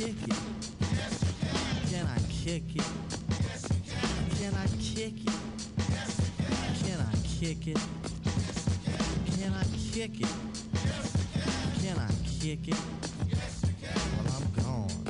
kick 0.00 0.28
it? 0.28 0.36
Can. 1.90 2.06
I 2.06 2.18
kick 2.30 2.74
it? 2.74 2.84
Can. 4.38 4.54
I 4.54 4.66
kick 4.78 5.14
it? 5.26 5.34
Can. 6.82 7.00
I 7.00 7.14
kick 7.28 7.66
it? 7.68 7.78
Can. 9.36 9.52
I 9.52 9.64
kick 9.92 10.20
it? 10.20 10.28
Can. 11.82 11.98
I 11.98 12.10
kick 12.40 12.68
it? 12.68 12.80
Well, 14.16 14.36
I'm 14.36 14.62
gone. 14.62 15.06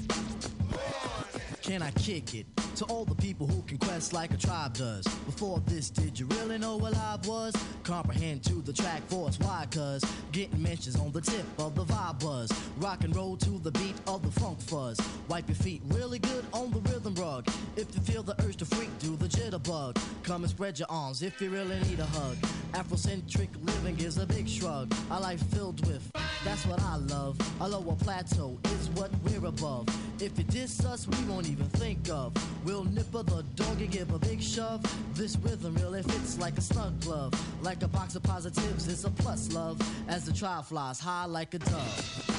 Can 1.62 1.82
I 1.82 1.90
kick 1.92 2.34
it? 2.34 2.46
To 2.76 2.84
all 2.86 3.04
the 3.04 3.14
people 3.14 3.46
who 3.46 3.62
can 3.62 3.78
quest 3.78 4.12
like 4.12 4.32
a 4.32 4.36
tribe 4.36 4.74
does. 4.74 5.04
Before 5.26 5.60
this, 5.66 5.90
did 5.90 6.18
you 6.18 6.26
really 6.26 6.58
know 6.58 6.76
what 6.76 6.96
I 6.96 7.16
was? 7.28 7.54
Comprehend 7.82 8.44
to 8.44 8.54
the 8.62 8.72
track 8.72 9.02
force, 9.08 9.38
why? 9.40 9.66
Cuz 9.70 10.04
getting 10.32 10.62
mentions 10.62 10.96
on 10.96 11.10
the 11.12 11.20
tip 11.20 11.44
of 11.58 11.74
the 11.74 11.84
vibe 11.84 12.20
buzz. 12.20 12.50
Rock 12.78 13.04
and 13.04 13.14
roll 13.16 13.36
to 13.36 13.58
the 13.58 13.70
beat 13.72 13.94
of 14.06 14.22
the 14.22 14.40
funk 14.40 14.60
fuzz. 14.60 14.98
Wipe 15.28 15.48
your 15.48 15.56
feet 15.56 15.82
really 15.88 16.18
good 16.18 16.44
on 16.52 16.70
the 16.70 16.80
rhythm 16.90 17.14
rug. 17.14 17.46
If 17.76 17.94
you 17.94 18.00
feel 18.02 18.22
the 18.22 18.34
urge 18.44 18.56
to 18.56 18.64
freak, 18.64 18.90
do 18.98 19.16
the 19.16 19.26
jitterbug. 19.26 20.00
Come 20.22 20.42
and 20.42 20.50
spread 20.50 20.78
your 20.78 20.88
arms 20.90 21.22
if 21.22 21.40
you 21.40 21.50
really 21.50 21.78
need 21.80 22.00
a 22.00 22.06
hug. 22.06 22.36
Afrocentric 22.72 23.48
living 23.62 23.98
is 24.00 24.18
a 24.18 24.26
big 24.26 24.48
shrug. 24.48 24.92
A 25.10 25.18
life 25.18 25.42
filled 25.52 25.84
with, 25.86 26.10
that's 26.44 26.64
what 26.66 26.80
I 26.82 26.96
love. 26.96 27.36
A 27.60 27.68
lower 27.68 27.96
plateau 27.96 28.58
is 28.64 28.88
what 28.90 29.10
we're 29.24 29.46
above. 29.46 29.88
If 30.20 30.36
you 30.38 30.44
diss 30.44 30.84
us, 30.84 31.08
we 31.08 31.16
won't 31.24 31.48
even 31.48 31.66
think 31.66 32.08
of. 32.10 32.32
We'll 32.64 32.84
nipper 32.84 33.22
the 33.22 33.42
dog 33.54 33.80
and 33.80 33.90
give 33.90 34.12
a 34.12 34.18
big 34.18 34.42
shove. 34.42 34.82
This 35.14 35.36
rhythm 35.36 35.74
really 35.76 36.02
fits 36.02 36.38
like 36.38 36.58
a 36.58 36.60
snug 36.60 37.00
glove. 37.00 37.32
Like 37.62 37.79
a 37.82 37.88
box 37.88 38.16
of 38.16 38.22
positives, 38.22 38.88
it's 38.88 39.04
a 39.04 39.10
plus 39.10 39.52
love. 39.52 39.80
As 40.08 40.24
the 40.24 40.32
trial 40.32 40.62
flies 40.62 41.00
high 41.00 41.26
like 41.26 41.54
a 41.54 41.58
dove. 41.58 42.29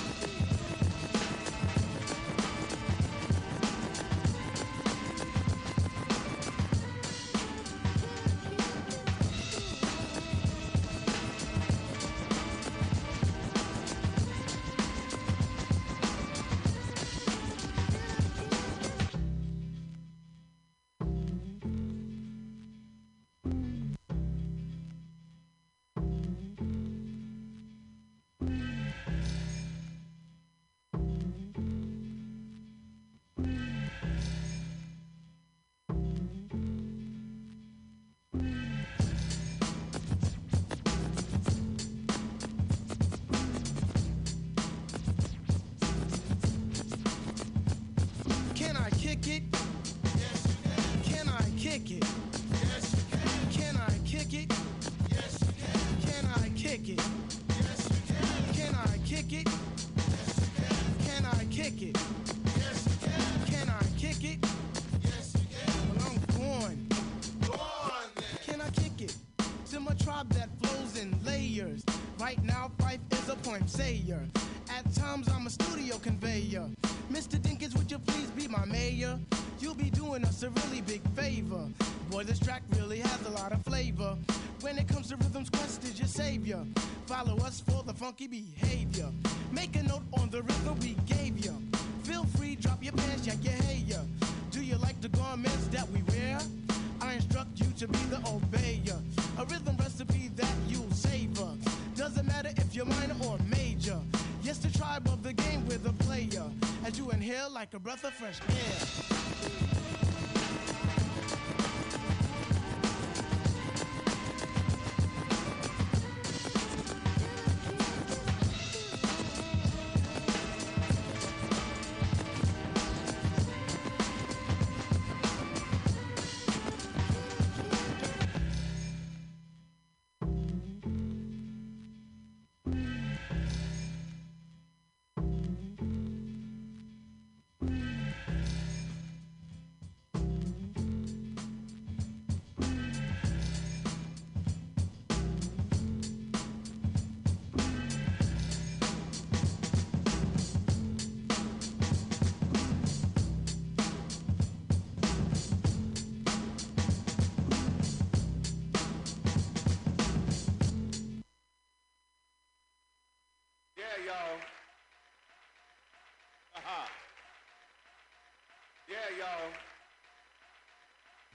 Y'all. 169.21 169.51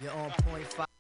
You're 0.01 0.13
on 0.13 0.31
point 0.43 0.67
five. 0.67 0.96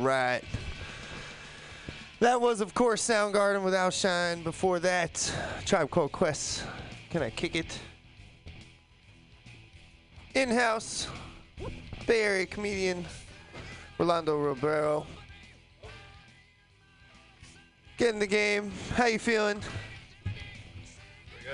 Right. 0.00 0.40
That 2.20 2.40
was, 2.40 2.62
of 2.62 2.72
course, 2.72 3.06
Soundgarden 3.06 3.62
with 3.62 3.74
Outshine. 3.74 4.42
Before 4.42 4.78
that, 4.80 5.30
Tribe 5.66 5.90
Called 5.90 6.10
Quest. 6.10 6.64
Can 7.10 7.22
I 7.22 7.28
kick 7.28 7.54
it? 7.54 7.78
In-house, 10.34 11.08
Bay 12.06 12.22
Area 12.22 12.46
comedian 12.46 13.04
Rolando 13.98 14.38
Roblero. 14.38 15.04
Get 17.98 18.14
in 18.14 18.18
the 18.18 18.26
game. 18.26 18.72
How 18.94 19.04
you 19.04 19.18
feeling? 19.18 19.60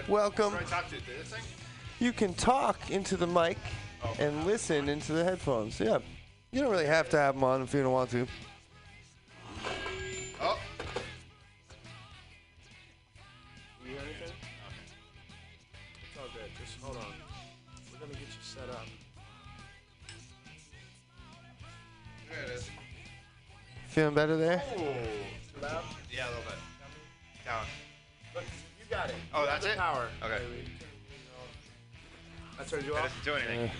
Welcome. 0.07 0.53
Who 0.53 0.59
I 0.59 0.63
talk 0.69 0.89
to? 0.91 0.95
This 0.95 1.29
thing? 1.29 1.43
You 1.99 2.13
can 2.13 2.33
talk 2.35 2.93
into 2.93 3.17
the 3.17 3.27
mic 3.27 3.59
oh. 4.05 4.15
and 4.21 4.47
listen 4.47 4.89
into 4.89 5.15
the 5.15 5.25
headphones. 5.25 5.81
Yeah. 5.81 5.99
You 6.53 6.61
don't 6.63 6.71
really 6.71 6.87
have 6.87 7.09
to 7.11 7.19
have 7.19 7.35
them 7.35 7.45
on 7.45 7.63
if 7.63 7.75
you 7.75 7.83
don't 7.83 7.93
want 7.93 8.11
to. 8.11 8.27
Oh. 10.41 10.59
You 13.85 13.91
hear 13.93 14.01
anything? 14.01 14.33
It's 16.03 16.19
all 16.19 16.27
good. 16.33 16.51
Just 16.65 16.81
hold 16.81 16.97
on. 16.97 17.05
We're 17.93 17.99
gonna 18.01 18.13
get 18.13 18.21
you 18.23 18.43
set 18.43 18.71
up. 18.71 18.87
There 22.31 22.45
it 22.45 22.51
is. 22.59 22.71
Feeling 23.89 24.15
better 24.15 24.37
there? 24.37 24.63
Loud? 25.63 25.85
Yeah, 26.15 26.27
a 26.27 26.29
little 26.29 26.43
bit. 26.45 26.55
Down. 27.45 27.65
Look, 28.35 28.45
you 28.79 28.85
got 28.91 29.09
it. 29.09 29.15
Oh, 29.35 29.41
You 29.41 29.47
got 29.47 29.53
that's 29.53 29.65
the 29.67 29.73
it? 29.73 29.79
Power. 29.79 30.09
Okay. 30.23 30.39
baby. 30.45 30.73
I 32.59 32.65
turned 32.65 32.85
you 32.87 32.95
That 32.95 33.05
off. 33.05 33.09
doesn't 33.25 33.25
do 33.25 33.35
anything. 33.35 33.71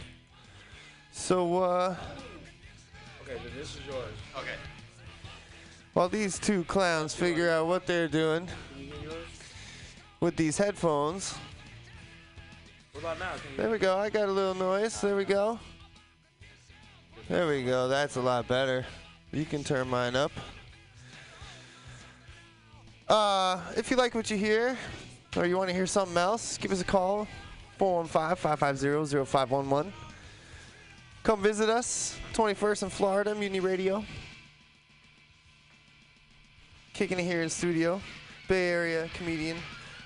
So, 1.11 1.63
uh, 1.63 1.97
Okay, 3.29 3.41
then 3.43 3.53
this 3.57 3.75
is 3.75 3.81
yours. 3.87 4.15
Okay. 4.39 4.55
while 5.95 6.09
these 6.09 6.39
two 6.39 6.63
clowns 6.65 7.13
figure 7.15 7.51
out 7.51 7.67
what 7.67 7.87
they're 7.87 8.07
doing 8.09 8.47
Can 8.75 8.85
you 8.85 8.93
yours? 9.03 9.17
with 10.21 10.37
these 10.37 10.57
headphones, 10.57 11.35
What 12.93 13.01
about 13.01 13.19
now? 13.19 13.33
Can 13.33 13.51
you 13.51 13.57
there 13.57 13.71
we 13.71 13.79
go. 13.79 13.99
I 13.99 14.11
got 14.11 14.29
a 14.29 14.33
little 14.33 14.55
noise. 14.55 15.01
There 15.01 15.17
we 15.17 15.25
go. 15.25 15.59
There 17.29 17.49
we 17.49 17.65
go. 17.65 17.89
That's 17.89 18.15
a 18.17 18.21
lot 18.21 18.47
better. 18.47 18.87
You 19.33 19.45
can 19.45 19.65
turn 19.65 19.89
mine 19.89 20.15
up. 20.15 20.31
Uh, 23.09 23.61
if 23.77 23.91
you 23.91 23.97
like 23.97 24.15
what 24.15 24.31
you 24.31 24.37
hear, 24.37 24.77
or 25.37 25.47
you 25.47 25.57
want 25.57 25.69
to 25.69 25.75
hear 25.75 25.87
something 25.87 26.17
else, 26.17 26.57
give 26.59 26.71
us 26.73 26.81
a 26.81 26.85
call. 26.85 27.27
415-550-0511. 27.81 29.93
Come 31.27 31.43
visit 31.43 31.69
us, 31.69 32.17
21st 32.35 32.85
in 32.85 32.89
Florida, 32.89 33.35
Mutiny 33.35 33.59
Radio. 33.59 34.05
Kicking 36.95 37.19
it 37.19 37.25
here 37.25 37.43
in 37.43 37.51
studio. 37.51 38.01
Bay 38.47 38.69
Area 38.69 39.11
comedian, 39.13 39.57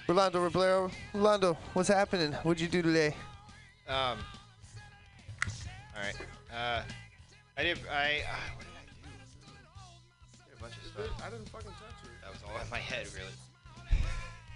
Rolando 0.09 0.49
Roblero. 0.49 0.91
Rolando, 1.12 1.59
what's 1.75 1.91
happening? 1.91 2.33
What'd 2.43 2.59
you 2.59 2.69
do 2.69 2.81
today? 2.81 3.15
Um. 3.87 4.17
All 5.95 6.03
right. 6.03 6.17
Uh, 6.50 6.83
I 7.59 7.62
did. 7.65 7.79
I. 7.93 8.23
Uh, 8.25 8.37
what 8.57 8.65
did 8.65 8.73
I 8.73 8.85
do? 8.89 9.11
Did 10.49 10.57
a 10.57 10.62
bunch 10.62 10.73
of 10.73 10.85
stuff. 10.87 11.23
I 11.23 11.29
didn't 11.29 11.50
fucking 11.50 11.71
touch 11.73 12.03
it. 12.03 12.11
That 12.23 12.33
was 12.33 12.41
all 12.49 12.59
in 12.59 12.71
my 12.71 12.79
head, 12.79 13.07
really. 13.15 14.49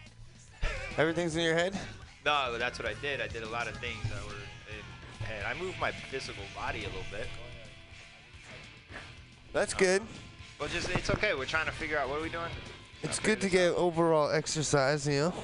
Everything's 0.97 1.37
in 1.37 1.43
your 1.43 1.57
head? 1.57 1.79
No, 2.25 2.57
that's 2.57 2.79
what 2.79 2.89
I 2.89 2.95
did. 3.03 3.21
I 3.21 3.29
did 3.29 3.43
a 3.43 3.51
lot 3.51 3.69
of 3.69 3.77
things 3.77 4.03
that 4.05 4.25
were 4.27 4.44
I 5.47 5.55
moved 5.61 5.79
my 5.81 5.93
physical 5.93 6.43
body 6.55 6.81
a 6.81 6.89
little 6.89 7.03
bit. 7.11 7.27
That's 9.53 9.75
good. 9.75 10.03
Well, 10.59 10.69
just 10.69 10.91
it's 10.91 11.11
okay. 11.11 11.35
We're 11.35 11.45
trying 11.45 11.67
to 11.67 11.73
figure 11.73 11.99
out 11.99 12.09
what 12.09 12.19
are 12.19 12.23
we 12.23 12.29
doing. 12.29 12.51
It's 13.03 13.19
good 13.19 13.41
to 13.43 13.49
get 13.49 13.75
overall 13.75 14.31
exercise, 14.31 15.07
you 15.07 15.13
know. 15.15 15.35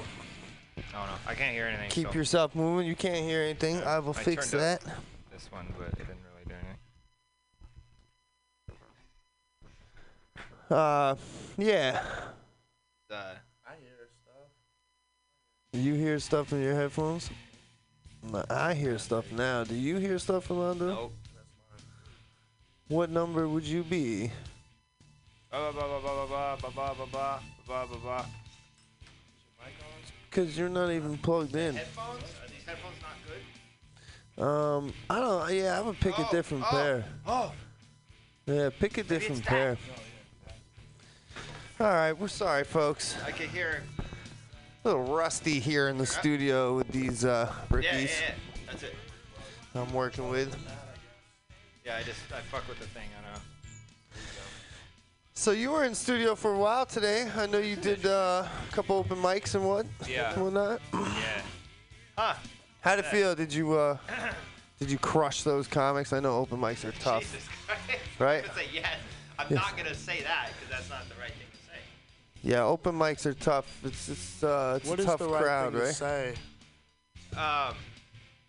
Oh 0.77 1.05
no, 1.05 1.13
I 1.27 1.35
can't 1.35 1.53
hear 1.53 1.67
anything. 1.67 1.89
Keep 1.89 2.07
so 2.07 2.13
yourself 2.13 2.55
moving. 2.55 2.87
You 2.87 2.95
can't 2.95 3.23
hear 3.23 3.41
anything. 3.41 3.81
I 3.83 3.99
will 3.99 4.11
I 4.11 4.23
fix 4.23 4.51
that. 4.51 4.81
This 5.31 5.51
one, 5.51 5.73
but 5.77 5.89
it 5.89 5.97
didn't 5.97 6.17
really 6.33 6.45
do 6.47 6.53
anything. 6.53 6.77
Uh, 10.77 11.15
yeah. 11.57 12.01
Uh, 13.09 13.35
I 13.65 13.73
hear 13.79 14.09
stuff. 14.23 14.49
You 15.73 15.93
hear 15.93 16.19
stuff 16.19 16.51
in 16.53 16.61
your 16.61 16.75
headphones? 16.75 17.29
I 18.49 18.73
hear 18.73 18.97
stuff 18.99 19.31
now. 19.31 19.63
Do 19.63 19.75
you 19.75 19.97
hear 19.97 20.19
stuff, 20.19 20.49
Rolando? 20.49 20.87
Nope. 20.87 21.13
What 22.87 23.09
number 23.09 23.47
would 23.47 23.63
you 23.63 23.83
be? 23.83 24.31
Because 30.29 30.57
you're 30.57 30.69
not 30.69 30.91
even 30.91 31.17
plugged 31.17 31.55
in. 31.55 31.79
Um, 34.37 34.93
I 35.09 35.19
don't. 35.19 35.53
Yeah, 35.53 35.77
I 35.77 35.81
would 35.81 35.99
pick 35.99 36.17
a 36.17 36.27
different 36.31 36.63
pair. 36.65 37.05
Oh. 37.25 37.51
Yeah, 38.45 38.69
pick 38.77 38.97
a 38.97 39.03
different 39.03 39.43
pair. 39.43 39.77
All 41.79 41.87
right, 41.87 42.13
we're 42.13 42.27
sorry, 42.27 42.63
folks. 42.63 43.15
I 43.25 43.31
can 43.31 43.49
hear. 43.49 43.83
It. 43.99 44.05
A 44.83 44.87
little 44.87 45.03
rusty 45.15 45.59
here 45.59 45.89
in 45.89 45.97
the 45.97 46.05
studio 46.05 46.75
with 46.75 46.87
these 46.91 47.23
uh, 47.23 47.51
Yeah, 47.51 47.75
rickies 47.75 47.91
yeah, 47.93 48.27
yeah. 48.29 48.33
That's 48.67 48.83
it. 48.83 48.95
I'm 49.75 49.93
working 49.93 50.29
with. 50.29 50.55
Yeah, 51.85 51.97
I 51.97 52.03
just 52.03 52.19
I 52.33 52.39
fuck 52.41 52.67
with 52.67 52.79
the 52.79 52.87
thing. 52.87 53.07
I 53.19 53.33
know. 53.33 53.39
So 55.33 55.51
you 55.51 55.71
were 55.71 55.83
in 55.83 55.93
studio 55.95 56.35
for 56.35 56.53
a 56.53 56.57
while 56.57 56.85
today. 56.85 57.29
I 57.37 57.45
know 57.47 57.59
you 57.59 57.75
did 57.75 58.05
uh, 58.05 58.43
a 58.69 58.71
couple 58.73 58.95
open 58.97 59.17
mics 59.17 59.55
and 59.55 59.67
what, 59.67 59.85
Yeah. 60.07 60.37
whatnot. 60.39 60.81
Yeah. 60.93 61.41
Huh? 62.17 62.33
How'd 62.81 62.99
it 62.99 63.05
feel? 63.05 63.35
Did 63.35 63.53
you 63.53 63.73
uh, 63.73 63.97
did 64.79 64.89
you 64.89 64.97
crush 64.97 65.43
those 65.43 65.67
comics? 65.67 66.11
I 66.11 66.19
know 66.19 66.37
open 66.39 66.59
mics 66.59 66.83
are 66.85 66.91
tough. 66.93 67.21
Jesus 67.21 67.47
Christ. 67.67 68.01
Right? 68.19 68.43
I'm 68.45 68.65
yes. 68.73 68.85
I'm 69.39 69.47
Yes. 69.49 69.59
not 69.61 69.77
gonna 69.77 69.95
say 69.95 70.21
that 70.23 70.49
because 70.53 70.69
that's 70.75 70.89
not 70.89 71.07
the 71.09 71.15
right 71.21 71.31
thing. 71.31 71.47
Yeah, 72.43 72.63
open 72.63 72.95
mics 72.97 73.25
are 73.25 73.33
tough. 73.33 73.67
It's 73.83 74.09
it's 74.09 74.43
uh, 74.43 74.79
it's 74.81 74.89
What 74.89 74.99
a 74.99 75.01
is 75.03 75.05
tough 75.07 75.19
the 75.19 75.27
right 75.29 75.43
crowd, 75.43 75.71
thing 75.73 75.79
to 75.81 75.85
right? 75.85 75.95
say? 75.95 76.33
Um, 77.37 77.75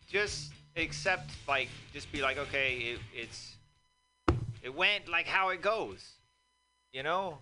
just 0.08 0.52
accept 0.76 1.30
like 1.46 1.68
just 1.92 2.10
be 2.10 2.22
like 2.22 2.38
okay, 2.38 2.76
it, 2.94 2.98
it's 3.14 3.56
it 4.62 4.74
went 4.74 5.08
like 5.08 5.26
how 5.26 5.50
it 5.50 5.60
goes. 5.60 6.12
You 6.92 7.02
know? 7.02 7.38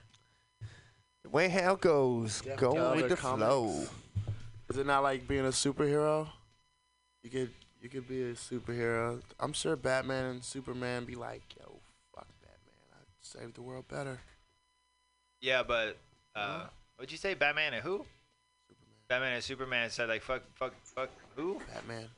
The 1.23 1.28
way 1.28 1.49
how 1.49 1.75
it 1.75 1.80
goes, 1.80 2.40
You 2.45 2.50
have 2.52 2.61
going 2.61 2.97
with 2.97 3.04
other 3.04 3.09
the 3.09 3.16
flow. 3.16 3.85
Is 4.71 4.76
it 4.78 4.87
not 4.87 5.02
like 5.02 5.26
being 5.28 5.45
a 5.45 5.49
superhero? 5.50 6.28
You 7.23 7.30
could 7.30 7.50
you 7.80 7.88
could 7.88 8.09
be 8.09 8.23
a 8.23 8.33
superhero. 8.35 9.21
I'm 9.38 9.52
sure 9.52 9.76
Batman 9.76 10.25
and 10.26 10.45
Superman 10.45 11.04
be 11.04 11.14
like, 11.14 11.42
yo, 11.59 11.78
fuck 12.14 12.26
Batman. 12.40 12.75
I 12.92 12.99
saved 13.21 13.54
the 13.54 13.62
world 13.62 13.87
better. 13.88 14.21
Yeah, 15.40 15.62
but 15.62 15.97
uh, 16.35 16.67
what'd 16.97 17.11
you 17.11 17.19
say? 17.19 17.35
Batman 17.35 17.75
and 17.75 17.83
who? 17.83 18.05
Superman. 18.69 18.95
Batman 19.09 19.33
and 19.35 19.45
Superman 19.45 19.91
said 19.91 20.09
like 20.09 20.23
fuck, 20.23 20.43
fuck, 20.55 20.75
fuck. 20.85 21.11
Who? 21.37 21.61
Batman. 21.73 22.09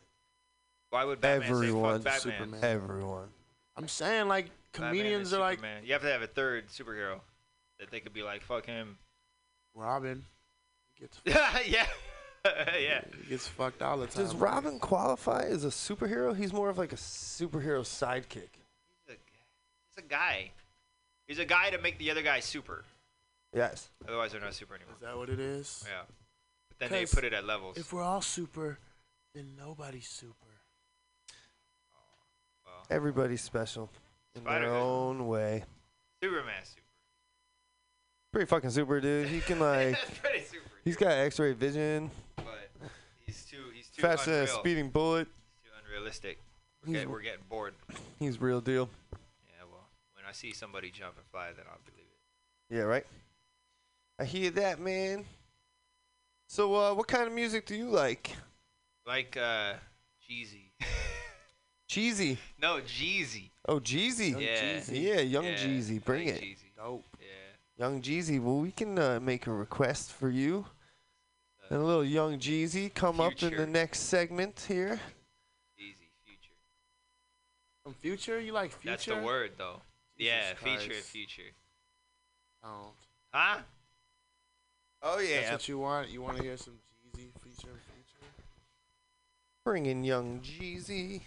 Why 0.91 1.05
would 1.05 1.21
Batman 1.21 1.49
Everyone. 1.49 2.03
say 2.03 2.11
fuck 2.11 2.25
Batman? 2.25 2.39
Superman. 2.39 2.61
Everyone. 2.63 3.29
I'm 3.77 3.89
saying 3.89 4.29
like 4.29 4.51
comedians 4.73 5.33
are 5.33 5.41
like 5.41 5.59
Superman. 5.59 5.83
You 5.85 5.93
have 5.95 6.03
to 6.03 6.09
have 6.11 6.23
a 6.23 6.27
third 6.27 6.69
superhero 6.69 7.21
that 7.79 7.91
they 7.91 8.01
could 8.01 8.13
be 8.13 8.23
like 8.23 8.43
fuck 8.43 8.67
him. 8.67 8.99
Robin. 9.75 10.25
He 10.95 11.07
gets 11.07 11.21
yeah, 11.25 11.87
yeah. 12.79 13.01
he 13.23 13.31
gets 13.31 13.47
fucked 13.47 13.83
all 13.83 13.99
the 13.99 14.07
time. 14.07 14.25
Does 14.25 14.35
Robin 14.35 14.79
qualify 14.79 15.45
as 15.45 15.65
a 15.65 15.69
superhero? 15.69 16.37
He's 16.37 16.53
more 16.53 16.69
of 16.69 16.79
like 16.79 16.93
a 16.93 16.97
superhero 16.97 17.81
sidekick. 17.81 18.51
He's 19.07 19.09
a, 19.09 19.13
he's 19.89 19.99
a 19.99 20.03
guy. 20.03 20.51
He's 21.27 21.39
a 21.39 21.45
guy 21.45 21.71
to 21.71 21.79
make 21.79 21.99
the 21.99 22.11
other 22.11 22.23
guy 22.23 22.41
super. 22.41 22.85
Yes. 23.55 23.91
Otherwise, 24.09 24.33
they're 24.33 24.41
not 24.41 24.55
super 24.55 24.75
anymore. 24.75 24.95
Is 24.97 25.03
that 25.03 25.17
what 25.17 25.29
it 25.29 25.39
is? 25.41 25.85
Yeah. 25.87 26.03
But 26.69 26.79
then 26.79 26.91
they 26.91 27.01
'Cause 27.01 27.15
put 27.15 27.25
it 27.25 27.33
at 27.33 27.45
levels. 27.45 27.77
If 27.77 27.93
we're 27.93 28.03
all 28.03 28.23
super, 28.23 28.79
then 29.35 29.55
nobody's 29.57 30.09
super. 30.09 30.37
Oh, 31.95 31.99
well, 32.65 32.87
Everybody's 32.91 33.43
special 33.43 33.91
in 34.35 34.45
their 34.45 34.53
Spider-Man. 34.53 34.81
own 34.83 35.27
way. 35.29 35.65
Superman's 36.23 36.69
super. 36.69 36.81
Pretty 38.33 38.47
fucking 38.47 38.71
super, 38.71 39.01
dude. 39.01 39.29
He 39.29 39.41
can 39.41 39.59
like, 39.61 39.93
That's 40.01 40.19
pretty 40.19 40.45
super. 40.45 40.65
he's 40.85 40.97
got 40.97 41.11
X-ray 41.13 41.53
vision, 41.53 42.11
But 42.37 42.71
he's 43.27 43.45
too 43.45 43.65
he's 43.75 43.89
too 43.91 44.01
faster 44.01 44.31
than 44.31 44.41
a 44.41 44.43
unreal. 44.45 44.59
speeding 44.61 44.89
bullet. 44.91 45.29
He's 45.63 45.71
too 45.71 45.77
unrealistic. 45.87 46.39
We're, 46.83 46.93
He's- 46.93 47.03
get, 47.05 47.11
we're 47.11 47.21
getting 47.21 47.45
bored. 47.51 47.75
He's 48.19 48.41
real 48.41 48.61
deal. 48.63 48.89
Yeah, 49.47 49.65
well, 49.71 49.85
when 50.15 50.25
I 50.27 50.33
see 50.33 50.53
somebody 50.55 50.91
jump 50.91 51.17
and 51.19 51.27
fly, 51.27 51.53
then 51.55 51.67
I'll 51.71 51.79
believe 51.85 52.07
it. 52.09 52.75
Yeah, 52.75 52.83
right. 52.85 53.07
I 54.23 54.25
hear 54.25 54.51
that, 54.53 54.79
man. 54.79 55.25
So, 56.47 56.77
uh, 56.77 56.95
what 56.95 57.09
kind 57.09 57.27
of 57.27 57.33
music 57.33 57.67
do 57.67 57.75
you 57.75 57.87
like? 57.87 58.31
Like 59.05 59.37
uh, 59.37 59.73
cheesy. 60.25 60.71
Cheesy. 61.89 62.39
No, 62.61 62.79
Jeezy. 62.87 63.51
Oh, 63.67 63.81
Jeezy. 63.81 64.41
Yeah. 64.41 64.81
Yeah, 64.93 65.21
Young 65.23 65.45
Yeah, 65.47 65.55
Jeezy. 65.57 66.05
Bring 66.05 66.29
like 66.29 66.37
it. 66.37 66.41
Jeezy. 66.41 66.77
Dope. 66.77 67.05
Yeah. 67.19 67.85
Young 67.85 68.01
Jeezy. 68.01 68.41
Well, 68.41 68.59
we 68.59 68.71
can 68.71 68.97
uh, 68.97 69.19
make 69.21 69.49
a 69.49 69.53
request 69.53 70.13
for 70.13 70.31
you. 70.31 70.67
And 71.69 71.81
a 71.81 71.85
little 71.85 72.05
Young 72.05 72.39
Jeezy 72.39 72.95
come 72.95 73.21
up 73.21 73.43
in 73.43 73.57
the 73.57 73.67
next 73.67 74.03
segment 74.03 74.67
here. 74.69 75.01
Jeezy, 75.77 76.11
future. 76.25 76.55
From 77.83 77.95
Future, 77.95 78.41
you 78.41 78.53
like 78.53 78.71
Future? 78.71 78.89
That's 78.89 79.05
the 79.05 79.17
word, 79.17 79.55
though. 79.59 79.81
Jesus 80.17 80.33
yeah, 80.33 80.55
feature 80.55 80.95
future. 80.95 81.51
Oh, 82.63 82.93
Huh? 83.35 83.59
Oh 85.03 85.19
yeah. 85.19 85.41
That's 85.41 85.53
what 85.53 85.69
you 85.69 85.79
want. 85.79 86.11
You 86.11 86.23
want 86.23 86.37
to 86.37 86.43
hear 86.43 86.57
some 86.57 86.75
Jeezy 87.17 87.31
feature 87.43 87.69
and 87.69 87.81
Future? 87.95 88.27
Bring 89.65 89.87
in 89.87 90.05
Young 90.05 90.41
Jeezy. 90.41 91.23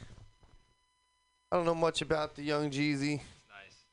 I 1.52 1.58
don't 1.58 1.66
know 1.66 1.76
much 1.76 2.02
about 2.02 2.36
the 2.36 2.44
Young 2.44 2.70
Jeezy. 2.70 3.18
Nice. 3.50 3.86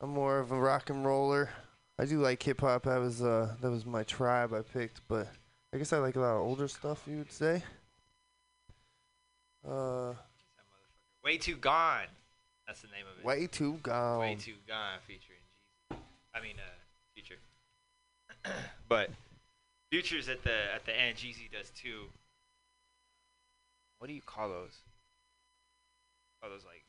I'm 0.00 0.10
more 0.10 0.38
of 0.38 0.52
a 0.52 0.58
rock 0.58 0.90
and 0.90 1.04
roller. 1.04 1.50
I 1.98 2.04
do 2.04 2.18
like 2.20 2.42
hip 2.42 2.60
hop. 2.60 2.84
That 2.84 3.00
was 3.00 3.22
uh 3.22 3.54
that 3.60 3.70
was 3.70 3.86
my 3.86 4.02
tribe 4.02 4.52
I 4.52 4.60
picked, 4.62 5.00
but 5.08 5.28
I 5.72 5.78
guess 5.78 5.92
I 5.92 5.98
like 5.98 6.16
a 6.16 6.20
lot 6.20 6.36
of 6.36 6.42
older 6.42 6.68
stuff. 6.68 7.02
You 7.06 7.18
would 7.18 7.32
say. 7.32 7.62
Uh, 9.66 10.12
Way 11.24 11.38
Too 11.38 11.56
Gone. 11.56 12.06
That's 12.66 12.82
the 12.82 12.88
name 12.88 13.06
of 13.10 13.18
it. 13.18 13.24
way 13.24 13.46
too 13.46 13.78
gone. 13.82 14.20
Way 14.20 14.34
Too 14.34 14.54
Gone 14.68 14.98
featuring 15.06 15.38
Jeezy. 15.92 15.98
I 16.34 16.40
mean, 16.40 16.56
uh, 16.58 16.62
Future. 16.62 16.73
but 18.88 19.10
Future's 19.90 20.28
at 20.28 20.42
the 20.42 20.74
at 20.74 20.84
the 20.86 20.92
end. 20.98 21.16
Jeezy 21.16 21.50
does 21.50 21.70
too. 21.70 22.04
What 23.98 24.08
do 24.08 24.12
you 24.14 24.22
call 24.22 24.48
those? 24.48 24.76
Call 26.40 26.50
those 26.50 26.64
like 26.64 26.84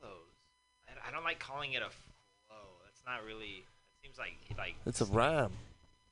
call 0.00 0.10
those. 0.10 0.34
I, 0.88 1.08
I 1.08 1.12
don't 1.12 1.24
like 1.24 1.38
calling 1.38 1.72
it 1.72 1.82
a 1.82 1.90
flow. 2.46 2.56
That's 2.84 3.02
not 3.06 3.24
really. 3.26 3.64
It 3.64 4.06
seems 4.06 4.18
like 4.18 4.34
like 4.56 4.74
It's 4.86 5.00
a 5.00 5.06
rhyme. 5.06 5.50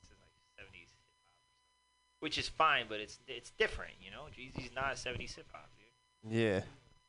Is 0.03 0.09
like 0.11 0.67
70s 0.67 0.81
hip 0.81 0.89
hop, 0.91 2.21
which 2.21 2.39
is 2.39 2.49
fine, 2.49 2.87
but 2.89 3.01
it's 3.01 3.19
it's 3.29 3.51
different, 3.59 3.93
you 4.05 4.11
know. 4.11 4.25
Jeezy's 4.37 4.75
not 4.75 4.95
70s 4.97 5.35
hip 5.37 5.47
hop, 5.53 5.69
dude, 5.79 6.33
Yeah. 6.33 6.61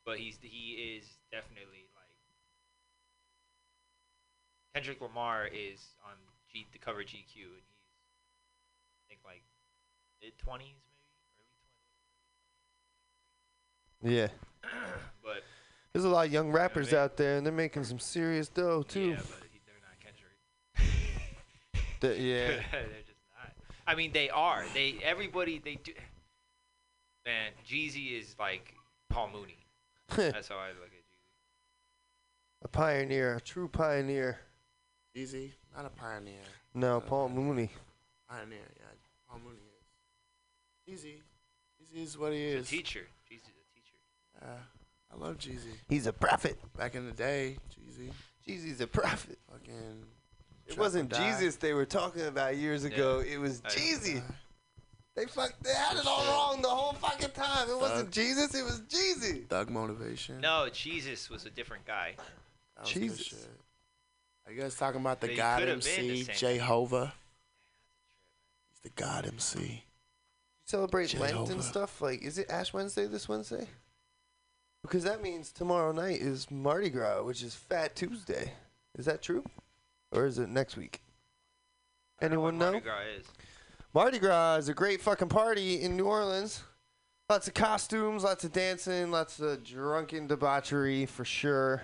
but 0.05 0.19
he's 0.19 0.37
he 0.41 0.97
is 0.97 1.05
definitely 1.31 1.87
like 1.95 2.13
Kendrick 4.75 5.01
Lamar 5.01 5.47
is 5.47 5.79
on 6.05 6.13
G 6.53 6.65
the 6.71 6.79
cover 6.79 7.01
of 7.01 7.07
GQ, 7.07 7.13
and 7.13 7.63
he's 7.65 7.81
I 8.99 9.03
think 9.09 9.21
like 9.25 9.43
mid 10.21 10.33
20s 10.37 10.59
maybe, 10.59 10.75
early 11.21 11.49
twenties. 14.01 14.17
Yeah. 14.19 14.27
but 15.23 15.43
There's 15.93 16.05
a 16.05 16.09
lot 16.09 16.27
of 16.27 16.33
young 16.33 16.51
what 16.51 16.59
I 16.59 16.63
rappers 16.63 16.91
mean? 16.91 16.99
out 17.01 17.17
there, 17.17 17.37
and 17.37 17.45
they're 17.45 17.53
making 17.53 17.83
some 17.85 17.99
serious 17.99 18.47
dough 18.49 18.83
too. 18.83 19.09
yeah, 19.11 19.15
but 19.15 19.47
he, 19.51 19.59
they're 19.65 19.81
not 19.81 19.99
Kendrick. 19.99 20.37
The- 22.01 22.19
yeah. 22.19 22.47
they're 22.71 23.01
just 23.05 23.19
not. 23.37 23.51
I 23.87 23.95
mean, 23.95 24.11
they 24.11 24.29
are. 24.29 24.63
They 24.73 24.95
everybody 25.03 25.59
they 25.63 25.75
do. 25.75 25.93
Man, 27.25 27.51
Jeezy 27.67 28.19
is 28.19 28.35
like 28.39 28.73
Paul 29.09 29.29
Mooney. 29.33 29.57
That's 30.15 30.49
how 30.49 30.57
I 30.57 30.67
look 30.69 30.87
at 30.91 30.99
Jeezy. 30.99 32.63
a 32.63 32.67
pioneer, 32.67 33.35
a 33.35 33.41
true 33.41 33.67
pioneer. 33.69 34.39
Jeezy, 35.15 35.51
not 35.75 35.85
a 35.85 35.89
pioneer. 35.89 36.39
No, 36.73 36.99
Paul 37.01 37.29
Mooney. 37.29 37.69
Pioneer, 38.29 38.57
yeah. 38.77 38.85
Paul 39.29 39.39
Mooney 39.43 39.57
is. 40.97 41.03
Jeezy. 41.03 41.15
Jeezy 41.81 42.03
is 42.03 42.17
what 42.17 42.33
he 42.33 42.39
He's 42.45 42.53
is. 42.61 42.67
a 42.67 42.69
teacher. 42.69 43.07
Jeezy's 43.31 43.41
a 43.47 43.73
teacher. 43.75 43.95
Yeah, 44.41 44.47
I 45.13 45.17
love 45.17 45.37
Jeezy. 45.37 45.73
He's 45.87 46.07
a 46.07 46.13
prophet. 46.13 46.57
Back 46.77 46.95
in 46.95 47.05
the 47.05 47.11
day, 47.13 47.57
Jeezy. 47.71 48.09
Jeezy's 48.47 48.81
a 48.81 48.87
prophet. 48.87 49.37
Fucking. 49.51 50.05
It 50.65 50.77
wasn't. 50.77 51.11
Jesus 51.13 51.57
they 51.57 51.73
were 51.73 51.85
talking 51.85 52.25
about 52.25 52.55
years 52.57 52.83
ago. 52.85 53.19
It 53.25 53.37
was 53.37 53.61
I- 53.65 53.69
Jeezy. 53.69 54.17
Uh, 54.19 54.31
They 55.15 55.25
fucked. 55.25 55.61
They 55.63 55.73
had 55.73 55.97
it 55.97 56.07
all 56.07 56.25
wrong 56.25 56.61
the 56.61 56.69
whole 56.69 56.93
fucking 56.93 57.31
time. 57.31 57.69
It 57.69 57.77
wasn't 57.77 58.09
Jesus. 58.11 58.55
It 58.55 58.63
was 58.63 58.81
Jeezy. 58.81 59.47
Thug 59.47 59.69
motivation. 59.69 60.41
No, 60.41 60.67
Jesus 60.73 61.29
was 61.29 61.45
a 61.45 61.49
different 61.51 61.85
guy. 61.85 62.13
That 62.75 62.85
was 62.85 62.93
good 62.93 62.99
Jesus. 63.01 63.47
Shit. 64.45 64.51
Are 64.51 64.55
you 64.55 64.61
guys 64.61 64.75
talking 64.75 65.01
about 65.01 65.19
the 65.21 65.27
But 65.27 65.31
he 65.31 65.37
God 65.37 65.59
could 65.59 65.67
have 65.69 65.83
been 65.83 66.07
the 66.07 66.11
MC, 66.13 66.23
same. 66.23 66.35
Jehovah? 66.57 67.13
He's 68.71 68.79
the 68.91 69.01
God 69.01 69.25
MC. 69.25 69.59
You 69.59 69.77
celebrate 70.65 71.13
Lent 71.19 71.31
Jehovah. 71.33 71.53
and 71.53 71.63
stuff. 71.63 72.01
Like, 72.01 72.21
is 72.21 72.37
it 72.37 72.49
Ash 72.49 72.73
Wednesday 72.73 73.05
this 73.05 73.27
Wednesday? 73.29 73.67
Because 74.81 75.03
that 75.05 75.21
means 75.23 75.51
tomorrow 75.51 75.91
night 75.93 76.19
is 76.19 76.51
Mardi 76.51 76.89
Gras, 76.89 77.23
which 77.23 77.41
is 77.41 77.55
Fat 77.55 77.95
Tuesday. 77.95 78.51
Is 78.97 79.05
that 79.05 79.21
true, 79.21 79.43
or 80.11 80.25
is 80.25 80.37
it 80.39 80.49
next 80.49 80.75
week? 80.77 81.01
Anyone 82.21 82.57
know? 82.57 82.71
Mardi 82.73 82.79
Gras 82.81 83.01
is. 83.17 83.25
Mardi 83.93 84.19
Gras 84.19 84.57
is 84.57 84.69
a 84.69 84.73
great 84.73 85.01
fucking 85.01 85.29
party 85.29 85.81
in 85.81 85.95
New 85.95 86.05
Orleans. 86.05 86.63
Lots 87.29 87.47
of 87.47 87.53
costumes, 87.53 88.23
lots 88.23 88.43
of 88.43 88.51
dancing, 88.51 89.09
lots 89.09 89.39
of 89.39 89.63
drunken 89.63 90.27
debauchery 90.27 91.05
for 91.05 91.23
sure. 91.23 91.83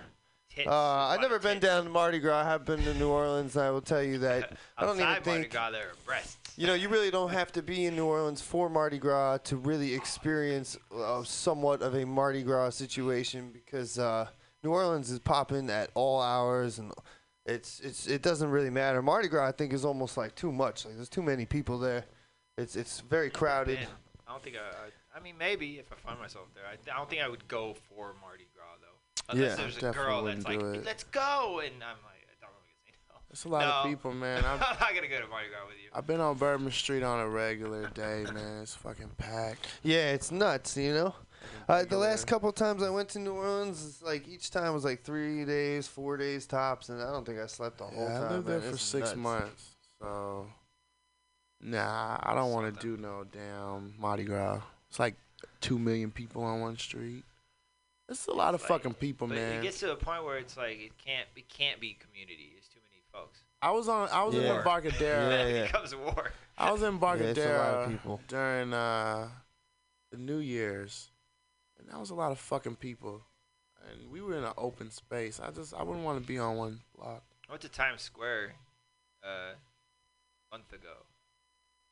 Tits. 0.64 0.68
Uh, 0.70 1.08
I've 1.08 1.20
never 1.20 1.38
been 1.38 1.58
down 1.58 1.84
to 1.84 1.90
Mardi 1.90 2.18
Gras. 2.18 2.40
I 2.40 2.44
have 2.44 2.64
been 2.64 2.82
to 2.84 2.94
New 2.94 3.08
Orleans. 3.08 3.56
and 3.56 3.64
I 3.64 3.70
will 3.70 3.80
tell 3.80 4.02
you 4.02 4.18
that 4.18 4.56
I 4.78 4.84
don't 4.84 4.96
even 4.96 5.08
Outside 5.08 5.26
Mardi 5.26 5.40
think 5.42 5.52
Gras, 5.52 5.70
there 5.70 5.88
are 5.88 5.94
breasts. 6.06 6.36
you 6.56 6.66
know 6.66 6.74
you 6.74 6.88
really 6.88 7.10
don't 7.10 7.30
have 7.30 7.52
to 7.52 7.62
be 7.62 7.86
in 7.86 7.96
New 7.96 8.06
Orleans 8.06 8.40
for 8.40 8.68
Mardi 8.68 8.98
Gras 8.98 9.38
to 9.44 9.56
really 9.56 9.94
experience 9.94 10.76
uh, 10.94 11.22
somewhat 11.24 11.82
of 11.82 11.94
a 11.94 12.04
Mardi 12.04 12.42
Gras 12.42 12.70
situation 12.70 13.50
because 13.52 13.98
uh, 13.98 14.26
New 14.62 14.70
Orleans 14.70 15.10
is 15.10 15.18
popping 15.18 15.70
at 15.70 15.90
all 15.94 16.20
hours 16.20 16.78
and 16.78 16.92
it's 17.46 17.80
it's 17.80 18.06
it 18.06 18.22
doesn't 18.22 18.50
really 18.50 18.70
matter. 18.70 19.02
Mardi 19.02 19.28
Gras 19.28 19.48
I 19.48 19.52
think 19.52 19.72
is 19.72 19.84
almost 19.84 20.16
like 20.16 20.34
too 20.34 20.52
much. 20.52 20.84
Like 20.84 20.96
there's 20.96 21.08
too 21.08 21.22
many 21.22 21.46
people 21.46 21.78
there. 21.78 22.04
It's 22.58 22.76
it's 22.76 23.00
very 23.00 23.30
crowded. 23.30 23.78
Man, 23.78 23.88
I 24.28 24.32
don't 24.32 24.42
think 24.42 24.56
I, 24.56 24.60
I. 24.60 24.90
I 25.12 25.20
mean, 25.20 25.34
maybe 25.38 25.78
if 25.78 25.90
I 25.92 25.96
find 25.96 26.20
myself 26.20 26.46
there. 26.54 26.62
I, 26.64 26.74
I 26.94 26.96
don't 26.96 27.10
think 27.10 27.20
I 27.22 27.28
would 27.28 27.48
go 27.48 27.74
for 27.88 28.14
Mardi. 28.20 28.44
Unless 29.30 29.50
Yeah. 29.50 29.56
there's 29.56 29.76
a 29.76 29.80
Definitely 29.80 30.04
girl 30.12 30.22
that's 30.24 30.44
wouldn't 30.44 30.62
like, 30.64 30.74
do 30.74 30.80
it. 30.80 30.84
"Let's 30.84 31.04
go," 31.04 31.60
and 31.64 31.74
I'm 31.76 31.96
like, 32.04 32.26
I 32.28 32.34
don't 32.40 32.50
know 32.50 32.58
what 32.58 32.66
to 32.66 32.84
say 32.84 32.92
no. 33.08 33.20
There's 33.28 33.44
a 33.44 33.48
lot 33.48 33.64
of 33.64 33.86
people, 33.90 34.12
man. 34.24 34.44
I'm 34.44 34.54
I've, 34.54 34.80
not 34.80 34.94
gonna 34.94 35.08
go 35.08 35.20
to 35.20 35.26
Mardi 35.28 35.48
Gras 35.48 35.66
with 35.66 35.76
you. 35.82 35.90
I've 35.94 36.06
been 36.06 36.20
on 36.20 36.36
Bourbon 36.36 36.70
Street 36.70 37.02
on 37.02 37.20
a 37.20 37.28
regular 37.28 37.88
day, 37.90 38.24
man. 38.32 38.62
It's 38.62 38.74
fucking 38.74 39.10
packed. 39.18 39.66
Yeah, 39.82 40.12
it's 40.12 40.30
nuts, 40.30 40.76
you 40.76 40.92
know. 40.94 41.14
Uh, 41.68 41.84
the 41.84 41.96
last 41.96 42.26
couple 42.26 42.52
times 42.52 42.82
I 42.82 42.90
went 42.90 43.08
to 43.10 43.18
New 43.18 43.32
Orleans, 43.32 44.02
like 44.02 44.28
each 44.28 44.50
time 44.50 44.74
was 44.74 44.84
like 44.84 45.04
three 45.04 45.44
days, 45.46 45.88
four 45.88 46.16
days 46.18 46.46
tops, 46.46 46.90
and 46.90 47.00
I 47.02 47.10
don't 47.10 47.24
think 47.24 47.38
I 47.38 47.46
slept 47.46 47.78
the 47.78 47.84
whole 47.84 48.04
Yeah, 48.08 48.18
time. 48.18 48.24
I 48.24 48.30
lived 48.34 48.46
there 48.46 48.60
for 48.60 48.70
It's 48.74 48.82
six 48.82 49.08
nuts. 49.10 49.16
months, 49.16 49.76
so 50.00 50.46
nah, 51.62 52.18
I 52.22 52.34
don't 52.34 52.52
want 52.52 52.74
to 52.74 52.80
do 52.80 53.00
no 53.00 53.24
damn 53.24 53.94
Mardi 53.98 54.24
Gras. 54.24 54.60
It's 54.90 54.98
like 54.98 55.14
two 55.60 55.78
million 55.78 56.10
people 56.10 56.42
on 56.42 56.60
one 56.60 56.76
street. 56.76 57.24
It's 58.10 58.26
a 58.26 58.32
lot 58.32 58.54
of 58.54 58.60
Like, 58.62 58.68
fucking 58.68 58.94
people, 58.94 59.28
But 59.28 59.36
man. 59.36 59.58
it 59.60 59.62
gets 59.62 59.78
to 59.80 59.92
a 59.92 59.96
point 59.96 60.24
where 60.24 60.36
it's 60.38 60.56
like 60.56 60.78
it 60.80 60.98
can't 60.98 61.28
it 61.36 61.48
can't 61.48 61.80
be 61.80 61.94
community. 61.94 62.54
It's 62.58 62.68
too 62.68 62.80
many 62.90 63.02
folks. 63.12 63.38
I 63.62 63.70
was 63.70 63.88
on. 63.88 64.08
I 64.10 64.24
was 64.24 64.34
in 64.34 64.42
Yeah. 64.42 64.58
Embarcadero. 64.58 65.30
Yeah, 65.30 65.36
it 65.44 65.54
yeah. 65.54 65.66
becomes 65.66 65.94
war. 65.94 66.32
I 66.58 66.72
was 66.72 66.82
in 66.82 66.94
Yeah, 66.94 66.96
it's 66.96 67.02
a 67.02 67.06
lot 67.06 67.18
of 67.18 67.22
Embarcadero 67.22 67.88
people. 67.90 68.20
during 68.26 68.74
uh, 68.74 69.28
the 70.10 70.18
New 70.18 70.38
Year's, 70.38 71.10
and 71.78 71.88
that 71.88 72.00
was 72.00 72.10
a 72.10 72.14
lot 72.14 72.32
of 72.32 72.38
fucking 72.40 72.76
people. 72.76 73.22
And 73.90 74.10
we 74.10 74.20
were 74.20 74.36
in 74.36 74.44
an 74.44 74.52
open 74.58 74.90
space. 74.90 75.38
I 75.40 75.50
just 75.52 75.72
I 75.72 75.82
wouldn't 75.84 76.04
want 76.04 76.20
to 76.20 76.26
be 76.26 76.38
on 76.38 76.56
one 76.56 76.80
block. 76.96 77.22
I 77.48 77.52
went 77.52 77.62
to 77.62 77.68
Times 77.68 78.02
Square 78.02 78.54
uh, 79.24 79.54
a 79.54 80.54
month 80.56 80.72
ago. 80.72 81.06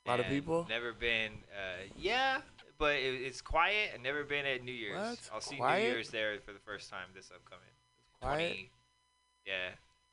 A 0.06 0.10
lot 0.10 0.20
of 0.20 0.26
people? 0.26 0.66
Never 0.68 0.92
been. 0.92 1.32
Uh, 1.52 1.84
yeah, 1.96 2.40
but 2.78 2.96
it, 2.96 3.22
it's 3.22 3.40
quiet. 3.40 3.90
I've 3.94 4.00
never 4.02 4.24
been 4.24 4.46
at 4.46 4.62
New 4.64 4.72
Year's. 4.72 4.96
What? 4.96 5.18
I'll 5.32 5.40
see 5.40 5.56
Quiet? 5.56 5.82
New 5.82 5.90
Year's 5.90 6.10
there 6.10 6.38
for 6.44 6.52
the 6.52 6.58
first 6.60 6.90
time 6.90 7.06
this 7.14 7.30
upcoming. 7.34 7.64
It's 7.98 8.18
quiet. 8.20 8.52
20 8.52 8.70
yeah, 9.46 9.70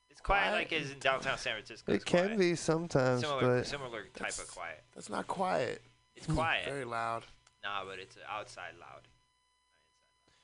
it's 0.10 0.22
quiet, 0.22 0.50
Quiet? 0.50 0.54
like 0.54 0.72
it 0.72 0.82
is 0.84 0.92
in 0.92 1.00
downtown 1.00 1.38
San 1.38 1.54
Francisco. 1.56 1.92
It 1.92 2.06
can 2.06 2.26
quiet. 2.28 2.40
be 2.40 2.56
sometimes, 2.56 3.22
similar, 3.22 3.58
but 3.58 3.68
similar 3.68 4.04
type 4.16 4.30
of 4.30 4.50
quiet. 4.50 4.82
That's 4.94 5.10
not 5.10 5.28
quiet. 5.28 5.82
It's 6.16 6.26
quiet. 6.28 6.66
Very 6.66 6.86
loud. 6.86 7.24
Nah, 7.64 7.84
but 7.86 8.00
it's 8.00 8.16
outside 8.30 8.76
loud. 8.80 9.02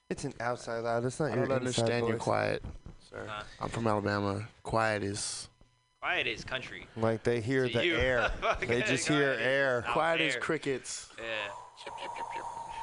it's 0.10 0.25
an 0.25 0.34
outside 0.41 0.79
loud. 0.79 1.05
It's 1.05 1.19
not 1.21 1.31
I 1.31 1.36
your 1.36 1.45
don't 1.47 1.65
inside 1.65 1.84
understand 1.84 2.07
your 2.07 2.17
voice. 2.17 2.23
quiet, 2.23 2.63
sir. 3.10 3.25
Huh? 3.29 3.43
I'm 3.62 3.69
from 3.69 3.88
Alabama. 3.88 4.45
Quiet 4.63 5.03
is 5.03 5.47
Quiet 6.02 6.26
as 6.26 6.44
country. 6.44 6.88
Like 6.98 7.22
they 7.22 7.42
hear 7.42 7.68
to 7.68 7.78
the 7.78 7.86
you. 7.86 7.96
air. 7.96 8.32
they 8.60 8.82
just 8.82 9.08
hear 9.08 9.38
air. 9.40 9.86
Quiet 9.90 10.20
as 10.22 10.36
crickets. 10.36 11.10
Yeah. 11.20 11.24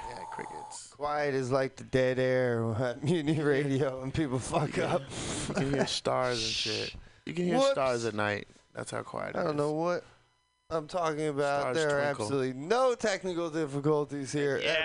Yeah, 0.09 0.25
crickets. 0.31 0.95
Quiet 0.97 1.35
is 1.35 1.51
like 1.51 1.75
the 1.75 1.83
dead 1.83 2.21
air 2.21 2.73
at 2.79 3.03
Mutiny 3.03 3.41
Radio 3.41 4.01
when 4.01 4.13
people 4.13 4.39
fuck 4.39 4.77
yeah. 4.77 4.95
up. 4.95 5.03
you 5.49 5.55
can 5.55 5.75
hear 5.75 5.87
stars 5.89 6.39
and 6.39 6.53
shit. 6.53 6.95
You 7.27 7.35
can 7.35 7.45
hear 7.45 7.57
Whoops. 7.57 7.73
stars 7.73 8.05
at 8.05 8.15
night. 8.15 8.47
That's 8.73 8.93
how 8.93 9.03
quiet 9.03 9.35
I 9.35 9.43
don't 9.43 9.51
is. 9.51 9.57
know 9.57 9.73
what 9.73 10.05
I'm 10.71 10.87
talking 10.87 11.27
about. 11.27 11.63
Stars 11.63 11.77
there 11.77 11.99
are 11.99 12.03
absolutely 12.03 12.53
no 12.53 12.95
technical 12.95 13.51
difficulties 13.51 14.31
here 14.31 14.61
yeah. 14.63 14.77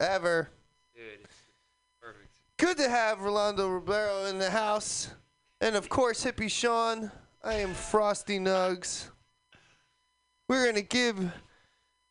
ever. 0.00 0.12
Ever. 0.14 0.48
Dude, 0.94 1.28
perfect. 2.00 2.30
Good 2.56 2.78
to 2.78 2.88
have 2.88 3.20
Rolando 3.20 3.68
Roblero 3.68 4.30
in 4.30 4.38
the 4.38 4.50
house. 4.50 5.10
And 5.60 5.76
of 5.76 5.90
course, 5.90 6.24
Hippie 6.24 6.50
Sean. 6.50 7.12
I 7.44 7.54
am 7.54 7.74
Frosty 7.74 8.38
Nugs. 8.38 9.08
We're 10.48 10.64
gonna 10.64 10.80
give 10.80 11.18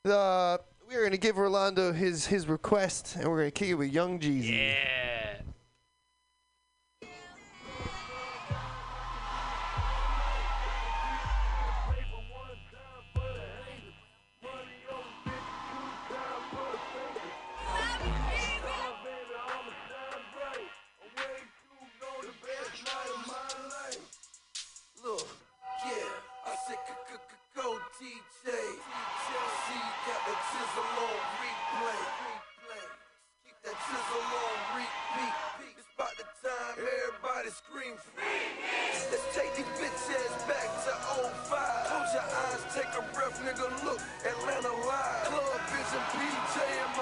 the 0.03 0.59
we're 0.85 1.03
gonna 1.05 1.15
give 1.15 1.37
Orlando 1.37 1.93
his 1.93 2.25
his 2.25 2.49
request, 2.49 3.15
and 3.15 3.29
we're 3.29 3.37
gonna 3.37 3.51
kick 3.51 3.69
it 3.69 3.75
with 3.75 3.93
Young 3.93 4.19
Jeezy. 4.19 4.73
Yeah. 4.73 5.37
scream. 37.71 37.95
Let's 39.11 39.27
take 39.35 39.55
these 39.55 39.71
bitch 39.79 40.11
ass 40.11 40.43
back 40.43 40.67
to 40.83 40.91
05 40.91 41.87
Close 41.87 42.13
your 42.13 42.27
eyes, 42.27 42.63
take 42.75 42.91
a 42.99 43.03
breath, 43.15 43.39
nigga, 43.43 43.67
look, 43.85 43.99
Atlanta 44.27 44.73
live. 44.87 45.23
Club, 45.31 45.61
bitch, 45.71 45.91
and 45.95 46.07
PJ 46.11 46.55
in 46.67 46.91
my 46.99 47.00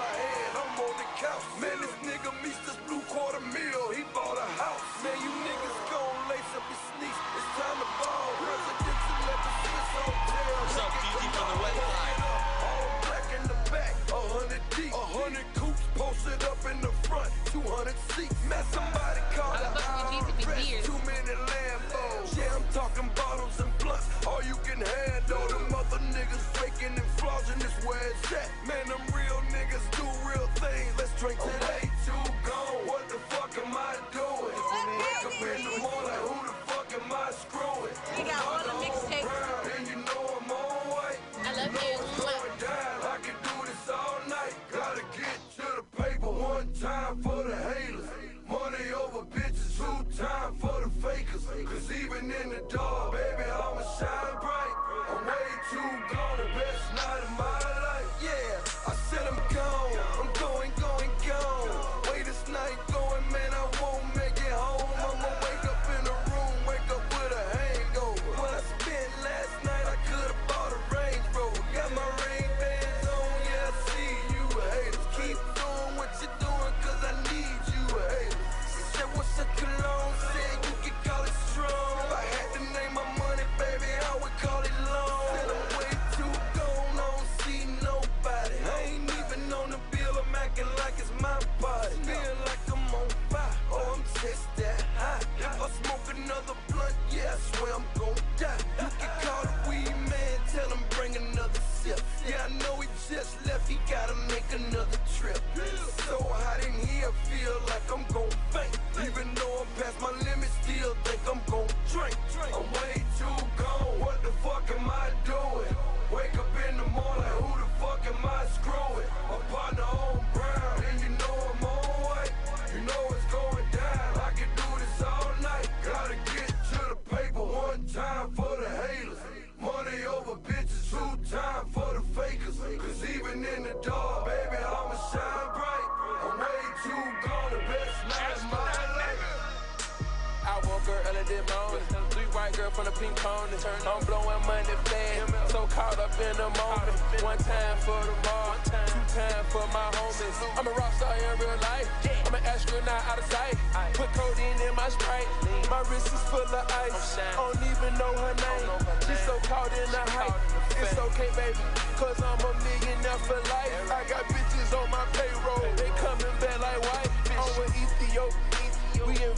in 146.21 146.35
the 146.35 146.49
moment. 146.59 146.95
One 147.23 147.37
time 147.37 147.77
for 147.79 147.99
the 148.03 148.15
mall, 148.27 148.55
two 148.63 149.03
time 149.15 149.43
for 149.49 149.65
my 149.71 149.87
homies. 149.95 150.37
I'm 150.57 150.67
a 150.67 150.71
rock 150.71 150.93
star 150.93 151.15
in 151.15 151.39
real 151.39 151.55
life. 151.63 151.87
I'm 152.27 152.35
an 152.35 152.43
astronaut 152.43 153.03
out 153.07 153.19
of 153.19 153.25
sight. 153.31 153.55
Put 153.93 154.11
codeine 154.13 154.61
in 154.67 154.75
my 154.75 154.89
sprite. 154.89 155.27
My 155.69 155.79
wrist 155.87 156.07
is 156.07 156.23
full 156.27 156.43
of 156.43 156.65
ice. 156.83 157.17
Don't 157.35 157.55
even 157.71 157.93
know 157.97 158.13
her 158.19 158.35
name. 158.35 158.69
She's 159.07 159.19
so 159.23 159.39
caught 159.47 159.71
in 159.71 159.89
the 159.91 160.03
hype. 160.11 160.35
It's 160.81 160.97
okay, 160.97 161.29
baby, 161.35 161.59
cause 161.95 162.19
I'm 162.23 162.39
a 162.39 162.51
millionaire 162.63 163.19
for 163.27 163.39
life. 163.51 163.91
I 163.91 164.03
got 164.07 164.23
bitches 164.31 164.71
on 164.75 164.89
my 164.91 165.03
payroll. 165.15 165.67
They 165.75 165.91
coming 165.99 166.35
back 166.39 166.59
like 166.59 166.81
white. 166.87 167.11
I'm 167.35 167.51
with 167.59 167.75
Ethiopia. 167.75 168.48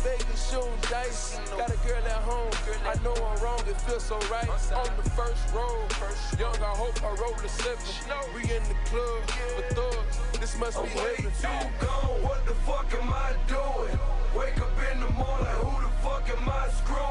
Vegas 0.04 0.50
shooting 0.50 0.82
dice. 0.90 1.40
Got 1.58 1.70
a 1.70 1.78
girl 1.88 2.04
at 2.06 2.22
home. 2.24 2.52
I 2.86 2.96
know 3.04 3.14
I'm 3.14 3.44
wrong, 3.44 3.62
it 3.68 3.80
feels 3.82 4.04
so 4.04 4.18
right. 4.32 4.50
On 4.50 4.90
the 4.98 5.10
first 5.12 5.54
roll, 5.54 5.86
young, 6.40 6.56
I 6.58 6.74
hope 6.76 6.98
I 7.04 7.10
roll 7.22 7.36
the 7.42 7.50
seven. 7.50 7.86
We 8.36 8.42
in 8.42 8.64
the 8.64 8.76
club 8.90 9.22
with 9.58 9.70
thugs. 9.78 10.40
This 10.40 10.58
must 10.58 10.82
be 10.84 10.90
heaven. 10.90 11.26
You 11.26 11.86
gone? 11.86 12.24
What 12.24 12.46
the 12.46 12.56
fuck 12.66 12.92
am 13.00 13.14
I 13.14 13.34
doing? 13.48 14.00
Wake 14.36 14.60
up 14.60 14.72
in 14.92 15.00
the 15.02 15.10
morning, 15.10 15.56
who 15.62 15.84
the 15.86 15.92
fuck 16.02 16.30
am 16.30 16.50
I 16.50 16.70
screwing? 16.70 17.11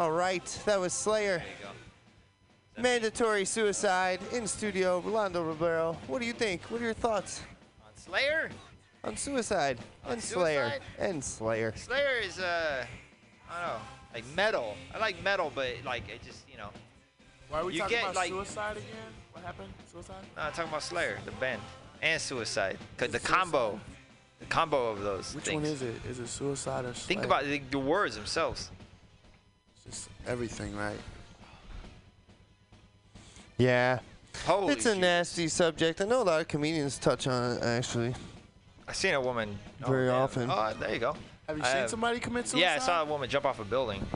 All 0.00 0.10
right, 0.12 0.42
that 0.64 0.80
was 0.80 0.94
Slayer. 0.94 1.40
There 1.40 1.46
you 1.60 1.64
go. 2.76 2.82
Mandatory 2.82 3.44
suicide 3.44 4.18
in 4.32 4.46
studio. 4.46 5.00
Rolando 5.00 5.44
Roblero. 5.44 5.94
What 6.06 6.20
do 6.22 6.26
you 6.26 6.32
think? 6.32 6.62
What 6.70 6.80
are 6.80 6.84
your 6.84 6.94
thoughts 6.94 7.42
On 7.84 7.90
Slayer. 7.96 8.48
on 9.04 9.14
suicide 9.18 9.76
On 10.06 10.12
and 10.12 10.22
Slayer 10.22 10.70
suicide? 10.70 10.82
and 10.98 11.22
Slayer? 11.22 11.74
Slayer 11.76 12.16
is 12.24 12.38
uh, 12.38 12.86
I 13.50 13.60
don't 13.60 13.68
know, 13.74 13.80
like 14.14 14.24
metal. 14.34 14.74
I 14.94 14.98
like 15.00 15.22
metal, 15.22 15.52
but 15.54 15.68
like 15.84 16.08
it 16.08 16.22
just 16.24 16.48
you 16.50 16.56
know. 16.56 16.70
Why 17.50 17.60
are 17.60 17.66
we 17.66 17.74
You 17.74 17.80
talking 17.80 17.96
get, 17.98 18.04
about 18.04 18.14
like- 18.16 18.30
suicide 18.30 18.76
again? 18.78 19.12
What 19.32 19.44
happened? 19.44 19.68
Suicide? 19.92 20.24
No, 20.34 20.42
I'm 20.44 20.52
talking 20.52 20.70
about 20.70 20.82
Slayer, 20.82 21.18
the 21.26 21.32
band, 21.32 21.60
and 22.00 22.18
Suicide. 22.18 22.78
'Cause 22.96 23.10
the 23.10 23.20
combo, 23.20 23.78
the 24.38 24.46
combo 24.46 24.88
of 24.92 25.02
those 25.02 25.34
Which 25.34 25.44
things. 25.44 25.56
one 25.62 25.70
is 25.70 25.82
it? 25.82 25.94
Is 26.08 26.20
it 26.20 26.28
suicide 26.28 26.86
or 26.86 26.94
Slayer? 26.94 27.06
Think 27.06 27.24
about 27.26 27.44
the, 27.44 27.58
the 27.70 27.78
words 27.78 28.14
themselves. 28.16 28.70
It's 29.90 30.04
just 30.04 30.08
everything, 30.28 30.76
right? 30.76 30.96
Yeah, 33.58 33.98
Holy 34.46 34.72
it's 34.72 34.86
a 34.86 34.92
shit. 34.92 35.00
nasty 35.00 35.48
subject. 35.48 36.00
I 36.00 36.04
know 36.04 36.22
a 36.22 36.24
lot 36.24 36.40
of 36.40 36.46
comedians 36.46 36.96
touch 36.96 37.26
on 37.26 37.56
it 37.56 37.62
actually. 37.64 38.14
I've 38.86 38.94
seen 38.94 39.14
a 39.14 39.20
woman. 39.20 39.58
oh, 39.82 39.90
Very 39.90 40.06
damn. 40.06 40.14
often. 40.14 40.48
Oh, 40.48 40.72
there 40.78 40.94
you 40.94 41.00
go. 41.00 41.16
Have 41.48 41.58
you 41.58 41.64
I 41.64 41.66
seen 41.66 41.76
have- 41.78 41.90
somebody 41.90 42.20
commit 42.20 42.46
suicide? 42.46 42.64
Yeah, 42.66 42.76
I 42.76 42.78
saw 42.78 43.02
a 43.02 43.04
woman 43.04 43.28
jump 43.28 43.44
off 43.46 43.58
a 43.58 43.64
building. 43.64 44.06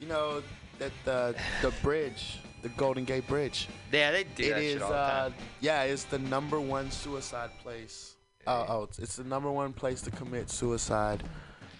You 0.00 0.06
know 0.08 0.42
that 0.78 0.92
the 1.06 1.34
the 1.62 1.70
bridge, 1.82 2.38
the 2.60 2.68
Golden 2.68 3.04
Gate 3.06 3.26
Bridge. 3.26 3.68
Yeah, 3.90 4.12
they 4.12 4.24
do 4.24 4.44
It 4.44 4.48
that 4.50 4.62
is, 4.62 4.72
shit 4.74 4.82
all 4.82 4.90
the 4.90 4.96
uh, 4.96 5.22
time. 5.30 5.34
yeah, 5.60 5.82
it's 5.84 6.04
the 6.04 6.18
number 6.18 6.60
one 6.60 6.90
suicide 6.90 7.50
place. 7.62 8.16
Oh, 8.46 8.66
oh, 8.68 8.82
it's, 8.82 8.98
it's 8.98 9.16
the 9.16 9.24
number 9.24 9.50
one 9.50 9.72
place 9.72 10.02
to 10.02 10.10
commit 10.10 10.50
suicide 10.50 11.22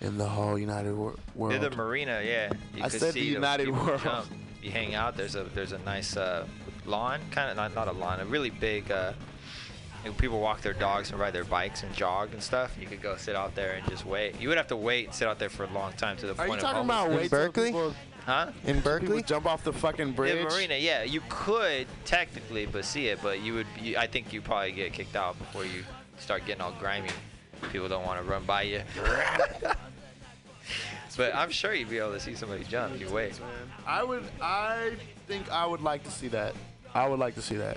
in 0.00 0.16
the 0.18 0.26
whole 0.26 0.58
United 0.58 0.94
wor- 0.94 1.14
world. 1.34 1.60
Near 1.60 1.70
the 1.70 1.76
marina, 1.76 2.22
yeah. 2.24 2.52
You 2.74 2.84
I 2.84 2.88
said 2.88 3.14
the 3.14 3.20
United 3.20 3.66
people 3.66 3.84
World. 3.84 4.00
Jump. 4.02 4.26
You 4.62 4.70
hang 4.70 4.94
out. 4.94 5.16
There's 5.16 5.36
a 5.36 5.44
there's 5.44 5.72
a 5.72 5.78
nice 5.80 6.16
uh, 6.16 6.46
lawn, 6.86 7.20
kind 7.30 7.50
of 7.50 7.56
not 7.56 7.74
not 7.74 7.88
a 7.88 7.92
lawn, 7.92 8.20
a 8.20 8.24
really 8.24 8.50
big. 8.50 8.90
Uh, 8.90 9.12
you 10.04 10.12
people 10.12 10.40
walk 10.40 10.62
their 10.62 10.72
dogs 10.72 11.10
and 11.10 11.20
ride 11.20 11.34
their 11.34 11.44
bikes 11.44 11.82
and 11.82 11.94
jog 11.94 12.32
and 12.32 12.42
stuff. 12.42 12.74
You 12.80 12.86
could 12.86 13.02
go 13.02 13.16
sit 13.16 13.36
out 13.36 13.54
there 13.54 13.72
and 13.72 13.86
just 13.88 14.06
wait. 14.06 14.40
You 14.40 14.48
would 14.48 14.56
have 14.56 14.68
to 14.68 14.76
wait 14.76 15.06
and 15.06 15.14
sit 15.14 15.28
out 15.28 15.38
there 15.38 15.50
for 15.50 15.64
a 15.64 15.70
long 15.70 15.92
time 15.92 16.16
to 16.18 16.26
the 16.26 16.32
Are 16.32 16.46
point 16.46 16.48
you 16.48 16.54
of 16.54 16.60
talking 16.60 16.84
about 16.84 17.10
In 17.10 17.16
wait 17.18 17.30
Berkeley? 17.30 17.66
people, 17.66 17.94
Huh? 18.24 18.50
In 18.64 18.76
people 18.76 18.82
Berkeley, 18.82 19.22
jump 19.22 19.46
off 19.46 19.62
the 19.64 19.72
fucking 19.72 20.12
bridge? 20.12 20.38
The 20.38 20.54
marina, 20.54 20.76
yeah. 20.76 21.02
You 21.02 21.20
could 21.28 21.86
technically, 22.04 22.64
but 22.66 22.84
see 22.86 23.08
it, 23.08 23.18
but 23.22 23.40
you 23.40 23.54
would. 23.54 23.66
You, 23.80 23.96
I 23.98 24.06
think 24.06 24.32
you 24.32 24.40
probably 24.40 24.72
get 24.72 24.92
kicked 24.94 25.16
out 25.16 25.38
before 25.38 25.64
you 25.64 25.84
start 26.18 26.46
getting 26.46 26.62
all 26.62 26.72
grimy. 26.78 27.10
People 27.72 27.88
don't 27.88 28.06
want 28.06 28.18
to 28.20 28.24
run 28.30 28.44
by 28.44 28.62
you. 28.62 28.80
but 31.16 31.34
I'm 31.34 31.50
sure 31.50 31.74
you'd 31.74 31.90
be 31.90 31.98
able 31.98 32.12
to 32.12 32.20
see 32.20 32.34
somebody 32.34 32.64
jump. 32.64 32.98
You 33.00 33.08
wait. 33.10 33.38
I 33.86 34.02
would. 34.02 34.24
I 34.40 34.92
think 35.26 35.50
I 35.50 35.66
would 35.66 35.80
like 35.82 36.04
to 36.04 36.10
see 36.10 36.28
that. 36.28 36.54
I 36.94 37.06
would 37.08 37.18
like 37.18 37.34
to 37.36 37.42
see 37.42 37.56
that. 37.56 37.76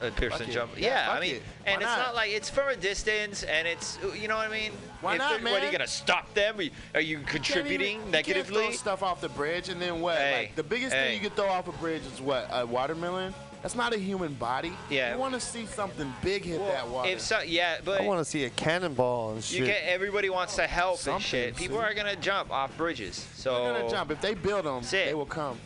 A 0.00 0.12
person 0.12 0.30
Fuck 0.38 0.48
it. 0.48 0.52
jump. 0.52 0.70
Yeah, 0.76 1.06
Yeah, 1.06 1.10
I 1.12 1.18
mean, 1.20 1.40
and 1.66 1.82
it's 1.82 1.90
not? 1.90 2.14
like 2.14 2.30
it's 2.30 2.48
from 2.48 2.68
a 2.68 2.76
distance, 2.76 3.42
and 3.42 3.66
it's 3.66 3.98
you 4.16 4.28
know 4.28 4.36
what 4.36 4.48
I 4.48 4.52
mean. 4.52 4.70
Why 5.00 5.14
If 5.14 5.18
not, 5.18 5.40
they're- 5.42 5.52
What 5.52 5.60
are 5.62 5.66
you 5.66 5.72
gonna 5.72 5.88
stop 5.88 6.32
them? 6.34 6.56
Are 6.58 6.62
you, 6.62 6.70
are 6.94 7.00
you 7.00 7.16
Can't 7.16 7.28
even- 7.28 7.42
contributing 7.42 7.92
you 7.96 7.98
can't 8.02 8.10
negatively? 8.12 8.62
throw 8.66 8.70
stuff 8.70 9.02
off 9.02 9.20
the 9.20 9.28
bridge 9.28 9.68
and 9.70 9.82
then 9.82 10.00
what? 10.00 10.16
Hey, 10.18 10.42
like 10.42 10.54
the 10.54 10.62
biggest 10.62 10.94
hey. 10.94 11.06
thing 11.14 11.14
you 11.22 11.28
could 11.28 11.34
throw 11.36 11.48
off 11.48 11.66
a 11.66 11.72
bridge 11.72 12.02
is 12.14 12.20
what? 12.20 12.48
A 12.52 12.64
watermelon? 12.64 13.34
That's 13.62 13.74
not 13.74 13.92
a 13.92 13.98
human 13.98 14.34
body. 14.34 14.72
Yeah. 14.88 15.14
You 15.14 15.18
want 15.18 15.34
to 15.34 15.40
see 15.40 15.66
something 15.66 16.12
big 16.22 16.44
hit 16.44 16.58
that 16.60 16.84
Well, 16.86 16.94
water. 16.94 17.08
if 17.10 17.20
so, 17.20 17.40
yeah, 17.40 17.78
but 17.84 18.00
I 18.00 18.04
want 18.04 18.20
to 18.20 18.24
see 18.24 18.44
a 18.44 18.50
cannonball 18.50 19.30
and 19.32 19.36
you 19.50 19.58
shit. 19.58 19.66
get 19.66 19.82
everybody 19.84 20.30
wants 20.30 20.54
to 20.56 20.66
help 20.66 20.98
Something, 20.98 21.14
and 21.16 21.24
shit. 21.24 21.56
People 21.56 21.78
see? 21.78 21.82
are 21.84 21.94
gonna 21.94 22.14
jump 22.16 22.50
off 22.52 22.76
bridges. 22.76 23.26
So 23.34 23.64
They're 23.64 23.72
gonna 23.80 23.90
jump. 23.90 24.10
If 24.12 24.20
they 24.20 24.34
build 24.34 24.64
them, 24.64 24.76
That's 24.76 24.90
they 24.92 25.14
will 25.14 25.26
come. 25.26 25.58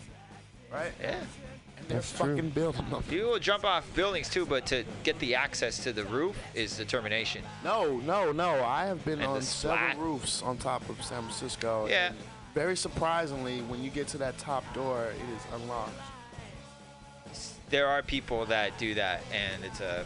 Right? 0.72 0.92
Yeah. 1.00 1.16
And 1.76 1.88
they're 1.88 1.98
That's 1.98 2.16
true. 2.16 2.34
fucking 2.34 2.50
building 2.50 2.88
them. 2.88 3.02
People 3.02 3.30
will 3.32 3.38
jump 3.38 3.64
off 3.64 3.84
buildings 3.94 4.30
too, 4.30 4.46
but 4.46 4.64
to 4.66 4.84
get 5.04 5.18
the 5.18 5.34
access 5.34 5.82
to 5.84 5.92
the 5.92 6.04
roof 6.04 6.36
is 6.54 6.76
determination. 6.76 7.42
No, 7.62 7.98
no, 7.98 8.32
no. 8.32 8.64
I 8.64 8.86
have 8.86 9.04
been 9.04 9.20
And 9.20 9.28
on 9.32 9.42
several 9.42 10.12
roofs 10.12 10.40
on 10.42 10.56
top 10.56 10.88
of 10.88 11.02
San 11.04 11.20
Francisco. 11.22 11.86
Yeah. 11.90 12.06
and 12.06 12.16
Very 12.54 12.76
surprisingly, 12.76 13.60
when 13.62 13.82
you 13.84 13.90
get 13.90 14.08
to 14.08 14.18
that 14.18 14.38
top 14.38 14.64
door, 14.72 15.06
it 15.08 15.36
is 15.36 15.60
unlocked. 15.60 15.92
There 17.72 17.88
are 17.88 18.02
people 18.02 18.44
that 18.46 18.78
do 18.78 18.94
that, 18.94 19.22
and 19.32 19.64
it's 19.64 19.80
a, 19.80 20.04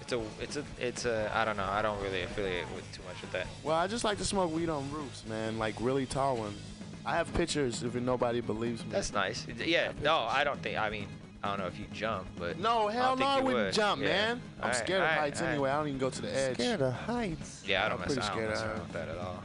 it's 0.00 0.12
a, 0.12 0.20
it's 0.42 0.56
a, 0.56 0.64
it's 0.78 1.04
a. 1.06 1.30
I 1.34 1.44
don't 1.46 1.56
know. 1.56 1.64
I 1.64 1.80
don't 1.82 2.02
really 2.02 2.22
affiliate 2.22 2.66
with 2.74 2.84
too 2.92 3.00
much 3.08 3.20
with 3.22 3.30
that. 3.32 3.46
Well, 3.62 3.76
I 3.76 3.86
just 3.86 4.02
like 4.04 4.18
to 4.18 4.24
smoke 4.24 4.52
weed 4.52 4.68
on 4.68 4.90
roofs, 4.90 5.24
man. 5.26 5.58
Like 5.58 5.76
really 5.80 6.04
tall 6.04 6.36
ones. 6.36 6.58
I 7.06 7.14
have 7.16 7.32
pictures 7.32 7.82
if 7.82 7.94
nobody 7.94 8.40
believes 8.42 8.82
me. 8.84 8.90
That's 8.90 9.12
nice. 9.12 9.46
Yeah. 9.64 9.92
No, 10.02 10.18
I 10.28 10.42
don't 10.44 10.60
think. 10.62 10.78
I 10.78 10.90
mean, 10.90 11.06
I 11.42 11.48
don't 11.48 11.60
know 11.60 11.66
if 11.68 11.78
you 11.78 11.86
jump, 11.92 12.26
but 12.36 12.58
no, 12.58 12.88
hell 12.88 13.12
no, 13.14 13.16
think 13.18 13.30
I 13.30 13.40
wouldn't 13.40 13.64
would. 13.66 13.72
jump, 13.74 14.02
Yeah. 14.02 14.08
man. 14.08 14.42
I'm 14.58 14.62
Alright, 14.64 14.76
scared 14.76 15.00
of 15.00 15.06
alright, 15.06 15.18
heights 15.20 15.40
alright. 15.40 15.54
anyway. 15.54 15.70
I 15.70 15.78
don't 15.78 15.88
even 15.88 15.98
go 16.00 16.10
to 16.10 16.22
the 16.22 16.36
edge. 16.36 16.54
Scared 16.54 16.82
of 16.82 16.92
heights. 16.92 17.62
Yeah, 17.66 17.80
I 17.80 17.84
I'm 17.84 17.90
don't 17.90 18.00
mess, 18.00 18.06
pretty 18.08 18.20
I 18.20 18.24
don't 18.26 18.34
scared 18.36 18.50
mess 18.50 18.62
around 18.62 18.78
with 18.80 18.92
that 18.92 19.08
at 19.08 19.18
all. 19.18 19.42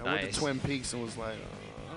I 0.00 0.02
went 0.14 0.32
to 0.32 0.38
Twin 0.40 0.60
Peaks 0.60 0.92
and 0.92 1.02
was 1.02 1.16
like, 1.18 1.34
uh, 1.34 1.94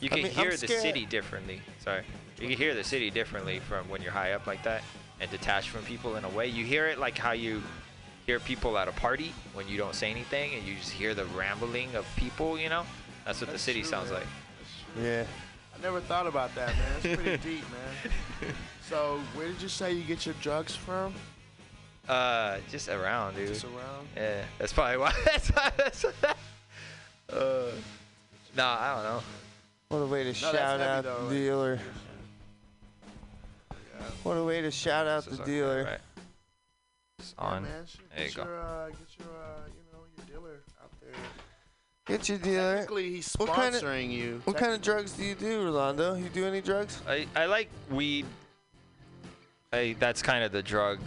You 0.00 0.06
I 0.06 0.14
can 0.14 0.22
mean, 0.24 0.26
I'm 0.28 0.32
hear 0.32 0.50
the 0.50 0.56
scared- 0.56 0.80
city 0.80 1.04
differently. 1.04 1.60
Sorry, 1.84 2.02
you 2.40 2.48
can 2.48 2.56
hear 2.56 2.74
the 2.74 2.84
city 2.84 3.10
differently 3.10 3.58
from 3.60 3.88
when 3.88 4.02
you're 4.02 4.12
high 4.12 4.32
up 4.32 4.46
like 4.46 4.62
that 4.64 4.82
and 5.20 5.30
detached 5.30 5.68
from 5.68 5.82
people 5.84 6.16
in 6.16 6.24
a 6.24 6.28
way. 6.30 6.46
You 6.46 6.64
hear 6.64 6.86
it 6.88 6.98
like 6.98 7.18
how 7.18 7.32
you 7.32 7.62
hear 8.26 8.40
people 8.40 8.78
at 8.78 8.88
a 8.88 8.92
party 8.92 9.32
when 9.52 9.68
you 9.68 9.76
don't 9.76 9.94
say 9.94 10.10
anything 10.10 10.54
and 10.54 10.64
you 10.66 10.76
just 10.76 10.90
hear 10.92 11.14
the 11.14 11.26
rambling 11.26 11.94
of 11.94 12.06
people. 12.16 12.58
You 12.58 12.70
know, 12.70 12.84
that's 13.26 13.40
what 13.40 13.50
the 13.50 13.58
city 13.58 13.80
true, 13.82 13.90
sounds 13.90 14.10
man. 14.10 14.20
like. 14.20 14.28
Yeah. 15.04 15.24
I 15.78 15.82
never 15.82 16.00
thought 16.00 16.26
about 16.26 16.54
that, 16.54 16.68
man. 16.68 16.92
It's 17.02 17.22
pretty 17.22 17.36
deep, 17.56 17.64
man. 17.70 18.52
So, 18.88 19.20
where 19.34 19.46
did 19.46 19.60
you 19.62 19.68
say 19.68 19.92
you 19.92 20.02
get 20.02 20.26
your 20.26 20.34
drugs 20.40 20.74
from? 20.74 21.14
Uh, 22.08 22.56
just 22.70 22.88
around, 22.88 23.36
dude. 23.36 23.48
Just 23.48 23.64
around? 23.64 24.08
Yeah, 24.16 24.42
that's 24.58 24.72
probably 24.72 24.96
why. 24.96 25.12
That's 25.26 25.48
why. 25.50 25.70
That's 25.76 26.04
uh, 26.04 27.70
nah, 28.56 28.76
I 28.80 28.94
don't 28.94 29.04
know. 29.04 29.22
What 29.90 29.98
a 29.98 30.06
way 30.06 30.22
to 30.24 30.28
that's 30.30 30.38
shout 30.38 30.80
out 30.80 31.04
though, 31.04 31.18
the 31.18 31.22
like- 31.24 31.30
dealer. 31.32 31.78
What 34.22 34.34
a 34.36 34.44
way 34.44 34.60
to 34.62 34.70
shout 34.70 35.06
out 35.06 35.24
This 35.24 35.36
the 35.36 35.42
is 35.42 35.48
okay, 35.48 35.50
dealer. 35.52 35.84
right? 35.84 36.00
It's 37.18 37.34
Yeah, 37.38 37.44
on. 37.44 37.62
man. 37.62 37.86
Shit, 37.86 38.00
There 38.10 38.18
you 38.24 38.26
get 38.30 38.36
go. 38.36 38.42
your, 38.44 38.60
uh, 38.60 38.86
get 38.88 38.96
your, 39.18 39.28
uh, 39.28 39.66
you 39.66 39.82
know, 39.92 39.98
your 40.16 40.26
dealer 40.40 40.60
out 40.82 40.90
there. 41.00 41.10
Get 42.06 42.28
your 42.28 42.38
dealer. 42.38 42.74
Technically, 42.76 43.10
he's 43.10 43.34
What 43.34 43.54
kinda- 43.54 44.02
you. 44.02 44.40
What 44.44 44.56
kind 44.56 44.72
of 44.72 44.82
drugs 44.82 45.12
do 45.12 45.24
you 45.24 45.34
do, 45.34 45.64
Rolando? 45.64 46.14
You 46.14 46.28
do 46.28 46.46
any 46.46 46.60
drugs? 46.60 47.00
I, 47.06 47.26
I 47.36 47.46
like 47.46 47.68
weed. 47.90 48.26
I 49.72 49.94
that's 49.98 50.20
kind 50.22 50.42
of 50.42 50.50
the 50.50 50.62
drug. 50.62 50.98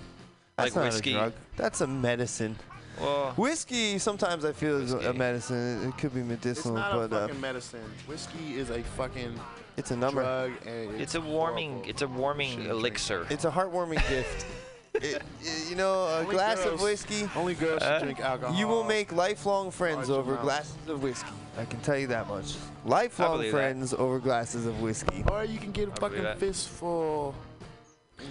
That's 0.56 0.76
like 0.76 0.86
not 0.86 0.94
whiskey. 0.94 1.12
a 1.12 1.18
drug. 1.18 1.34
That's 1.58 1.82
a 1.82 1.88
medicine. 1.88 2.58
Well, 3.02 3.32
Whiskey 3.32 3.98
sometimes 3.98 4.46
I 4.46 4.54
feel 4.54 4.78
is 4.80 4.94
a 4.94 5.12
medicine. 5.14 5.90
It 5.90 5.98
could 5.98 6.14
be 6.14 6.22
medicinal, 6.22 6.78
It's 6.78 6.86
medicinal, 6.94 7.00
not 7.00 7.06
a 7.06 7.08
but 7.08 7.32
uh, 7.32 7.34
medicine. 7.42 7.82
Whiskey 8.08 8.56
is 8.60 8.70
a 8.70 8.84
fucking 8.84 9.38
it's 9.78 9.92
a 9.92 9.96
number. 9.96 10.22
drug, 10.22 10.52
and 10.68 11.00
it's 11.02 11.16
a 11.16 11.22
warming. 11.22 11.70
horrible. 11.72 11.90
It's 11.90 12.02
a 12.02 12.08
warming 12.08 12.50
Shouldn't 12.50 12.66
drink 12.68 12.80
elixir. 12.80 13.28
It's 13.30 13.46
a 13.46 13.52
heartwarming 13.52 14.08
gift. 14.10 14.46
It, 14.96 15.04
it- 15.06 15.24
you 15.72 15.76
know, 15.76 16.04
a 16.04 16.20
Only 16.20 16.36
glass 16.36 16.64
of 16.66 16.80
whiskey, 16.80 17.28
Only 17.36 17.56
girls 17.56 17.82
Uh, 17.82 17.98
drink 17.98 18.20
alcohol. 18.20 18.56
you 18.56 18.68
will 18.68 18.84
make 18.84 19.12
lifelong 19.12 19.72
friends 19.72 20.08
Large 20.08 20.20
over 20.20 20.32
amounts. 20.34 20.44
glasses 20.44 20.88
of 20.88 21.02
whiskey. 21.02 21.32
I 21.58 21.66
can 21.66 21.80
tell 21.80 21.98
you 21.98 22.06
that 22.08 22.28
much. 22.28 22.54
Lifelong 22.86 23.38
believe 23.38 23.52
that. 23.54 23.58
friends 23.58 23.96
over 23.96 24.20
glasses 24.20 24.68
of 24.68 24.80
whiskey. 24.82 25.24
Or 25.32 25.44
you 25.46 25.58
can 25.58 25.72
get 25.72 25.90
a 25.90 25.92
I 25.94 25.96
fucking 25.96 26.22
that. 26.22 26.38
fistful. 26.38 27.34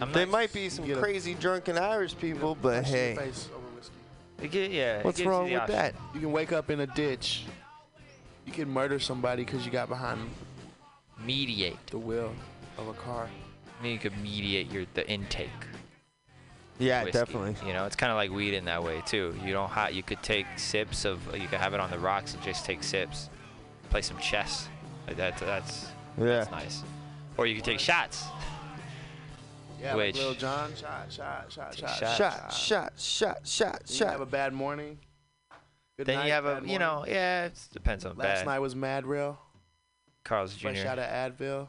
I'm 0.00 0.12
There 0.12 0.24
not- 0.24 0.30
might 0.30 0.52
be 0.52 0.68
some 0.68 0.84
get 0.86 0.98
a- 0.98 1.00
crazy 1.00 1.34
drunken 1.34 1.76
Irish 1.76 2.16
people, 2.16 2.54
but 2.54 2.74
punch 2.84 2.86
in 2.86 2.92
the 2.92 2.98
hey, 2.98 3.14
face 3.16 3.48
over 3.52 3.66
whiskey. 3.76 4.58
It 4.58 4.70
yeah. 4.70 5.02
what's 5.02 5.18
you 5.18 5.28
wrong 5.28 5.50
with 5.50 5.62
option. 5.62 5.74
that? 5.76 5.94
You 6.14 6.20
can 6.20 6.30
wake 6.30 6.52
up 6.52 6.70
in 6.70 6.78
a 6.78 6.86
ditch. 6.86 7.42
You 8.46 8.52
can 8.52 8.68
murder 8.68 9.00
somebody 9.00 9.44
because 9.44 9.66
you 9.66 9.72
got 9.72 9.88
behind 9.88 10.20
Mediate. 11.24 11.86
the 11.88 11.98
wheel 11.98 12.32
of 12.78 12.88
a 12.88 12.92
car. 12.94 13.28
I 13.78 13.82
mean, 13.82 13.92
you 13.92 13.98
could 13.98 14.16
mediate 14.18 14.70
your 14.70 14.86
the 14.94 15.08
intake. 15.08 15.48
Yeah, 16.78 17.04
whiskey. 17.04 17.18
definitely. 17.18 17.56
You 17.66 17.74
know, 17.74 17.84
it's 17.84 17.96
kind 17.96 18.10
of 18.10 18.16
like 18.16 18.30
weed 18.30 18.54
in 18.54 18.64
that 18.64 18.82
way 18.82 19.02
too. 19.06 19.34
You 19.44 19.52
don't 19.52 19.68
have. 19.70 19.92
You 19.92 20.02
could 20.02 20.22
take 20.22 20.46
sips 20.56 21.04
of. 21.04 21.20
You 21.36 21.46
could 21.48 21.58
have 21.60 21.74
it 21.74 21.80
on 21.80 21.90
the 21.90 21.98
rocks 21.98 22.34
and 22.34 22.42
just 22.42 22.64
take 22.64 22.82
sips. 22.82 23.28
Play 23.90 24.02
some 24.02 24.18
chess. 24.18 24.68
Like 25.06 25.16
that. 25.16 25.36
That's 25.38 25.86
Yeah. 26.18 26.24
that's 26.24 26.50
nice. 26.50 26.82
Or 27.36 27.46
you 27.46 27.54
could 27.56 27.64
take 27.64 27.78
shots. 27.80 28.24
Yeah, 29.80 29.96
Which- 29.96 30.14
like 30.16 30.24
Lil 30.24 30.34
Jon, 30.34 30.72
shot, 30.76 31.10
shot, 31.12 31.50
shot, 31.52 31.72
Take 31.72 31.80
shot, 31.88 31.98
shots. 31.98 32.56
Shot, 32.56 32.92
shot, 33.00 33.40
shot, 33.46 33.46
shot, 33.48 33.86
Then 33.88 33.98
you 33.98 34.12
have 34.12 34.20
a 34.20 34.26
bad 34.26 34.52
morning. 34.52 34.98
Good 35.96 36.06
then 36.06 36.16
night, 36.18 36.26
you 36.26 36.32
have 36.32 36.44
a. 36.46 36.60
bad 36.60 36.70
You 36.70 36.78
know, 36.78 37.04
yeah. 37.06 37.46
It 37.46 37.58
depends 37.72 38.04
on 38.04 38.16
Last 38.16 38.18
bad. 38.18 38.34
Last 38.36 38.46
night 38.46 38.58
was 38.60 38.76
mad 38.76 39.04
real. 39.06 39.38
Carl's 40.24 40.54
Jr. 40.54 40.68
Fresh 40.68 40.84
out 40.84 40.98
of 40.98 41.04
Advil. 41.06 41.68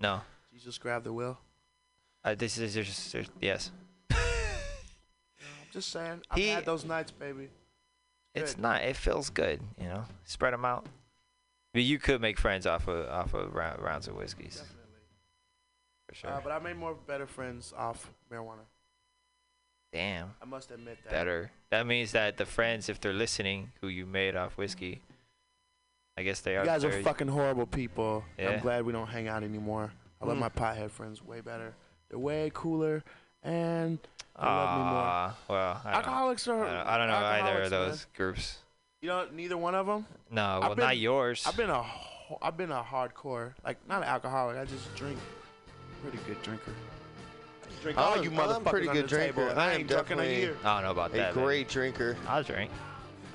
No. 0.00 0.20
You 0.52 0.60
just 0.60 0.80
grab 0.80 1.04
the 1.04 1.12
wheel. 1.12 1.38
Uh, 2.24 2.34
this 2.34 2.58
is 2.58 2.74
just 2.74 3.12
there's, 3.12 3.28
yes. 3.40 3.70
I'm 4.10 4.18
just 5.72 5.90
saying. 5.90 6.22
I've 6.30 6.38
He- 6.38 6.48
had 6.48 6.64
those 6.64 6.84
nights, 6.84 7.10
baby. 7.10 7.48
It's 8.34 8.58
not. 8.58 8.82
It 8.82 8.96
feels 8.96 9.30
good. 9.30 9.60
You 9.80 9.88
know. 9.88 10.04
Spread 10.24 10.52
them 10.54 10.64
out. 10.64 10.86
But 11.72 11.82
you 11.82 11.98
could 11.98 12.20
make 12.20 12.38
friends 12.38 12.66
off 12.66 12.88
of 12.88 13.08
off 13.08 13.34
of 13.34 13.54
rou- 13.54 13.76
rounds 13.78 14.08
of 14.08 14.14
whiskeys. 14.16 14.56
Definitely. 14.56 14.80
For 16.08 16.14
sure. 16.14 16.30
Uh, 16.30 16.40
but 16.42 16.52
I 16.52 16.58
made 16.58 16.76
more 16.76 16.94
better 16.94 17.26
friends 17.26 17.72
off 17.76 18.10
marijuana. 18.32 18.66
Damn. 19.92 20.34
I 20.42 20.44
must 20.44 20.70
admit 20.72 20.98
that. 21.04 21.10
Better. 21.10 21.50
That 21.70 21.86
means 21.86 22.12
that 22.12 22.36
the 22.36 22.46
friends, 22.46 22.88
if 22.88 23.00
they're 23.00 23.12
listening, 23.12 23.70
who 23.80 23.88
you 23.88 24.06
made 24.06 24.34
off 24.34 24.56
whiskey, 24.56 25.00
I 26.16 26.22
guess 26.22 26.40
they 26.40 26.52
You 26.52 26.58
are. 26.58 26.60
You 26.62 26.66
guys 26.66 26.84
are 26.84 27.02
fucking 27.02 27.28
horrible 27.28 27.66
people. 27.66 28.24
Yeah. 28.38 28.50
I'm 28.50 28.60
glad 28.60 28.84
we 28.84 28.92
don't 28.92 29.06
hang 29.08 29.28
out 29.28 29.42
anymore. 29.42 29.92
I 30.22 30.26
love 30.26 30.36
Mm. 30.36 30.40
my 30.40 30.48
pothead 30.48 30.90
friends 30.90 31.22
way 31.22 31.40
better. 31.40 31.74
They're 32.08 32.18
way 32.18 32.50
cooler, 32.54 33.02
and 33.42 33.98
they 34.38 34.44
love 34.46 34.78
me 34.78 34.84
more. 34.84 35.34
Well, 35.58 35.80
I 35.84 35.92
don't, 35.92 35.94
Alcoholics 35.94 36.48
I 36.48 36.52
are. 36.52 36.64
don't, 36.64 36.86
I 36.86 36.98
don't 36.98 37.08
know 37.08 37.14
either 37.16 37.26
of 37.26 37.44
alcoholics, 37.44 37.70
man. 37.70 37.88
those 37.90 38.06
groups. 38.16 38.58
You 39.02 39.08
know, 39.08 39.26
neither 39.32 39.56
one 39.58 39.74
of 39.74 39.86
them. 39.86 40.06
No, 40.30 40.58
well, 40.60 40.74
been- 40.74 40.84
not 40.84 40.96
yours. 40.98 41.44
I've 41.46 41.56
been 41.56 41.68
a, 41.70 41.82
ho- 41.82 42.38
I've 42.40 42.56
been 42.56 42.70
a 42.72 42.82
hardcore, 42.82 43.52
like 43.64 43.76
not 43.88 43.98
an 44.02 44.08
alcoholic. 44.08 44.56
I 44.56 44.64
just 44.64 44.94
drink. 44.94 45.18
Pretty 46.02 46.18
good 46.26 46.40
drinker. 46.42 46.72
I 47.64 47.82
drink 47.82 47.98
all 47.98 48.14
I'm- 48.14 48.22
you 48.22 48.30
I'm 48.30 48.36
motherfuckers 48.36 48.70
pretty 48.70 48.88
on 48.88 48.94
good 48.94 49.04
the 49.04 49.08
drinker. 49.08 49.48
and 49.48 49.58
I 49.60 49.70
I 49.70 49.74
ain't 49.74 49.88
drunk 49.88 50.10
in 50.10 50.20
a 50.20 50.24
year. 50.24 50.56
I 50.64 50.74
don't 50.76 50.84
know 50.84 50.90
about 50.92 51.10
A 51.10 51.16
that. 51.16 51.34
man. 51.34 51.44
great 51.44 51.68
drinker. 51.68 52.16
I'll 52.28 52.42
drink. 52.42 52.70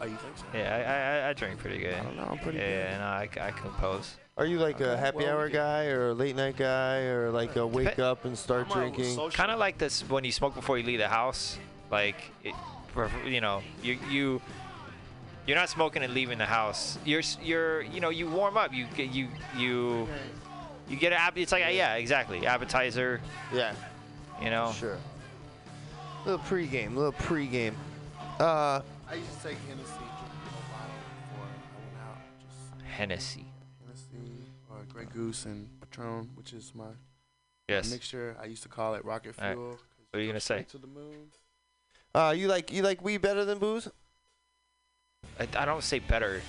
Oh, 0.02 0.06
you 0.06 0.16
think 0.16 0.38
so? 0.38 0.46
Yeah, 0.54 1.22
I, 1.24 1.28
I, 1.28 1.30
I 1.30 1.34
drink 1.34 1.60
pretty 1.60 1.80
good. 1.80 1.94
I 1.94 2.04
don't 2.04 2.16
know. 2.16 2.28
I'm 2.32 2.38
pretty 2.40 2.60
yeah, 2.60 2.98
no, 2.98 3.04
I, 3.06 3.30
c- 3.34 3.40
I 3.42 3.52
compose. 3.52 4.16
Are 4.38 4.46
you 4.46 4.58
like 4.60 4.80
a 4.80 4.96
happy 4.96 5.18
well, 5.26 5.36
hour 5.38 5.50
guy 5.50 5.88
or 5.88 6.10
a 6.10 6.14
late 6.14 6.36
night 6.36 6.56
guy 6.56 7.00
or 7.02 7.30
like 7.32 7.58
a 7.58 7.68
wake 7.68 7.90
Depe- 7.98 8.00
up 8.00 8.24
and 8.24 8.38
start 8.38 8.68
I'm 8.70 8.92
drinking? 8.92 9.18
Kind 9.32 9.52
of 9.52 9.60
like 9.60 9.78
this 9.78 10.02
when 10.10 10.24
you 10.24 10.32
smoke 10.32 10.56
before 10.56 10.78
you 10.78 10.86
leave 10.86 11.00
the 11.00 11.10
house. 11.10 11.58
Like, 11.92 12.16
it, 12.44 12.54
you 13.26 13.42
know, 13.42 13.62
you 13.84 13.98
you 14.10 14.42
you're 15.46 15.58
not 15.58 15.68
smoking 15.70 16.04
and 16.04 16.14
leaving 16.14 16.38
the 16.38 16.46
house. 16.46 16.98
You're 17.04 17.24
you're 17.42 17.82
you 17.82 18.00
know 18.00 18.10
you 18.10 18.30
warm 18.30 18.56
up. 18.56 18.74
You 18.74 18.86
get 18.96 19.12
you 19.12 19.28
you 19.58 20.08
you 20.88 20.96
get 20.96 21.12
an 21.12 21.20
app. 21.20 21.38
It's 21.38 21.52
like 21.52 21.64
yeah, 21.74 21.96
exactly. 21.96 22.48
Appetizer. 22.48 23.20
Yeah, 23.54 23.74
You 24.42 24.50
know. 24.52 24.72
sure. 24.72 24.98
Little 26.26 26.40
pregame, 26.40 26.96
little 26.96 27.14
pregame. 27.14 27.74
Uh, 28.40 28.82
I 29.10 29.16
used 29.16 29.42
to 29.42 29.48
take 29.50 29.58
Hennessy, 29.68 29.89
Hennessy. 33.00 33.46
Hennessy 33.82 34.44
or 34.70 34.78
Grey 34.94 35.06
Goose 35.06 35.46
and 35.46 35.70
Patron, 35.80 36.30
which 36.36 36.52
is 36.54 36.74
my 36.76 36.92
Yes. 37.70 37.90
mixture. 37.92 38.36
I 38.42 38.46
used 38.46 38.64
to 38.64 38.70
call 38.70 38.94
it 38.96 39.06
rocket 39.06 39.36
All 39.40 39.46
right. 39.48 39.54
fuel. 39.56 39.72
'cause 39.76 40.06
What 40.12 40.20
are 40.20 40.22
you 40.22 40.28
gonna 40.28 40.40
say? 40.42 40.64
To 40.70 40.78
the 40.78 40.88
moon. 40.88 41.32
uh, 42.14 42.34
you 42.38 42.48
like 42.48 42.72
you 42.74 42.82
like 42.84 43.02
weed 43.02 43.22
better 43.22 43.46
than 43.46 43.58
booze, 43.60 43.88
I, 45.40 45.48
I 45.58 45.66
don't 45.66 45.84
say 45.84 46.00
better. 46.00 46.42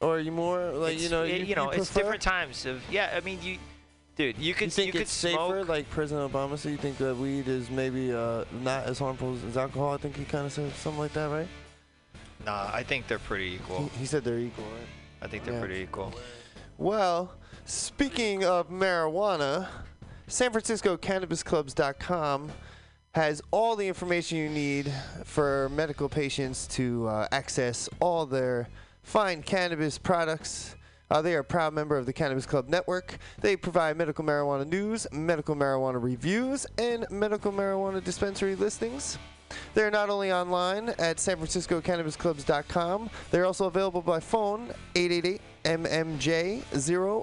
or 0.00 0.16
are 0.16 0.20
you 0.20 0.32
more 0.32 0.70
like 0.72 0.98
you 1.00 1.08
know 1.10 1.22
it- 1.22 1.40
you, 1.40 1.46
you 1.46 1.54
know 1.54 1.70
you 1.72 1.80
it's 1.80 1.92
different 1.94 2.22
times 2.22 2.66
of 2.66 2.82
yeah. 2.90 3.12
I 3.16 3.20
mean 3.20 3.38
you, 3.42 3.58
dude. 4.16 4.36
You 4.38 4.54
could 4.54 4.66
You 4.66 4.70
think 4.70 4.92
could 4.92 5.02
it's 5.02 5.12
safer, 5.12 5.36
smoke. 5.36 5.68
like 5.68 5.88
President 5.90 6.32
Obama 6.32 6.56
said? 6.58 6.72
You 6.72 6.78
think 6.78 6.98
that 6.98 7.16
weed 7.16 7.46
is 7.46 7.70
maybe 7.70 8.12
uh, 8.12 8.44
not 8.62 8.84
as 8.84 8.98
harmful 8.98 9.36
as 9.46 9.56
alcohol? 9.56 9.94
I 9.94 9.98
think 9.98 10.16
he 10.16 10.24
kind 10.24 10.46
of 10.46 10.52
said 10.52 10.72
something 10.74 10.98
like 11.00 11.12
that, 11.12 11.26
right? 11.30 11.48
Nah, 12.44 12.70
I 12.72 12.82
think 12.84 13.06
they're 13.08 13.18
pretty 13.18 13.54
equal. 13.56 13.88
He, 13.94 14.00
he 14.00 14.06
said 14.06 14.24
they're 14.24 14.38
equal, 14.38 14.64
right? 14.64 14.88
I 15.22 15.26
think 15.26 15.44
they're 15.44 15.54
Yeah. 15.54 15.60
pretty 15.60 15.80
equal. 15.80 16.12
Well, 16.76 17.32
speaking 17.64 18.44
of 18.44 18.68
marijuana, 18.70 19.68
San 20.26 20.52
Francisco 20.52 20.96
CannabisClubs.com 20.96 22.50
has 23.14 23.42
all 23.50 23.74
the 23.74 23.88
information 23.88 24.38
you 24.38 24.48
need 24.48 24.92
for 25.24 25.68
medical 25.70 26.08
patients 26.08 26.66
to 26.68 27.08
uh, 27.08 27.26
access 27.32 27.88
all 28.00 28.26
their 28.26 28.68
fine 29.02 29.42
cannabis 29.42 29.98
products. 29.98 30.76
Uh, 31.10 31.22
they 31.22 31.34
are 31.34 31.38
a 31.40 31.44
proud 31.44 31.72
member 31.72 31.96
of 31.96 32.04
the 32.04 32.12
Cannabis 32.12 32.44
Club 32.44 32.68
Network. 32.68 33.16
They 33.40 33.56
provide 33.56 33.96
medical 33.96 34.22
marijuana 34.24 34.66
news, 34.68 35.06
medical 35.10 35.56
marijuana 35.56 36.02
reviews, 36.02 36.66
and 36.76 37.06
medical 37.10 37.50
marijuana 37.50 38.04
dispensary 38.04 38.54
listings. 38.54 39.16
They're 39.74 39.90
not 39.90 40.10
only 40.10 40.32
online 40.32 40.90
at 40.98 41.20
san 41.20 41.38
sanfranciscocannabisclubs.com, 41.38 43.10
they're 43.30 43.46
also 43.46 43.66
available 43.66 44.02
by 44.02 44.20
phone 44.20 44.68
888 44.94 45.40
MMJ 45.64 46.62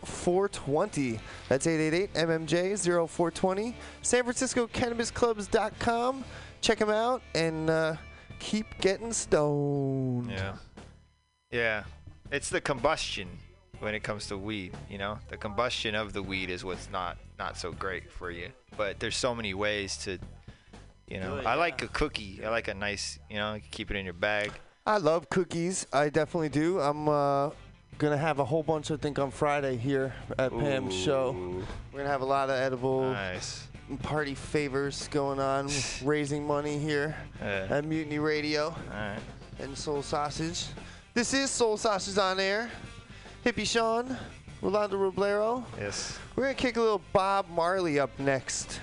0420. 0.03 1.19
That's 1.49 1.67
888 1.67 2.13
MMJ 2.13 3.07
0420. 3.09 3.75
san 4.01 4.23
SanFranciscoCannabisClubs.com. 4.23 6.23
Check 6.61 6.79
them 6.79 6.89
out 6.89 7.21
and 7.33 7.69
uh, 7.69 7.95
keep 8.39 8.65
getting 8.79 9.13
stoned. 9.13 10.31
Yeah. 10.31 10.55
Yeah. 11.51 11.83
It's 12.31 12.49
the 12.49 12.61
combustion 12.61 13.27
when 13.79 13.93
it 13.93 14.03
comes 14.03 14.27
to 14.27 14.37
weed, 14.37 14.73
you 14.89 14.97
know? 14.97 15.19
The 15.29 15.37
combustion 15.37 15.95
of 15.95 16.13
the 16.13 16.23
weed 16.23 16.49
is 16.49 16.63
what's 16.63 16.89
not 16.89 17.17
not 17.37 17.57
so 17.57 17.71
great 17.71 18.11
for 18.11 18.31
you. 18.31 18.49
But 18.77 18.99
there's 18.99 19.17
so 19.17 19.35
many 19.35 19.53
ways 19.53 19.97
to 19.97 20.17
you 21.07 21.19
know. 21.19 21.37
It, 21.37 21.45
I 21.45 21.55
like 21.55 21.81
a 21.83 21.87
cookie. 21.87 22.41
I 22.45 22.49
like 22.49 22.67
a 22.67 22.73
nice, 22.73 23.19
you 23.29 23.37
know, 23.37 23.59
keep 23.71 23.91
it 23.91 23.97
in 23.97 24.05
your 24.05 24.13
bag. 24.13 24.51
I 24.85 24.97
love 24.97 25.29
cookies. 25.29 25.87
I 25.91 26.09
definitely 26.09 26.49
do. 26.49 26.79
I'm 26.79 27.09
uh, 27.09 27.49
going 27.97 28.11
to 28.11 28.17
have 28.17 28.39
a 28.39 28.45
whole 28.45 28.61
bunch, 28.63 28.91
I 28.91 28.97
think, 28.97 29.17
on 29.19 29.31
Friday 29.31 29.77
here 29.77 30.13
at 30.37 30.51
Pam's 30.51 30.93
show. 30.95 31.31
We're 31.31 31.99
going 31.99 32.05
to 32.05 32.11
have 32.11 32.21
a 32.21 32.25
lot 32.25 32.49
of 32.49 32.55
edible 32.55 33.11
Nice. 33.11 33.67
party 34.03 34.35
favors 34.35 35.07
going 35.09 35.39
on, 35.39 35.69
raising 36.03 36.45
money 36.45 36.77
here 36.77 37.15
Uh, 37.41 37.45
at 37.69 37.85
Mutiny 37.85 38.19
Radio. 38.19 38.65
all 38.67 38.75
right. 38.93 39.19
and 39.59 39.75
Soul 39.77 40.01
Sausage. 40.03 40.65
This 41.15 41.33
is 41.33 41.49
Soul 41.49 41.77
Sausage 41.77 42.17
on 42.17 42.39
air. 42.39 42.69
Hippie 43.45 43.65
Sean, 43.67 44.17
Rolando 44.61 44.97
Roblero. 44.97 45.63
Yes. 45.79 46.17
We're 46.35 46.43
gonna 46.43 46.55
kick 46.55 46.77
a 46.77 46.81
little 46.81 47.01
Bob 47.13 47.47
Marley 47.49 47.99
up 47.99 48.09
next. 48.19 48.81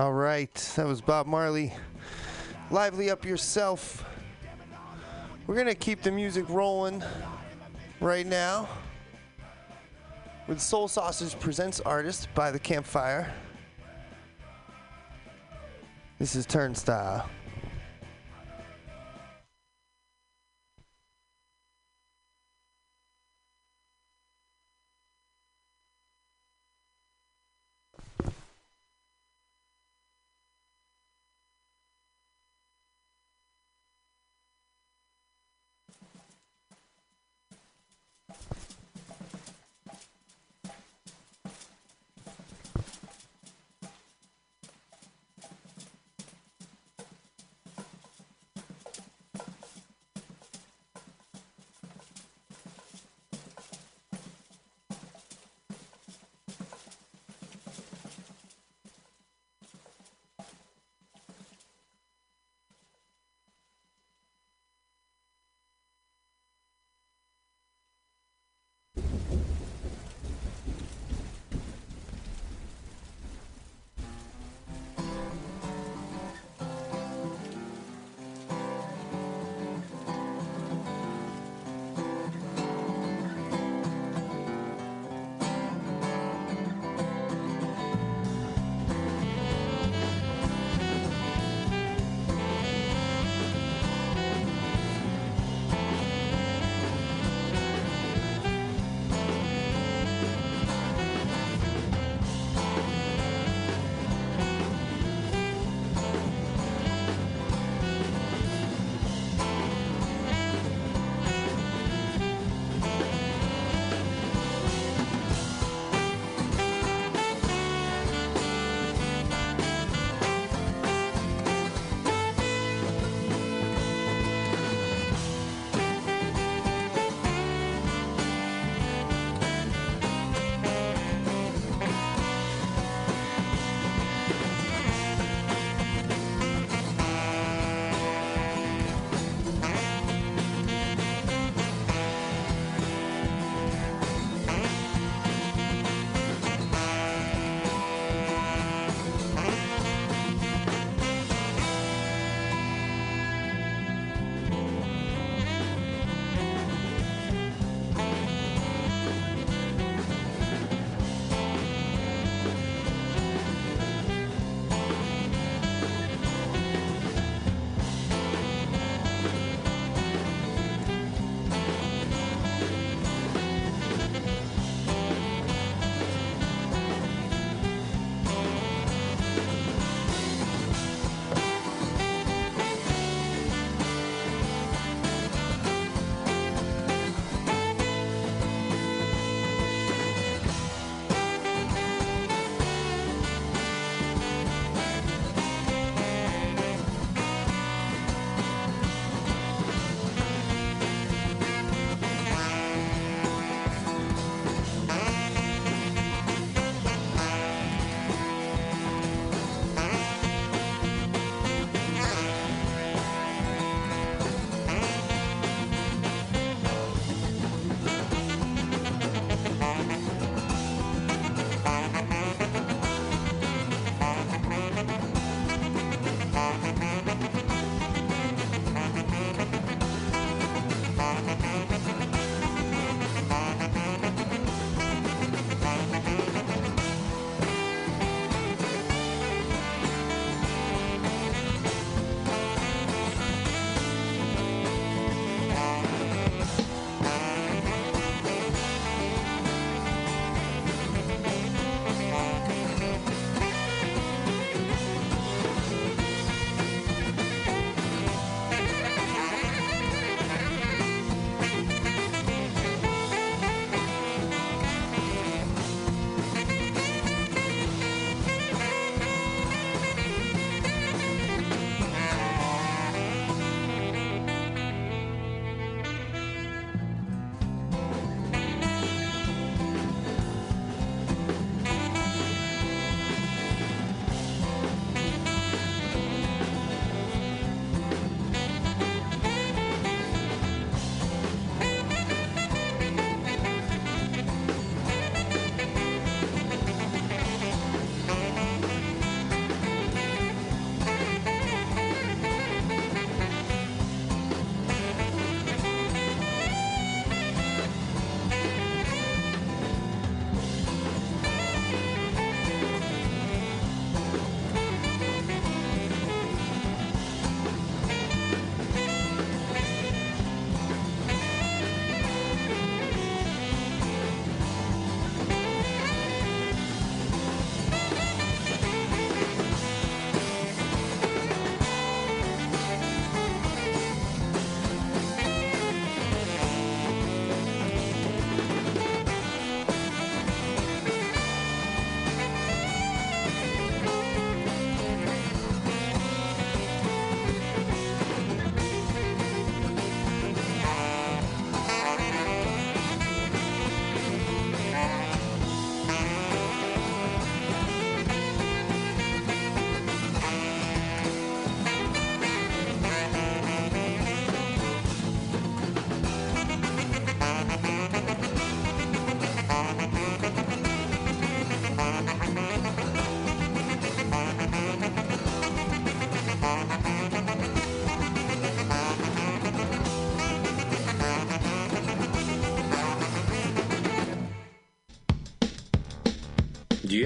All 0.00 0.14
right, 0.14 0.54
that 0.76 0.86
was 0.86 1.02
Bob 1.02 1.26
Marley. 1.26 1.74
Lively 2.70 3.10
up 3.10 3.26
yourself. 3.26 4.02
We're 5.46 5.56
gonna 5.56 5.74
keep 5.74 6.00
the 6.00 6.10
music 6.10 6.48
rolling 6.48 7.04
right 8.00 8.24
now 8.24 8.66
with 10.48 10.58
Soul 10.58 10.88
Sausage 10.88 11.38
presents 11.38 11.80
artist 11.80 12.28
by 12.34 12.50
the 12.50 12.58
campfire. 12.58 13.30
This 16.18 16.34
is 16.34 16.46
Turnstile. 16.46 17.28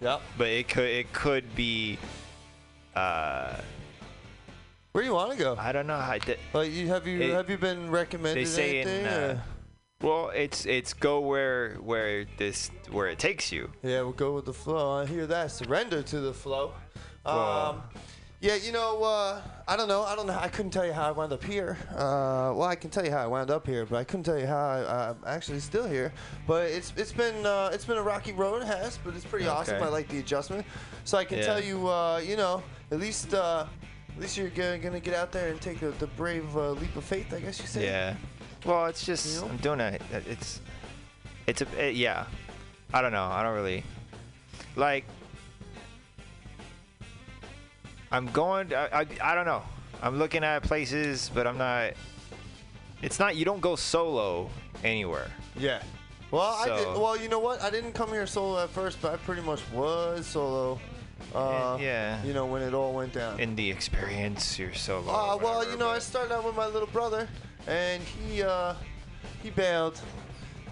Yep. 0.00 0.20
But 0.38 0.46
it 0.48 0.68
could 0.68 0.88
it 0.88 1.12
could 1.12 1.54
be. 1.56 1.98
Uh, 2.94 3.56
Where 4.92 5.02
do 5.02 5.08
you 5.08 5.14
want 5.14 5.32
to 5.32 5.36
go? 5.36 5.56
I 5.58 5.72
don't 5.72 5.86
know. 5.88 5.96
I 5.96 6.18
did. 6.18 6.38
Like, 6.52 6.70
you, 6.70 6.86
have 6.88 7.06
you 7.06 7.20
It- 7.20 7.30
have 7.32 7.50
you 7.50 7.58
been 7.58 7.90
recommended 7.90 8.46
They 8.46 8.48
say 8.48 8.80
in. 8.80 8.88
anything? 8.88 9.06
Uh, 9.06 9.40
well, 10.00 10.30
it's 10.34 10.64
it's 10.66 10.92
go 10.94 11.20
where 11.20 11.74
where 11.82 12.24
this 12.36 12.70
where 12.90 13.08
it 13.08 13.18
takes 13.18 13.50
you. 13.50 13.70
Yeah, 13.82 14.02
we'll 14.02 14.12
go 14.12 14.32
with 14.34 14.44
the 14.44 14.52
flow. 14.52 15.00
I 15.00 15.06
hear 15.06 15.26
that. 15.26 15.50
Surrender 15.50 16.02
to 16.02 16.20
the 16.20 16.32
flow. 16.32 16.72
Um, 17.26 17.36
Well- 17.36 17.84
yeah, 18.40 18.56
you 18.56 18.70
know, 18.72 19.02
uh, 19.02 19.40
I 19.66 19.76
don't 19.78 19.88
know. 19.88 20.02
I 20.02 20.14
don't 20.14 20.26
know. 20.26 20.36
I 20.38 20.48
couldn't 20.48 20.72
tell 20.72 20.84
you 20.84 20.92
how 20.92 21.08
I 21.08 21.10
wound 21.12 21.32
up 21.32 21.42
here. 21.42 21.78
Uh, 21.90 22.52
well, 22.54 22.64
I 22.64 22.74
can 22.74 22.90
tell 22.90 23.02
you 23.04 23.10
how 23.10 23.18
I 23.24 23.26
wound 23.26 23.50
up 23.50 23.66
here, 23.66 23.86
but 23.86 23.96
I 23.96 24.04
couldn't 24.04 24.24
tell 24.24 24.38
you 24.38 24.46
how 24.46 24.58
I, 24.58 25.08
I'm 25.10 25.16
actually 25.26 25.60
still 25.60 25.86
here. 25.88 26.12
But 26.46 26.68
it's 26.70 26.92
it's 26.98 27.12
been 27.12 27.46
uh, 27.46 27.70
it's 27.72 27.86
been 27.86 27.96
a 27.96 28.02
rocky 28.02 28.32
road, 28.32 28.60
it 28.62 28.66
has, 28.66 28.98
but 28.98 29.14
it's 29.14 29.24
pretty 29.24 29.46
awesome. 29.48 29.82
I 29.82 29.88
like 29.88 30.08
the 30.08 30.18
adjustment. 30.18 30.66
So 31.04 31.16
I 31.16 31.24
can 31.24 31.38
Yeah. 31.38 31.46
tell 31.46 31.62
you, 31.64 31.88
uh, 31.88 32.18
you 32.22 32.36
know, 32.36 32.62
at 32.90 33.00
least 33.00 33.32
uh, 33.32 33.64
at 34.14 34.20
least 34.20 34.36
you're 34.36 34.50
gonna, 34.50 34.78
gonna 34.78 35.00
get 35.00 35.14
out 35.14 35.32
there 35.32 35.48
and 35.48 35.58
take 35.60 35.80
the, 35.80 35.92
the 35.92 36.08
brave 36.08 36.54
uh, 36.56 36.72
leap 36.72 36.94
of 36.96 37.04
faith, 37.04 37.32
I 37.32 37.40
guess 37.40 37.58
you 37.58 37.66
say. 37.66 37.84
Yeah. 37.86 38.16
Well, 38.66 38.84
it's 38.86 39.04
just 39.06 39.42
I'm 39.44 39.56
doing 39.58 39.80
it. 39.80 40.02
It's 40.12 40.60
it's 41.46 41.62
a 41.62 41.88
it, 41.88 41.94
yeah. 41.94 42.26
I 42.92 43.00
don't 43.00 43.12
know. 43.12 43.24
I 43.24 43.42
don't 43.42 43.54
really 43.54 43.82
like. 44.76 45.04
I'm 48.10 48.26
going. 48.26 48.72
I, 48.74 49.00
I 49.00 49.06
I 49.22 49.34
don't 49.34 49.46
know. 49.46 49.62
I'm 50.02 50.18
looking 50.18 50.44
at 50.44 50.62
places, 50.62 51.30
but 51.32 51.46
I'm 51.46 51.58
not. 51.58 51.92
It's 53.02 53.18
not. 53.18 53.36
You 53.36 53.44
don't 53.44 53.60
go 53.60 53.76
solo 53.76 54.50
anywhere. 54.82 55.30
Yeah. 55.56 55.82
Well, 56.30 56.42
I 56.42 56.64
did, 56.66 57.00
well, 57.00 57.16
you 57.16 57.28
know 57.28 57.38
what? 57.38 57.62
I 57.62 57.70
didn't 57.70 57.92
come 57.92 58.08
here 58.08 58.26
solo 58.26 58.62
at 58.64 58.70
first, 58.70 59.00
but 59.00 59.12
I 59.12 59.16
pretty 59.18 59.42
much 59.42 59.60
was 59.72 60.26
solo. 60.26 60.80
Uh, 61.34 61.78
yeah. 61.80 62.22
You 62.24 62.32
know 62.32 62.46
when 62.46 62.62
it 62.62 62.74
all 62.74 62.92
went 62.92 63.12
down. 63.12 63.38
In 63.38 63.54
the 63.54 63.70
experience, 63.70 64.58
you're 64.58 64.74
solo. 64.74 65.12
Uh, 65.12 65.34
or 65.34 65.38
well, 65.38 65.70
you 65.70 65.76
know, 65.76 65.88
I 65.88 66.00
started 66.00 66.34
out 66.34 66.44
with 66.44 66.56
my 66.56 66.66
little 66.66 66.88
brother, 66.88 67.28
and 67.66 68.02
he 68.02 68.42
uh, 68.42 68.74
he 69.42 69.50
bailed. 69.50 70.00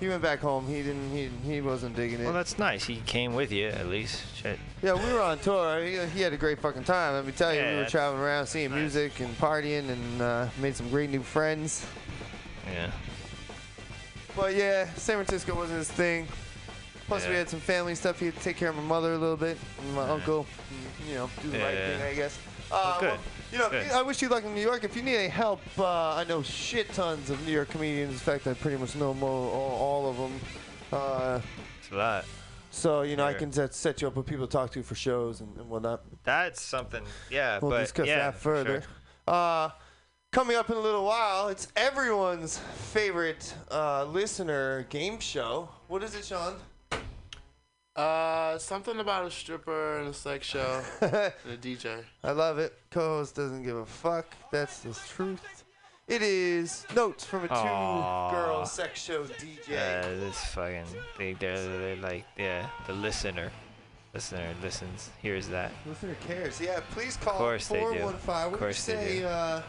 He 0.03 0.09
went 0.09 0.21
back 0.21 0.41
home. 0.41 0.67
He 0.67 0.83
didn't. 0.83 1.13
He, 1.13 1.31
he 1.45 1.61
wasn't 1.61 1.95
digging 1.95 2.19
it. 2.19 2.25
Well, 2.25 2.33
that's 2.33 2.59
nice. 2.59 2.85
He 2.85 2.97
came 3.07 3.35
with 3.35 3.53
you 3.53 3.69
at 3.69 3.87
least. 3.87 4.21
Shit. 4.35 4.59
yeah, 4.83 4.95
we 4.95 5.13
were 5.13 5.21
on 5.21 5.39
tour. 5.39 5.81
He, 5.81 5.97
he 6.09 6.21
had 6.23 6.33
a 6.33 6.37
great 6.37 6.59
fucking 6.61 6.83
time. 6.83 7.15
Let 7.15 7.25
me 7.25 7.31
tell 7.31 7.55
you, 7.55 7.61
Yeah, 7.61 7.75
we 7.77 7.79
were 7.85 7.89
traveling 7.89 8.21
around, 8.21 8.47
seeing 8.49 8.75
music 8.75 9.21
and 9.21 9.33
partying, 9.39 9.89
and 9.91 10.21
uh, 10.21 10.49
made 10.61 10.75
some 10.75 10.89
great 10.91 11.09
new 11.09 11.23
friends. 11.23 11.87
Yeah. 12.73 12.91
But 14.35 14.57
yeah, 14.57 14.93
San 14.95 15.15
Francisco 15.25 15.55
wasn't 15.55 15.79
his 15.79 15.91
thing. 15.93 16.27
Plus, 17.07 17.29
we 17.29 17.35
had 17.35 17.49
some 17.49 17.61
family 17.61 17.95
stuff. 17.95 18.19
He 18.19 18.27
had 18.27 18.35
to 18.35 18.41
take 18.41 18.57
care 18.57 18.71
of 18.71 18.75
my 18.77 18.83
mother 18.83 19.13
a 19.13 19.19
little 19.19 19.37
bit, 19.37 19.57
and 19.83 19.95
my 19.95 20.05
Yeah. 20.07 20.13
uncle. 20.15 20.47
and, 20.99 21.09
You 21.09 21.15
know, 21.15 21.31
do 21.43 21.51
the 21.51 21.59
right 21.61 21.77
thing, 21.77 22.03
I 22.03 22.15
guess. 22.15 22.37
Well, 22.73 22.81
Uh, 22.83 22.99
good. 22.99 23.07
well, 23.11 23.19
you 23.53 23.59
know, 23.59 23.69
Good. 23.71 23.91
I 23.91 24.03
wish 24.03 24.23
you 24.23 24.29
luck 24.29 24.45
in 24.45 24.55
New 24.55 24.61
York. 24.63 24.83
If 24.85 24.97
you 24.97 25.03
need 25.03 25.17
any 25.17 25.29
help, 25.29 25.61
uh, 25.79 26.15
I 26.17 26.25
know 26.25 26.43
shit 26.43 26.93
tons 26.95 27.31
of 27.31 27.45
New 27.47 27.53
York 27.53 27.69
comedians. 27.71 28.13
In 28.13 28.19
fact, 28.19 28.47
I 28.47 28.55
pretty 28.55 28.77
much 28.79 28.97
know 28.97 29.13
mo- 29.15 29.27
all, 29.27 29.79
all 29.81 30.11
of 30.11 30.17
them. 30.17 30.41
Uh, 30.93 31.41
It's 31.81 31.93
a 31.93 31.95
lot. 31.97 32.25
so 32.71 33.03
you 33.03 33.17
know, 33.17 33.25
I 33.25 33.35
can 33.35 33.53
set, 33.53 33.75
set 33.75 34.01
you 34.03 34.09
up 34.09 34.17
with 34.17 34.27
people 34.27 34.47
to 34.47 34.53
talk 34.53 34.71
to 34.73 34.83
for 34.83 34.95
shows 34.95 35.41
and, 35.41 35.57
and 35.59 35.69
whatnot. 35.69 36.03
That's 36.25 36.61
something. 36.61 37.03
Yeah, 37.31 37.59
We'll 37.61 37.71
but 37.73 37.81
discuss 37.81 38.07
yeah, 38.07 38.31
that 38.31 38.35
further. 38.39 38.83
sure. 38.83 39.35
Uh, 39.35 39.71
coming 40.33 40.57
up 40.57 40.69
in 40.71 40.77
a 40.77 40.81
little 40.81 41.05
while, 41.05 41.49
it's 41.49 41.69
everyone's 41.77 42.59
favorite 42.59 43.55
uh, 43.71 44.05
listener 44.05 44.85
game 44.91 45.21
show. 45.21 45.69
What 45.89 46.03
is 46.03 46.15
it, 46.15 46.25
Sean? 46.25 46.55
Uh, 47.95 48.57
something 48.57 49.01
about 49.01 49.27
a 49.27 49.31
stripper 49.31 49.99
and 49.99 50.09
a 50.09 50.13
sex 50.15 50.47
show 50.47 50.81
and 51.03 51.13
a 51.13 51.57
DJ. 51.61 52.03
I 52.25 52.31
love 52.33 52.59
it. 52.59 52.73
Co-host 52.91 53.35
doesn't 53.35 53.65
give 53.65 53.77
a 53.77 53.85
fuck. 53.85 54.27
That's 54.51 54.79
the 54.81 54.95
truth. 55.15 55.65
It 56.09 56.23
is 56.23 56.87
notes 56.97 57.25
from 57.25 57.45
a 57.45 57.49
two-girl 57.49 57.63
Aw. 58.61 58.65
sex 58.65 59.03
show 59.03 59.25
DJ. 59.25 59.69
Yeah, 59.71 60.01
this 60.03 60.37
fucking 60.47 60.85
they 61.19 61.35
they're, 61.35 61.57
they're 61.79 61.97
like 61.97 62.25
yeah 62.37 62.67
the 62.87 62.93
listener, 62.95 63.53
listener 64.15 64.49
listens 64.63 65.11
hears 65.21 65.47
that. 65.49 65.71
Listener 65.87 66.17
cares. 66.27 66.61
Yeah, 66.61 66.81
please 66.91 67.17
call 67.19 67.35
Of 67.35 67.39
course 67.39 67.69
they 67.69 67.81
do. 67.81 68.01
415. 68.01 68.53
Of 68.53 68.59
course 68.59 68.87
did 68.87 68.93
you 68.93 68.99
they 68.99 69.07
say? 69.07 69.21
do. 69.21 69.27
Uh, 69.27 69.63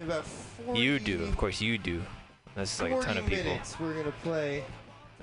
about 0.00 0.24
40, 0.26 0.80
You 0.80 0.98
do, 0.98 1.22
of 1.24 1.36
course 1.36 1.60
you 1.60 1.78
do. 1.78 2.02
That's 2.56 2.80
like 2.82 2.92
a 2.92 3.00
ton 3.00 3.16
of 3.18 3.26
people 3.26 3.44
minutes. 3.44 3.78
We're 3.80 3.94
gonna 3.94 4.12
play 4.22 4.64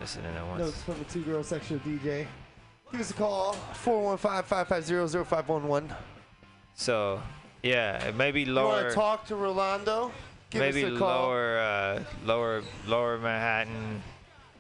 listening 0.01 0.35
at 0.35 0.45
once. 0.47 0.59
notes 0.59 0.81
from 0.81 0.99
a 0.99 1.03
two-girl 1.03 1.43
sex 1.43 1.67
show 1.67 1.77
DJ. 1.77 2.25
Give 2.91 3.01
us 3.01 3.11
a 3.11 3.13
call. 3.13 3.55
415-550-0511. 3.85 5.95
So 6.73 7.21
yeah, 7.61 8.11
maybe 8.17 8.45
lower. 8.45 8.63
You 8.63 8.69
want 8.77 8.89
to 8.89 8.95
talk 8.95 9.27
to 9.27 9.35
Rolando? 9.35 10.11
Give 10.49 10.61
maybe 10.61 10.85
us 10.85 10.95
a 10.95 10.97
call. 10.97 11.27
lower, 11.27 11.59
uh, 11.59 12.03
lower, 12.25 12.63
lower 12.87 13.19
Manhattan, 13.19 14.01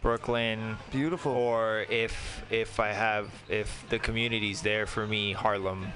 Brooklyn. 0.01 0.77
Beautiful. 0.91 1.31
Or 1.31 1.87
if 1.89 2.43
if 2.51 2.79
I 2.79 2.89
have 2.89 3.31
if 3.49 3.83
the 3.89 3.97
community's 3.97 4.61
there 4.61 4.85
for 4.85 5.07
me, 5.07 5.33
Harlem, 5.33 5.91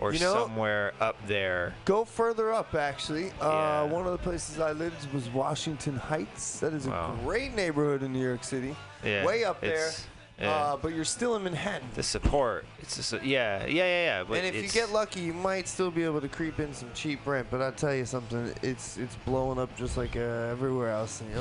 or 0.00 0.12
You 0.12 0.20
know- 0.20 0.34
somewhere 0.34 0.92
up 1.00 1.16
there. 1.26 1.74
Go 1.84 2.04
further 2.04 2.52
up, 2.52 2.74
actually. 2.74 3.30
Uh, 3.40 3.44
Yeah. 3.48 3.82
one 3.84 4.06
of 4.06 4.12
the 4.12 4.18
places 4.18 4.58
I 4.60 4.72
lived 4.72 5.12
was 5.12 5.28
Washington 5.30 5.96
Heights. 5.96 6.60
That 6.60 6.72
is 6.72 6.86
a 6.86 7.16
great 7.22 7.54
neighborhood 7.54 8.02
in 8.02 8.12
New 8.12 8.24
York 8.24 8.44
City. 8.44 8.74
Yeah, 9.02 9.24
Way 9.24 9.44
up 9.44 9.60
there. 9.60 9.92
Yeah. 10.40 10.50
Uh, 10.50 10.76
but 10.76 10.92
you're 10.94 11.04
still 11.04 11.36
in 11.36 11.44
Manhattan. 11.44 11.88
the 11.94 12.02
support. 12.02 12.64
It's 12.80 12.96
just 12.96 13.12
yeah, 13.22 13.66
yeah, 13.66 13.66
yeah, 13.66 13.84
yeah. 13.86 14.24
But 14.24 14.38
and 14.38 14.46
if 14.48 14.60
you 14.60 14.68
get 14.68 14.90
lucky, 14.90 15.20
you 15.20 15.32
might 15.32 15.68
still 15.68 15.92
be 15.92 16.02
able 16.02 16.20
to 16.20 16.28
creep 16.28 16.58
in 16.58 16.74
some 16.74 16.90
cheap 16.92 17.24
rent. 17.24 17.46
But 17.52 17.62
I'll 17.62 17.70
tell 17.70 17.94
you 17.94 18.04
something, 18.04 18.52
it's 18.60 18.96
it's 18.96 19.14
blowing 19.24 19.60
up 19.60 19.74
just 19.76 19.96
like 19.96 20.16
uh, 20.16 20.50
everywhere 20.50 20.90
else. 20.90 21.22
You 21.22 21.36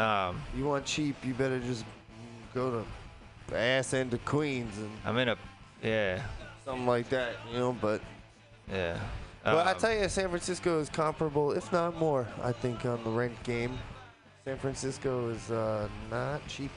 know, 0.00 0.04
um, 0.04 0.42
you 0.56 0.64
want 0.64 0.84
cheap, 0.86 1.14
you 1.24 1.34
better 1.34 1.60
just 1.60 1.84
go 2.52 2.84
to 3.48 3.56
ass 3.56 3.94
end 3.94 4.10
to 4.10 4.18
Queens 4.18 4.76
and 4.78 4.90
I'm 5.04 5.16
in 5.18 5.28
a 5.28 5.36
yeah, 5.80 6.22
something 6.64 6.86
like 6.86 7.08
that. 7.10 7.34
You 7.52 7.58
know, 7.58 7.72
but 7.80 8.00
yeah. 8.70 8.98
but 9.44 9.66
I 9.66 9.72
Um, 9.72 9.78
tell 9.78 9.92
you, 9.94 10.08
San 10.08 10.28
Francisco 10.28 10.78
is 10.80 10.88
comparable, 10.88 11.52
if 11.52 11.72
not 11.72 11.96
more. 11.96 12.26
I 12.42 12.52
think 12.52 12.84
on 12.84 13.02
the 13.04 13.10
rent 13.10 13.40
game, 13.42 13.78
San 14.44 14.58
Francisco 14.58 15.28
is 15.30 15.50
uh, 15.50 15.88
not 16.10 16.46
cheap. 16.48 16.70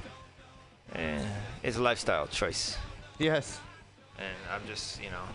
eh, 0.95 1.23
it's 1.63 1.77
a 1.77 1.81
lifestyle 1.81 2.27
choice. 2.27 2.77
Yes. 3.19 3.59
and 4.17 4.27
I'm 4.51 4.65
just 4.67 5.01
you 5.01 5.09
know, 5.09 5.25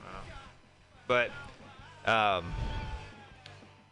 I 0.00 0.20
but 1.06 1.30
um, 2.10 2.52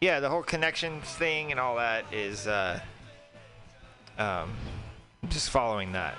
yeah, 0.01 0.19
the 0.19 0.29
whole 0.29 0.43
connection 0.43 1.01
thing 1.01 1.51
and 1.51 1.59
all 1.59 1.75
that 1.77 2.05
is 2.13 2.47
uh, 2.47 2.79
um, 4.17 4.53
just 5.29 5.49
following 5.49 5.91
that. 5.93 6.15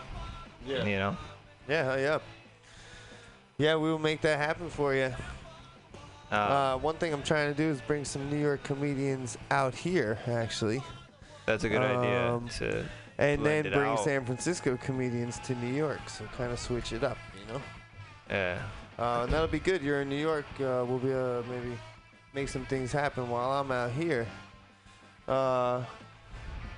Yeah. 0.67 0.85
You 0.85 0.97
know. 0.99 1.17
Yeah, 1.69 1.97
yeah. 1.97 2.19
Yeah, 3.59 3.77
we 3.77 3.91
will 3.91 3.99
make 3.99 4.21
that 4.23 4.39
happen 4.39 4.69
for 4.69 4.95
you. 4.95 5.15
Uh, 6.31 6.77
one 6.79 6.97
thing 6.97 7.13
I'm 7.13 7.23
trying 7.23 7.51
to 7.53 7.57
do 7.57 7.65
is 7.71 7.81
bring 7.81 8.05
some 8.05 8.29
New 8.31 8.39
York 8.39 8.63
comedians 8.65 9.39
out 9.51 9.75
here, 9.75 10.19
actually. 10.27 10.83
That's 11.47 11.65
a 11.65 11.69
good 11.69 11.81
idea 11.83 12.33
Um, 12.33 12.49
to 12.59 12.85
and 13.19 13.47
then 13.47 13.63
bring 13.63 13.93
out. 13.93 14.01
San 14.01 14.25
Francisco 14.27 14.77
comedians 14.77 15.39
to 15.41 15.55
New 15.55 15.73
York, 15.73 16.09
so 16.09 16.25
kind 16.37 16.53
of 16.53 16.59
switch 16.59 16.93
it 16.93 17.05
up, 17.05 17.17
you 17.41 17.53
know. 17.53 17.63
Yeah. 18.29 18.59
Uh, 18.99 19.21
and 19.23 19.33
that'll 19.33 19.47
be 19.47 19.61
good. 19.61 19.83
You're 19.83 20.03
in 20.03 20.09
New 20.09 20.17
York. 20.21 20.47
Uh, 20.59 20.85
we'll 20.87 20.99
be 20.99 21.13
uh, 21.13 21.43
maybe 21.49 21.79
make 22.35 22.49
some 22.49 22.67
things 22.67 22.91
happen 22.93 23.29
while 23.31 23.53
I'm 23.53 23.71
out 23.71 23.93
here. 23.93 24.27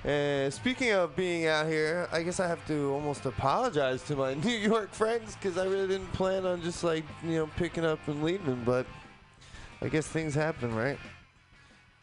Uh, 0.03 0.07
and 0.07 0.53
speaking 0.53 0.91
of 0.91 1.15
being 1.15 1.47
out 1.47 1.67
here, 1.67 2.07
I 2.11 2.23
guess 2.23 2.39
I 2.39 2.47
have 2.47 2.65
to 2.67 2.91
almost 2.93 3.25
apologize 3.25 4.01
to 4.03 4.15
my 4.15 4.33
New 4.45 4.57
York 4.57 4.93
friends 4.93 5.35
because 5.35 5.57
I 5.57 5.65
really 5.65 5.87
didn't 5.87 6.11
plan 6.13 6.45
on 6.45 6.61
just 6.61 6.83
like 6.83 7.03
you 7.23 7.31
know 7.31 7.49
picking 7.57 7.85
up 7.85 7.99
and 8.07 8.23
leaving, 8.23 8.63
but 8.63 8.85
I 9.81 9.89
guess 9.89 10.07
things 10.07 10.33
happen, 10.33 10.73
right? 10.75 10.99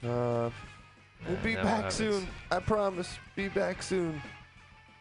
Uh, 0.05 0.51
we'll 1.26 1.36
be 1.42 1.55
back 1.55 1.90
soon. 1.90 2.26
I 2.51 2.61
promise. 2.61 3.18
Be 3.34 3.49
back 3.49 3.82
soon. 3.82 4.20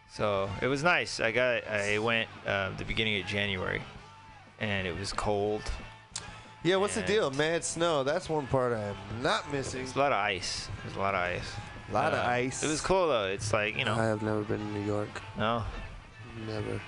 So 0.09 0.49
it 0.61 0.67
was 0.67 0.83
nice. 0.83 1.19
I 1.19 1.31
got 1.31 1.67
I 1.67 1.97
went 1.97 2.29
uh, 2.47 2.71
the 2.77 2.85
beginning 2.85 3.19
of 3.21 3.27
January, 3.27 3.81
and 4.59 4.87
it 4.87 4.97
was 4.97 5.11
cold. 5.11 5.63
Yeah, 6.63 6.77
what's 6.77 6.95
the 6.95 7.03
deal? 7.03 7.29
Mad 7.31 7.63
snow. 7.63 8.03
That's 8.03 8.27
one 8.27 8.47
part 8.47 8.73
I 8.73 8.81
am 8.81 8.95
not 9.21 9.51
missing. 9.51 9.81
There's 9.83 9.95
a 9.95 9.99
lot 9.99 10.11
of 10.11 10.17
ice. 10.17 10.67
There's 10.83 10.95
a 10.95 10.99
lot 10.99 11.13
of 11.13 11.19
ice. 11.19 11.51
A 11.89 11.93
lot 11.93 12.13
of 12.13 12.19
Uh, 12.19 12.29
ice. 12.29 12.63
It 12.63 12.67
was 12.67 12.81
cool 12.81 13.07
though. 13.07 13.25
It's 13.27 13.53
like 13.53 13.77
you 13.77 13.85
know. 13.85 13.93
I 13.95 14.05
have 14.05 14.21
never 14.21 14.41
been 14.41 14.59
to 14.59 14.65
New 14.79 14.85
York. 14.85 15.21
No. 15.37 15.63
Never. 16.47 16.81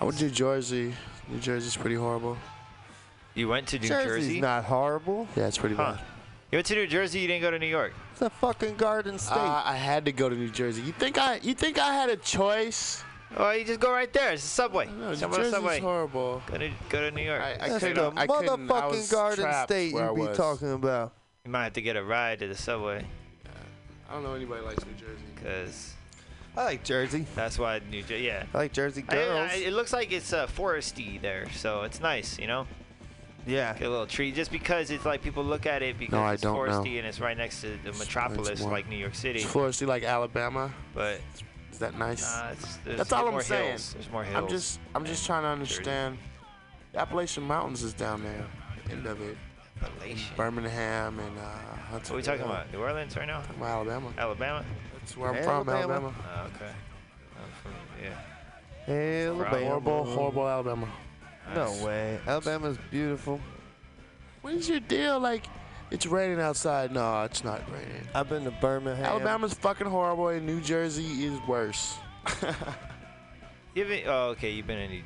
I 0.00 0.04
went 0.04 0.18
to 0.18 0.24
New 0.24 0.30
Jersey. 0.30 0.94
New 1.28 1.38
Jersey's 1.40 1.76
pretty 1.76 1.96
horrible. 1.96 2.36
You 3.34 3.48
went 3.48 3.66
to 3.68 3.78
New 3.78 3.88
Jersey's 3.88 4.26
Jersey. 4.26 4.40
not 4.40 4.64
horrible. 4.64 5.26
Yeah, 5.36 5.46
it's 5.48 5.58
pretty 5.58 5.74
Huh. 5.74 5.92
bad. 5.92 6.00
You 6.52 6.56
went 6.58 6.66
to 6.66 6.74
New 6.74 6.86
Jersey. 6.86 7.18
You 7.20 7.26
didn't 7.28 7.42
go 7.42 7.50
to 7.50 7.58
New 7.58 7.66
York. 7.66 7.92
It's 8.12 8.22
a 8.22 8.30
fucking 8.30 8.76
garden 8.76 9.18
state. 9.18 9.36
Uh, 9.36 9.62
I 9.64 9.74
had 9.76 10.04
to 10.04 10.12
go 10.12 10.28
to 10.28 10.36
New 10.36 10.48
Jersey. 10.50 10.82
You 10.82 10.92
think 10.92 11.18
I? 11.18 11.40
You 11.42 11.54
think 11.54 11.78
I 11.78 11.92
had 11.92 12.08
a 12.08 12.16
choice? 12.16 13.02
Oh, 13.36 13.50
you 13.50 13.64
just 13.64 13.80
go 13.80 13.90
right 13.90 14.10
there. 14.12 14.32
It's 14.32 14.44
a 14.44 14.46
subway. 14.46 14.86
No, 14.86 15.10
New 15.10 15.16
Jump 15.16 15.24
on 15.24 15.30
the 15.30 15.36
Jersey's 15.38 15.52
subway. 15.54 15.80
horrible. 15.80 16.42
Go 16.46 16.58
to 16.58 16.70
go 16.88 17.00
to 17.00 17.10
New 17.10 17.22
York. 17.24 17.42
I, 17.42 17.52
I 17.54 17.56
That's 17.68 17.72
the 17.74 17.88
couldn't. 17.88 18.18
I 18.18 18.26
couldn't. 18.26 18.48
I 18.48 18.56
motherfucking 18.56 18.90
was 18.90 19.10
garden 19.12 19.54
state 19.64 19.92
where 19.92 20.10
I 20.10 20.14
you 20.14 20.28
be 20.28 20.34
talking 20.34 20.72
about. 20.72 21.12
you 21.44 21.50
might 21.50 21.64
have 21.64 21.72
to 21.74 21.82
get 21.82 21.96
a 21.96 22.04
ride 22.04 22.38
to 22.38 22.46
the 22.46 22.54
subway, 22.54 23.04
I 24.08 24.14
don't 24.14 24.22
know 24.22 24.34
anybody 24.34 24.62
likes 24.64 24.84
New 24.86 24.92
Jersey. 24.92 25.24
cause 25.42 25.92
I 26.56 26.64
like 26.64 26.84
Jersey. 26.84 27.26
that's 27.34 27.58
why 27.58 27.80
New 27.90 28.02
Jersey. 28.02 28.24
Yeah. 28.24 28.44
I 28.54 28.58
like 28.58 28.72
Jersey 28.72 29.04
I- 29.08 29.14
girls. 29.14 29.50
I- 29.52 29.56
it 29.56 29.72
looks 29.72 29.92
like 29.92 30.12
it's 30.12 30.32
uh, 30.32 30.46
foresty 30.46 31.20
there, 31.20 31.50
so 31.52 31.82
it's 31.82 32.00
nice, 32.00 32.38
you 32.38 32.46
know. 32.46 32.66
yeah. 33.46 33.72
Get 33.74 33.86
a 33.86 33.90
little 33.90 34.06
tree, 34.06 34.32
just 34.32 34.50
because 34.50 34.90
it's 34.90 35.04
like 35.04 35.22
people 35.22 35.44
look 35.44 35.66
at 35.66 35.82
it 35.82 35.98
because 35.98 36.14
I 36.14 36.32
it's 36.34 36.42
don't 36.42 36.54
know. 36.54 36.60
foresty 36.82 36.98
and 36.98 37.06
it's 37.06 37.20
right 37.20 37.36
next 37.36 37.60
to 37.62 37.76
the 37.84 37.92
metropolis, 37.92 38.60
more- 38.60 38.70
like 38.70 38.88
New 38.88 38.96
York 38.96 39.14
City. 39.14 39.40
It's 39.40 39.52
foresty 39.52 39.86
like 39.86 40.02
Alabama. 40.04 40.72
But 40.94 41.20
Is 41.72 41.78
that 41.80 41.98
nice? 41.98 42.24
uh, 42.24 42.50
it's, 42.52 42.76
there's 42.78 42.96
That's 42.98 43.12
all 43.12 43.26
more 43.30 43.40
I'm 43.40 43.44
saying. 43.44 43.68
Hills. 43.70 43.92
There's 43.94 44.10
more 44.10 44.24
hills. 44.24 44.36
I'm 44.44 44.48
just, 44.48 44.80
I'm 44.94 45.04
just 45.04 45.26
trying 45.26 45.42
to 45.42 45.48
understand. 45.48 46.16
The 46.92 47.00
Appalachian 47.00 47.42
Mountains 47.44 47.82
is 47.82 47.92
down 47.92 48.22
there. 48.22 48.46
End 48.90 49.04
of 49.06 49.20
it. 49.20 49.36
Appalachian. 49.82 50.36
Birmingham 50.36 51.18
and 51.18 51.38
uh, 51.38 51.42
What 51.90 52.10
are 52.10 52.16
we 52.16 52.22
talking 52.22 52.42
about? 52.44 52.72
New 52.72 52.80
Orleans 52.80 53.16
right 53.16 53.26
now? 53.26 53.40
Talking 53.40 53.56
about 53.56 53.70
Alabama. 53.70 54.12
Alabama? 54.18 54.64
That's 54.98 55.16
where 55.16 55.30
I'm 55.34 55.42
from, 55.42 55.68
Alabama. 55.68 55.92
Alabama. 55.92 56.14
Oh, 56.36 56.50
okay. 56.56 56.72
I'm 57.36 57.50
from, 57.62 57.72
yeah. 58.02 58.92
Alabama. 58.94 59.64
Horrible, 59.66 60.04
horrible 60.04 60.48
Alabama. 60.48 60.88
No 61.54 61.72
way. 61.84 62.18
Alabama's 62.26 62.78
beautiful. 62.90 63.40
What 64.42 64.54
is 64.54 64.68
your 64.68 64.80
deal? 64.80 65.20
Like, 65.20 65.46
it's 65.90 66.06
raining 66.06 66.40
outside. 66.40 66.92
No, 66.92 67.22
it's 67.22 67.44
not 67.44 67.62
raining. 67.70 68.02
I've 68.14 68.28
been 68.28 68.44
to 68.44 68.50
Birmingham. 68.50 69.04
Alabama's 69.04 69.54
fucking 69.54 69.86
horrible, 69.86 70.28
and 70.28 70.46
New 70.46 70.60
Jersey 70.60 71.24
is 71.24 71.38
worse. 71.46 71.96
You've 73.74 73.88
been, 73.88 74.04
oh, 74.06 74.28
okay. 74.30 74.50
You've 74.50 74.66
been 74.66 74.78
in 74.78 74.90
New 74.90 75.02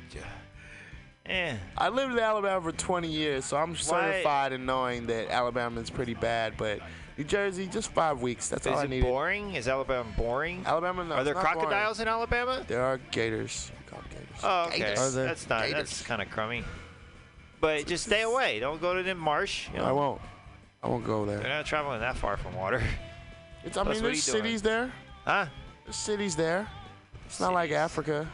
Eh. 1.25 1.55
I 1.77 1.89
lived 1.89 2.13
in 2.13 2.19
Alabama 2.19 2.61
for 2.61 2.71
20 2.71 3.07
years, 3.07 3.45
so 3.45 3.57
I'm 3.57 3.71
Why- 3.71 3.75
certified 3.79 4.53
in 4.53 4.65
knowing 4.65 5.05
that 5.07 5.29
Alabama 5.29 5.79
is 5.81 5.89
pretty 5.89 6.13
bad. 6.15 6.57
But 6.57 6.79
New 7.17 7.23
Jersey, 7.23 7.67
just 7.67 7.91
five 7.91 8.21
weeks. 8.21 8.49
That's 8.49 8.65
all 8.65 8.73
Is 8.73 8.79
I 8.79 8.83
it 8.85 8.89
needed. 8.89 9.05
boring? 9.05 9.53
Is 9.55 9.67
Alabama 9.67 10.09
boring? 10.17 10.63
Alabama, 10.65 11.03
no, 11.05 11.15
Are 11.15 11.23
there 11.23 11.33
not 11.35 11.43
boring. 11.43 11.59
crocodiles 11.59 11.99
in 11.99 12.07
Alabama? 12.07 12.63
There 12.67 12.81
are 12.83 12.97
gators. 13.11 13.71
We 13.79 13.89
call 13.91 13.99
them 14.01 14.09
gators. 14.11 14.39
Oh, 14.43 14.63
okay. 14.67 14.77
Gators. 14.79 15.13
That's 15.13 15.47
not. 15.49 15.61
Gators. 15.67 15.73
That's 15.75 16.01
kind 16.01 16.21
of 16.21 16.29
crummy. 16.31 16.63
But 17.59 17.85
just 17.85 18.05
stay 18.07 18.23
away. 18.23 18.59
Don't 18.59 18.81
go 18.81 18.95
to 18.95 19.03
the 19.03 19.13
marsh. 19.13 19.69
You 19.71 19.77
know? 19.79 19.85
I 19.85 19.91
won't. 19.91 20.21
I 20.83 20.87
won't 20.87 21.05
go 21.05 21.25
there. 21.27 21.37
They're 21.37 21.49
not 21.49 21.67
traveling 21.67 21.99
that 21.99 22.17
far 22.17 22.35
from 22.37 22.55
water. 22.55 22.81
It's, 23.63 23.77
I 23.77 23.83
Plus, 23.83 23.97
mean, 23.97 24.03
there's 24.05 24.25
you 24.25 24.33
doing? 24.33 24.43
cities 24.43 24.61
there. 24.63 24.91
Huh? 25.23 25.45
There's 25.83 25.95
cities 25.95 26.35
there. 26.35 26.67
It's 27.27 27.39
not 27.39 27.53
like 27.53 27.69
Africa. 27.69 28.27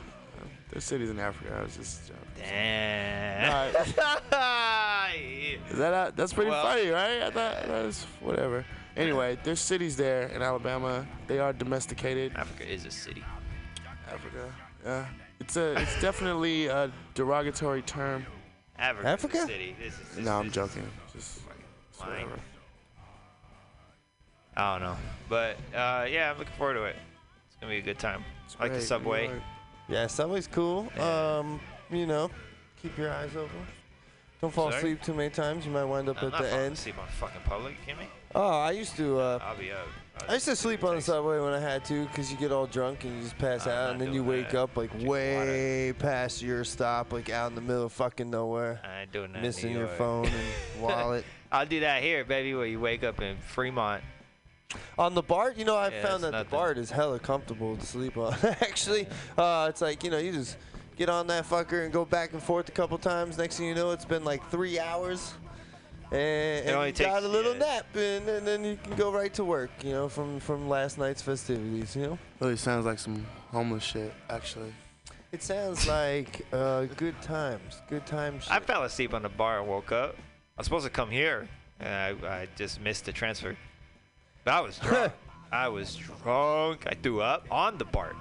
There's 0.71 0.83
cities 0.83 1.09
in 1.09 1.19
Africa. 1.19 1.55
I 1.59 1.63
was 1.63 1.75
just 1.77 2.07
joking. 2.07 2.21
Damn. 2.37 3.75
Is 5.69 5.77
that 5.77 5.93
uh, 5.93 6.11
that's 6.15 6.33
pretty 6.33 6.51
Well- 6.51 6.63
funny, 6.63 6.89
right? 6.89 7.21
I 7.23 7.29
thought 7.31 7.67
that 7.67 7.83
was 7.85 8.05
whatever. 8.19 8.65
Anyway, 8.95 9.37
there's 9.43 9.59
cities 9.59 9.95
there 9.95 10.23
in 10.27 10.41
Alabama. 10.41 11.05
They 11.27 11.39
are 11.39 11.53
domesticated. 11.53 12.33
Africa 12.35 12.69
is 12.71 12.85
a 12.85 12.91
city. 12.91 13.23
Africa. 14.11 14.53
Yeah. 14.83 15.05
It's 15.39 15.55
a 15.55 15.79
it's 15.79 16.01
definitely 16.01 16.67
a 16.67 16.91
derogatory 17.13 17.83
term. 17.83 18.25
Africa. 18.77 19.07
Africa? 19.07 19.37
Is 19.37 19.43
a 19.43 19.47
city. 19.47 19.75
This 19.79 19.93
is, 19.93 19.99
this 20.15 20.25
No, 20.25 20.39
I'm 20.39 20.51
joking. 20.51 20.83
Just 21.13 21.41
it's 21.91 21.99
whatever. 21.99 22.39
I 24.55 24.73
don't 24.73 24.81
know. 24.87 24.97
But 25.29 25.57
uh, 25.75 26.05
yeah, 26.09 26.31
I'm 26.31 26.37
looking 26.39 26.53
forward 26.57 26.73
to 26.75 26.83
it. 26.85 26.95
It's 27.47 27.55
gonna 27.61 27.71
be 27.71 27.77
a 27.77 27.81
good 27.81 27.99
time. 27.99 28.23
I 28.59 28.63
like 28.63 28.71
the 28.71 28.77
Great, 28.79 28.87
subway. 28.87 29.29
Yeah, 29.89 30.07
Subway's 30.07 30.47
cool. 30.47 30.91
Yeah. 30.95 31.37
Um, 31.39 31.59
you 31.89 32.05
know, 32.05 32.29
keep 32.81 32.97
your 32.97 33.11
eyes 33.11 33.35
open. 33.35 33.65
Don't 34.41 34.53
fall 34.53 34.65
Sorry? 34.69 34.77
asleep 34.77 35.01
too 35.01 35.13
many 35.13 35.29
times. 35.31 35.65
You 35.65 35.71
might 35.71 35.85
wind 35.85 36.09
up 36.09 36.21
I'm 36.21 36.31
at 36.31 36.41
the 36.41 36.53
end. 36.53 36.73
asleep 36.73 36.99
on 36.99 37.07
fucking 37.07 37.41
public. 37.45 37.75
Me? 37.87 37.93
Oh, 38.35 38.59
I 38.59 38.71
used 38.71 38.95
to. 38.97 39.19
Uh, 39.19 39.39
I'll 39.41 39.55
be 39.57 39.71
up. 39.71 39.87
I'll 40.27 40.35
used 40.35 40.45
to 40.45 40.55
sleep 40.55 40.83
on 40.83 40.95
the 40.95 41.01
subway 41.01 41.39
when 41.39 41.53
I 41.53 41.59
had 41.59 41.83
to, 41.85 42.05
cause 42.13 42.31
you 42.31 42.37
get 42.37 42.51
all 42.51 42.67
drunk 42.67 43.03
and 43.03 43.15
you 43.15 43.21
just 43.23 43.37
pass 43.37 43.65
I'm 43.65 43.71
out, 43.73 43.91
and 43.91 44.01
then 44.01 44.13
you 44.13 44.23
wake 44.23 44.49
that. 44.51 44.61
up 44.61 44.77
like 44.77 44.89
Drinking 44.91 45.07
way 45.09 45.93
past 45.97 46.41
your 46.41 46.63
stop, 46.63 47.13
like 47.13 47.29
out 47.31 47.49
in 47.49 47.55
the 47.55 47.61
middle 47.61 47.85
of 47.85 47.93
fucking 47.93 48.29
nowhere, 48.29 48.79
I 48.83 49.01
ain't 49.01 49.11
doing 49.11 49.31
that. 49.31 49.37
in 49.39 49.43
missing 49.43 49.71
your 49.71 49.87
phone 49.87 50.25
and 50.25 50.35
wallet. 50.81 51.23
I'll 51.51 51.65
do 51.65 51.79
that 51.79 52.03
here, 52.03 52.23
baby, 52.25 52.53
where 52.53 52.65
you 52.65 52.79
wake 52.79 53.03
up 53.03 53.21
in 53.21 53.37
Fremont. 53.37 54.03
On 54.97 55.13
the 55.15 55.21
BART, 55.21 55.57
you 55.57 55.63
know, 55.65 55.75
I 55.77 55.89
Yeah, 55.89 56.05
found 56.05 56.23
that 56.23 56.31
nothing. 56.31 56.49
the 56.49 56.55
BART 56.55 56.77
is 56.77 56.91
hella 56.91 57.19
comfortable 57.19 57.77
to 57.77 57.85
sleep 57.85 58.17
on. 58.17 58.33
Actually, 58.43 59.07
uh, 59.37 59.67
it's 59.69 59.81
like 59.81 60.03
you 60.03 60.11
know, 60.11 60.17
you 60.17 60.31
just 60.33 60.57
get 60.97 61.07
on 61.09 61.27
that 61.27 61.45
fucker 61.45 61.83
and 61.85 61.93
go 61.93 62.03
back 62.03 62.33
and 62.33 62.41
forth 62.43 62.67
a 62.67 62.71
couple 62.73 62.97
times. 62.97 63.37
Next 63.37 63.57
thing 63.57 63.67
you 63.67 63.75
know, 63.75 63.91
it's 63.91 64.05
been 64.05 64.23
like 64.25 64.45
three 64.49 64.77
hours, 64.79 65.33
and, 66.11 66.65
and 66.67 66.75
only 66.75 66.87
you 66.89 66.93
got 66.93 67.13
takes- 67.15 67.25
a 67.25 67.29
little 67.29 67.53
yeah. 67.53 67.59
nap, 67.59 67.85
and, 67.95 68.27
and 68.27 68.45
then 68.47 68.63
you 68.65 68.77
can 68.83 68.95
go 68.95 69.11
right 69.11 69.33
to 69.35 69.45
work. 69.45 69.69
You 69.83 69.91
know, 69.91 70.09
from 70.09 70.39
from 70.41 70.67
last 70.67 70.97
night's 70.97 71.21
festivities. 71.21 71.95
You 71.95 72.01
know, 72.03 72.19
Really 72.41 72.57
sounds 72.57 72.85
like 72.85 72.99
some 72.99 73.25
homeless 73.51 73.83
shit, 73.83 74.13
actually. 74.29 74.73
it 75.31 75.41
sounds 75.43 75.87
like 75.87 76.45
uh, 76.51 76.85
good 76.97 77.19
times, 77.21 77.81
good 77.89 78.05
times. 78.05 78.45
I 78.49 78.59
fell 78.59 78.83
asleep 78.83 79.13
on 79.13 79.21
the 79.21 79.29
bar 79.29 79.59
and 79.59 79.67
woke 79.69 79.93
up. 79.93 80.15
I 80.57 80.61
was 80.61 80.65
supposed 80.65 80.85
to 80.85 80.91
come 80.91 81.09
here, 81.11 81.47
and 81.79 82.25
I, 82.25 82.39
I 82.41 82.47
just 82.57 82.81
missed 82.81 83.05
the 83.05 83.13
transfer. 83.13 83.55
I 84.47 84.61
was 84.61 84.77
drunk. 84.83 85.13
I 85.51 85.67
was 85.69 85.95
drunk. 85.95 86.83
I 86.87 86.93
threw 87.01 87.21
up 87.21 87.45
on 87.51 87.77
the 87.77 87.85
BART. 87.85 88.15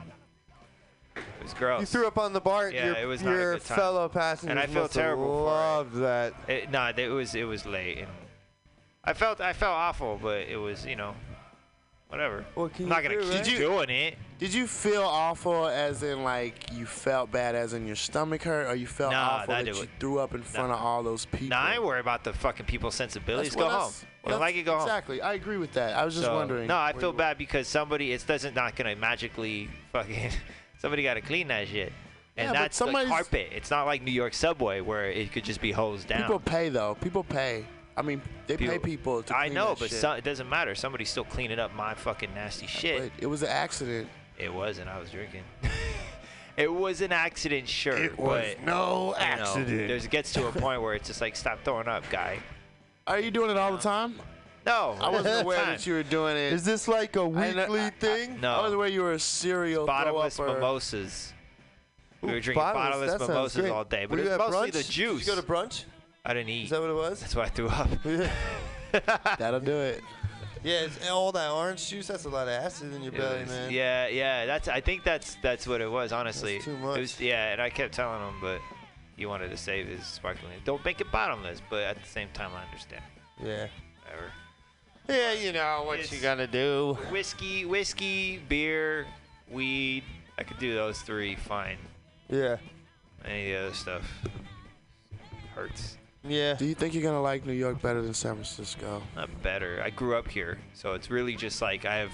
It 1.16 1.22
was 1.43 1.55
gross. 1.55 1.81
You 1.81 1.87
threw 1.87 2.07
up 2.07 2.18
on 2.18 2.33
the 2.33 2.41
bar. 2.41 2.70
Yeah, 2.70 2.87
your 2.87 2.97
it 2.97 3.05
was 3.07 3.22
not 3.22 3.35
a 3.35 3.37
your 3.39 3.53
good 3.55 3.64
time. 3.64 3.79
fellow 3.79 4.09
passengers 4.09 4.51
and 4.51 4.59
I 4.59 4.66
feel 4.66 4.89
terrible 4.89 5.24
for 5.24 5.31
it. 5.43 5.45
loved 5.45 5.95
that. 5.97 6.35
It, 6.49 6.70
nah, 6.70 6.93
it 6.97 7.09
was 7.09 7.35
it 7.35 7.45
was 7.45 7.64
late, 7.64 7.99
and 7.99 8.09
I 9.05 9.12
felt 9.14 9.41
I 9.41 9.53
felt 9.53 9.72
awful, 9.72 10.18
but 10.20 10.41
it 10.49 10.57
was 10.59 10.85
you 10.85 10.97
know, 10.97 11.14
whatever. 12.09 12.45
What 12.55 12.74
can 12.74 12.85
I'm 12.85 12.89
not 12.91 13.03
gonna 13.03 13.20
do, 13.20 13.31
keep 13.31 13.31
right? 13.33 13.57
Doing 13.59 13.91
it. 13.91 14.18
Did 14.39 14.53
you 14.53 14.66
feel 14.66 15.03
awful 15.05 15.66
as 15.66 16.03
in 16.03 16.22
like 16.22 16.70
you 16.72 16.85
felt 16.85 17.31
bad 17.33 17.55
as 17.55 17.72
in 17.72 17.87
your 17.87 17.97
stomach 17.97 18.43
hurt, 18.43 18.66
or 18.66 18.74
you 18.74 18.87
felt 18.87 19.12
Nah, 19.12 19.18
awful 19.22 19.55
that 19.55 19.64
that, 19.64 19.74
you 19.74 19.83
it. 19.83 19.89
threw 19.99 20.18
up 20.18 20.35
in 20.35 20.43
front 20.43 20.72
of 20.72 20.79
all 20.81 21.03
those 21.03 21.24
people? 21.27 21.49
Nah, 21.49 21.62
I 21.62 21.79
worry 21.79 22.01
about 22.01 22.24
the 22.24 22.35
fucking 22.35 22.66
people's 22.66 22.95
sensibilities. 22.95 23.55
That's 23.55 23.62
Go 23.64 23.70
home. 23.70 23.93
Don't 24.31 24.41
that's- 24.41 24.55
like 24.55 24.57
it, 24.57 24.64
go 24.64 24.72
home. 24.74 24.83
Exactly. 24.83 25.20
I 25.22 25.35
agree 25.35 25.57
with 25.57 25.72
that. 25.74 25.97
I 25.97 26.05
was 26.05 26.14
just 26.14 26.27
So, 26.27 26.35
wondering. 26.35 26.66
No, 26.68 26.77
I 26.77 26.93
feel 26.93 27.12
bad 27.12 27.39
because 27.39 27.68
somebody 27.68 28.12
it 28.12 28.27
doesn't 28.27 28.55
not 28.55 28.77
gonna 28.77 28.97
magically 28.97 29.68
fucking 29.93 30.31
somebody 30.79 31.03
got 31.03 31.14
to 31.14 31.20
clean 31.20 31.49
that 31.49 31.68
shit. 31.68 31.93
And 32.37 32.53
Yeah, 32.53 32.53
that's 32.53 32.79
the 32.79 32.87
carpet. 32.87 33.49
It's 33.53 33.70
not 33.70 33.87
like 33.87 34.03
New 34.03 34.11
York 34.12 34.35
subway 34.35 34.81
where 34.81 35.11
it 35.11 35.33
could 35.33 35.45
just 35.45 35.61
be 35.61 35.72
hosed 35.72 36.09
down. 36.09 36.22
People 36.22 36.41
pay 36.41 36.68
though. 36.68 36.97
People 37.01 37.24
pay. 37.24 37.64
I 37.97 38.03
mean, 38.03 38.20
they 38.47 38.59
pay 38.59 38.79
people 38.79 39.22
to. 39.22 39.35
I 39.35 39.45
clean 39.47 39.55
know, 39.55 39.74
but 39.79 39.91
so, 39.91 40.12
it 40.12 40.22
doesn't 40.22 40.49
matter. 40.51 40.74
Somebody's 40.74 41.09
still 41.09 41.24
cleaning 41.24 41.59
up 41.59 41.74
my 41.74 41.95
fucking 41.95 42.35
nasty 42.35 42.66
shit. 42.66 43.11
But 43.14 43.22
it 43.22 43.27
was 43.27 43.43
an 43.43 43.49
accident. 43.49 44.09
It 44.39 44.53
wasn't. 44.53 44.89
I 44.89 44.99
was 44.99 45.11
drinking. 45.11 45.45
it 46.59 46.70
was 46.70 47.01
an 47.01 47.11
accident, 47.11 47.68
sure. 47.68 47.97
It 47.97 48.18
was 48.18 48.45
but, 48.57 48.66
no 48.66 49.07
you 49.07 49.12
know, 49.12 49.14
accident. 49.18 49.89
there's 49.89 50.05
it 50.05 50.11
gets 50.11 50.33
to 50.35 50.47
a 50.47 50.53
point 50.53 50.83
where 50.83 50.95
it's 50.95 51.09
just 51.09 51.22
like, 51.22 51.37
stop 51.37 51.61
throwing 51.64 51.89
up, 51.89 52.05
guy. 52.11 52.39
Are 53.07 53.21
you 53.21 53.31
doing 53.31 53.51
it 53.51 53.57
all 53.57 53.73
the 53.73 53.79
time? 53.79 54.17
No, 54.67 54.97
I 55.01 55.09
wasn't 55.11 55.43
aware 55.43 55.59
Time. 55.59 55.67
that 55.77 55.87
you 55.87 55.95
were 55.95 56.03
doing 56.03 56.37
it. 56.37 56.53
Is 56.53 56.65
this 56.65 56.89
like 56.89 57.15
a 57.15 57.25
weekly 57.27 57.81
I- 57.81 57.87
I- 57.87 57.91
thing? 57.91 58.41
No. 58.41 58.53
I 58.55 58.63
was 58.63 58.73
aware 58.73 58.89
you 58.89 59.03
were 59.03 59.13
a 59.13 59.19
serial 59.21 59.87
bottomless 59.87 60.37
throw-upper. 60.37 60.55
mimosas. 60.59 61.33
we 62.21 62.33
were 62.33 62.41
drinking 62.41 62.65
bottomless, 62.65 63.13
bottomless, 63.13 63.29
mimosas 63.29 63.61
great. 63.61 63.71
all 63.71 63.85
day, 63.85 64.07
but 64.07 64.17
do 64.17 64.23
it 64.23 64.25
was 64.25 64.31
have, 64.33 64.39
mostly 64.41 64.71
brunch? 64.71 64.73
the 64.73 64.83
Did 64.83 64.97
you 64.97 65.21
go 65.25 65.37
to 65.37 65.43
brunch? 65.43 65.85
I 66.25 66.35
didn't 66.35 66.49
eat. 66.49 66.65
Is 66.65 66.71
that 66.71 66.81
what 66.81 66.91
it 66.91 66.95
was? 66.95 67.21
That's 67.21 67.37
why 67.37 67.45
I 67.45 67.49
threw 67.49 67.69
up. 67.69 67.89
That'll 69.39 69.61
do 69.61 69.77
it. 69.77 70.03
Yeah, 70.65 70.81
it's, 70.81 71.09
all 71.09 71.31
that 71.31 71.53
orange 71.53 71.89
juice. 71.89 72.09
That's 72.09 72.25
a 72.25 72.29
lot 72.29 72.49
of 72.49 72.55
acid 72.55 72.93
in 72.93 73.03
your 73.03 73.13
It 73.15 73.19
belly, 73.19 73.41
was- 73.43 73.49
man. 73.49 73.71
Yeah, 73.71 74.09
yeah. 74.09 74.47
That's. 74.47 74.67
I 74.67 74.81
think 74.81 75.05
that's 75.05 75.37
that's 75.43 75.65
what 75.69 75.81
it 75.81 75.89
was. 75.89 76.11
Honestly, 76.11 76.55
That's 76.55 76.65
too 76.65 76.73
It 76.73 76.81
much. 76.81 76.99
was, 76.99 77.21
yeah, 77.21 77.53
and 77.53 77.63
I 77.63 77.71
kept 77.71 77.95
telling 77.95 78.21
him, 78.27 78.35
but 78.41 78.61
he 79.17 79.27
wanted 79.27 79.51
to 79.51 79.57
save 79.57 79.87
his 79.89 80.05
sparkling. 80.05 80.53
Don't 80.64 80.85
make 80.85 81.01
it 81.01 81.11
bottomless, 81.11 81.61
but 81.71 81.83
at 81.83 82.01
the 82.03 82.09
same 82.09 82.29
time, 82.35 82.51
I 82.55 82.64
understand. 82.64 83.03
Yeah. 83.43 83.67
Whatever. 84.05 84.31
Yeah, 85.09 85.33
you 85.33 85.53
know 85.53 85.85
what 85.87 85.99
It's- 86.01 86.12
you 86.12 86.21
gonna 86.21 86.47
do. 86.47 86.95
Whiskey, 87.11 87.64
whiskey, 87.64 88.39
beer, 88.39 89.07
weed. 89.49 90.05
I 90.39 90.43
could 90.43 90.59
do 90.59 90.75
those 90.75 91.01
three 91.01 91.35
fine. 91.37 91.79
Yeah. 92.29 92.57
Any 93.25 93.53
of 93.53 93.61
the 93.61 93.67
other 93.69 93.75
stuff 93.75 94.03
hurts. 95.55 95.97
Yeah. 96.25 96.55
Do 96.55 96.64
you 96.67 96.75
think 96.75 96.93
you're 96.95 97.03
gonna 97.03 97.23
like 97.23 97.47
New 97.47 97.53
York 97.53 97.81
better 97.81 98.03
than 98.03 98.14
San 98.14 98.35
Francisco? 98.35 99.03
Not 99.14 99.43
better. 99.43 99.81
I 99.85 99.91
grew 99.91 100.17
up 100.17 100.29
here, 100.29 100.59
so 100.75 100.95
it's 100.95 101.09
really 101.11 101.37
just 101.37 101.62
like 101.62 101.85
I 101.85 101.97
have 101.97 102.12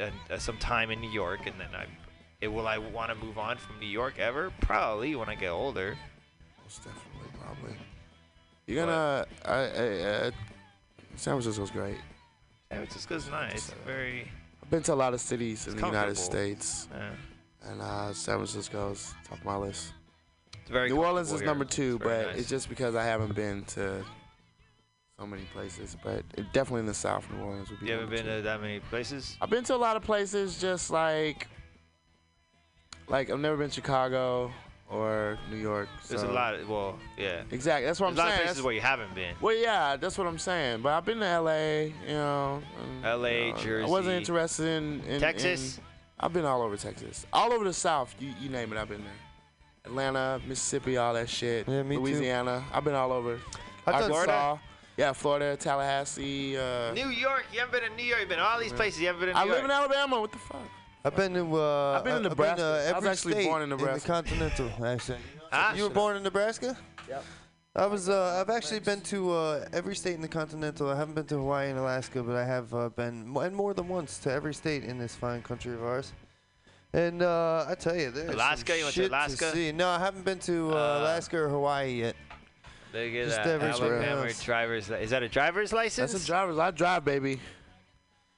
uh, 0.00 0.10
uh, 0.30 0.38
some 0.38 0.56
time 0.58 0.90
in 0.90 1.00
New 1.00 1.10
York, 1.10 1.46
and 1.46 1.60
then 1.60 1.68
I. 1.74 1.86
It, 2.40 2.48
will 2.48 2.66
I 2.66 2.78
want 2.78 3.10
to 3.10 3.14
move 3.22 3.36
on 3.36 3.58
from 3.58 3.78
New 3.80 3.86
York 3.86 4.18
ever? 4.18 4.50
Probably 4.62 5.14
when 5.14 5.28
I 5.28 5.34
get 5.34 5.50
older. 5.50 5.98
Most 6.70 6.84
definitely, 6.84 7.40
probably. 7.42 7.76
You're 8.68 8.86
gonna. 8.86 9.26
I, 9.44 9.52
I, 9.52 9.56
uh, 9.58 10.30
San 11.16 11.34
Francisco's 11.34 11.72
great. 11.72 11.96
San 12.70 12.78
Francisco's 12.78 13.28
nice. 13.28 13.72
Very. 13.84 14.30
I've 14.62 14.70
been 14.70 14.84
to 14.84 14.92
a 14.92 14.94
lot 14.94 15.12
of 15.12 15.20
cities 15.20 15.66
in 15.66 15.74
the 15.76 15.84
United. 15.84 16.16
States, 16.16 16.86
Yeah. 16.92 17.10
and 17.72 17.82
uh, 17.82 18.12
San 18.12 18.36
Francisco's 18.36 19.12
top 19.28 19.38
of 19.38 19.44
my 19.44 19.56
list. 19.56 19.94
It's 20.60 20.70
very. 20.70 20.90
New 20.90 20.98
Orleans 21.02 21.32
is 21.32 21.42
number 21.42 21.64
two, 21.64 21.96
It's 21.96 22.04
but 22.04 22.26
nice. 22.28 22.36
it's 22.38 22.48
just 22.48 22.68
because 22.68 22.94
I 22.94 23.02
haven't 23.02 23.34
been 23.34 23.64
to 23.74 24.04
so 25.18 25.26
many 25.26 25.42
places. 25.52 25.96
But 26.04 26.22
it, 26.38 26.52
definitely 26.52 26.80
in 26.82 26.86
the 26.86 26.94
South, 26.94 27.26
New 27.32 27.42
Orleans 27.42 27.68
would 27.70 27.80
be. 27.80 27.86
You 27.86 27.94
haven't 27.94 28.10
been 28.10 28.26
two. 28.26 28.36
to 28.36 28.42
that 28.42 28.60
many 28.60 28.78
places. 28.78 29.36
I've 29.40 29.50
been 29.50 29.64
to 29.64 29.74
a 29.74 29.76
lot 29.76 29.96
of 29.96 30.04
places, 30.04 30.60
just 30.60 30.92
like, 30.92 31.48
like 33.08 33.28
I've 33.28 33.40
never 33.40 33.56
been 33.56 33.70
to 33.70 33.74
Chicago 33.74 34.52
or 34.90 35.38
New 35.50 35.56
York. 35.56 35.88
There's 36.08 36.22
a 36.22 36.28
lot. 36.28 36.54
Of, 36.54 36.68
well, 36.68 36.98
yeah. 37.16 37.42
Exactly. 37.50 37.86
That's 37.86 38.00
what 38.00 38.08
There's 38.14 38.18
a 38.18 38.22
I'm 38.22 38.26
lot 38.28 38.28
saying. 38.28 38.32
of 38.32 38.38
places 38.38 38.56
That's- 38.56 38.64
where 38.64 38.74
you 38.74 38.80
haven't 38.80 39.14
been. 39.14 39.34
Well, 39.40 39.54
yeah, 39.56 39.96
that's 39.96 40.18
what 40.18 40.26
I'm 40.26 40.38
saying. 40.38 40.82
But 40.82 40.92
I've 40.94 41.04
been 41.04 41.20
to 41.20 41.26
L.A. 41.26 41.94
You 42.06 42.14
know. 42.14 42.62
and, 42.82 43.06
L.A., 43.06 43.46
you 43.48 43.78
know, 43.80 43.86
I 43.86 43.88
wasn't 43.88 44.14
interested 44.16 44.66
in, 44.66 45.00
in 45.04 45.20
Texas? 45.20 45.78
in- 45.78 45.84
I've 46.18 46.32
been 46.34 46.44
all 46.44 46.60
over 46.60 46.76
Texas, 46.76 47.24
all 47.32 47.52
over 47.52 47.64
the 47.64 47.72
South. 47.72 48.14
You, 48.18 48.34
you 48.40 48.50
name 48.50 48.72
it, 48.72 48.78
I've 48.78 48.88
been 48.90 49.02
there. 49.02 49.12
Atlanta, 49.86 50.38
Mississippi, 50.46 50.98
all 50.98 51.14
that 51.14 51.30
shit. 51.30 51.66
Yeah, 51.66 51.82
me 51.82 51.96
too. 51.96 52.02
Louisiana. 52.02 52.62
I've 52.74 52.84
been 52.84 52.94
all 52.94 53.10
over. 53.12 53.38
I've 53.86 54.00
done 54.00 54.12
Arkansas. 54.12 54.58
Yeah, 54.98 55.14
Florida, 55.14 55.56
Tallahassee. 55.56 56.58
Uh, 56.58 56.92
New 56.92 57.08
York. 57.08 57.46
You 57.54 57.60
haven't 57.60 57.80
been 57.80 57.90
to 57.90 57.96
New 57.96 58.02
York. 58.04 58.20
You've 58.20 58.28
been 58.28 58.36
to 58.38 58.44
all 58.44 58.60
these 58.60 58.72
places. 58.74 59.00
You 59.00 59.06
haven't 59.06 59.20
been 59.20 59.28
to 59.30 59.34
New 59.34 59.40
I 59.40 59.44
York. 59.44 59.56
live 59.56 59.64
in 59.64 59.70
Alabama. 59.70 60.20
What 60.20 60.32
the 60.32 60.38
fuck? 60.38 60.60
I've 61.04 61.16
been 61.16 61.34
to. 61.34 61.56
Uh, 61.56 61.96
I've 61.98 62.04
been 62.04 62.16
in 62.18 62.26
I've 62.26 62.36
been 62.36 62.56
Nebraska. 62.56 62.56
to 62.90 62.94
I 62.94 62.98
was 62.98 63.06
actually 63.06 63.32
state 63.32 63.46
born 63.46 63.62
in 63.62 63.68
Nebraska. 63.70 63.94
In 63.94 64.00
the 64.00 64.38
continental. 64.50 64.70
Actually, 64.86 65.18
Huh? 65.52 65.72
you 65.76 65.82
were 65.84 65.90
born 65.90 66.16
in 66.16 66.22
Nebraska. 66.22 66.76
Yep. 67.08 67.24
I 67.74 67.86
was. 67.86 68.08
Uh, 68.08 68.38
I've 68.40 68.50
actually 68.50 68.80
been 68.80 69.00
to 69.02 69.32
uh, 69.32 69.68
every 69.72 69.94
state 69.96 70.14
in 70.14 70.20
the 70.20 70.28
continental. 70.28 70.90
I 70.90 70.96
haven't 70.96 71.14
been 71.14 71.26
to 71.26 71.36
Hawaii 71.36 71.70
and 71.70 71.78
Alaska, 71.78 72.22
but 72.22 72.36
I 72.36 72.44
have 72.44 72.72
uh, 72.74 72.88
been, 72.90 73.34
and 73.36 73.54
more 73.56 73.74
than 73.74 73.88
once, 73.88 74.18
to 74.18 74.32
every 74.32 74.52
state 74.54 74.84
in 74.84 74.98
this 74.98 75.14
fine 75.14 75.40
country 75.42 75.72
of 75.74 75.82
ours. 75.82 76.12
And 76.92 77.22
uh, 77.22 77.66
I 77.68 77.74
tell 77.76 77.94
you, 77.96 78.10
there's 78.10 78.34
Alaska? 78.34 78.72
some 78.72 78.78
You 78.78 78.84
went 78.84 78.94
to 78.94 79.00
shit 79.02 79.10
Alaska? 79.10 79.50
see. 79.52 79.70
No, 79.72 79.88
I 79.88 79.98
haven't 80.00 80.24
been 80.24 80.40
to 80.40 80.70
uh, 80.70 80.74
Uh, 80.74 80.98
Alaska 81.00 81.38
or 81.38 81.48
Hawaii 81.48 81.92
yet. 82.00 82.16
Look 82.92 83.02
at 83.02 83.12
Just 83.12 83.36
that. 83.36 83.46
everywhere 83.46 83.96
Alabama 84.02 84.26
else. 84.26 84.42
driver's. 84.42 84.90
li- 84.90 84.96
Is 84.98 85.10
that 85.10 85.22
a 85.22 85.28
driver's 85.28 85.72
license? 85.72 86.10
That's 86.12 86.24
a 86.24 86.26
driver's. 86.26 86.58
I 86.58 86.72
drive, 86.72 87.04
baby. 87.04 87.38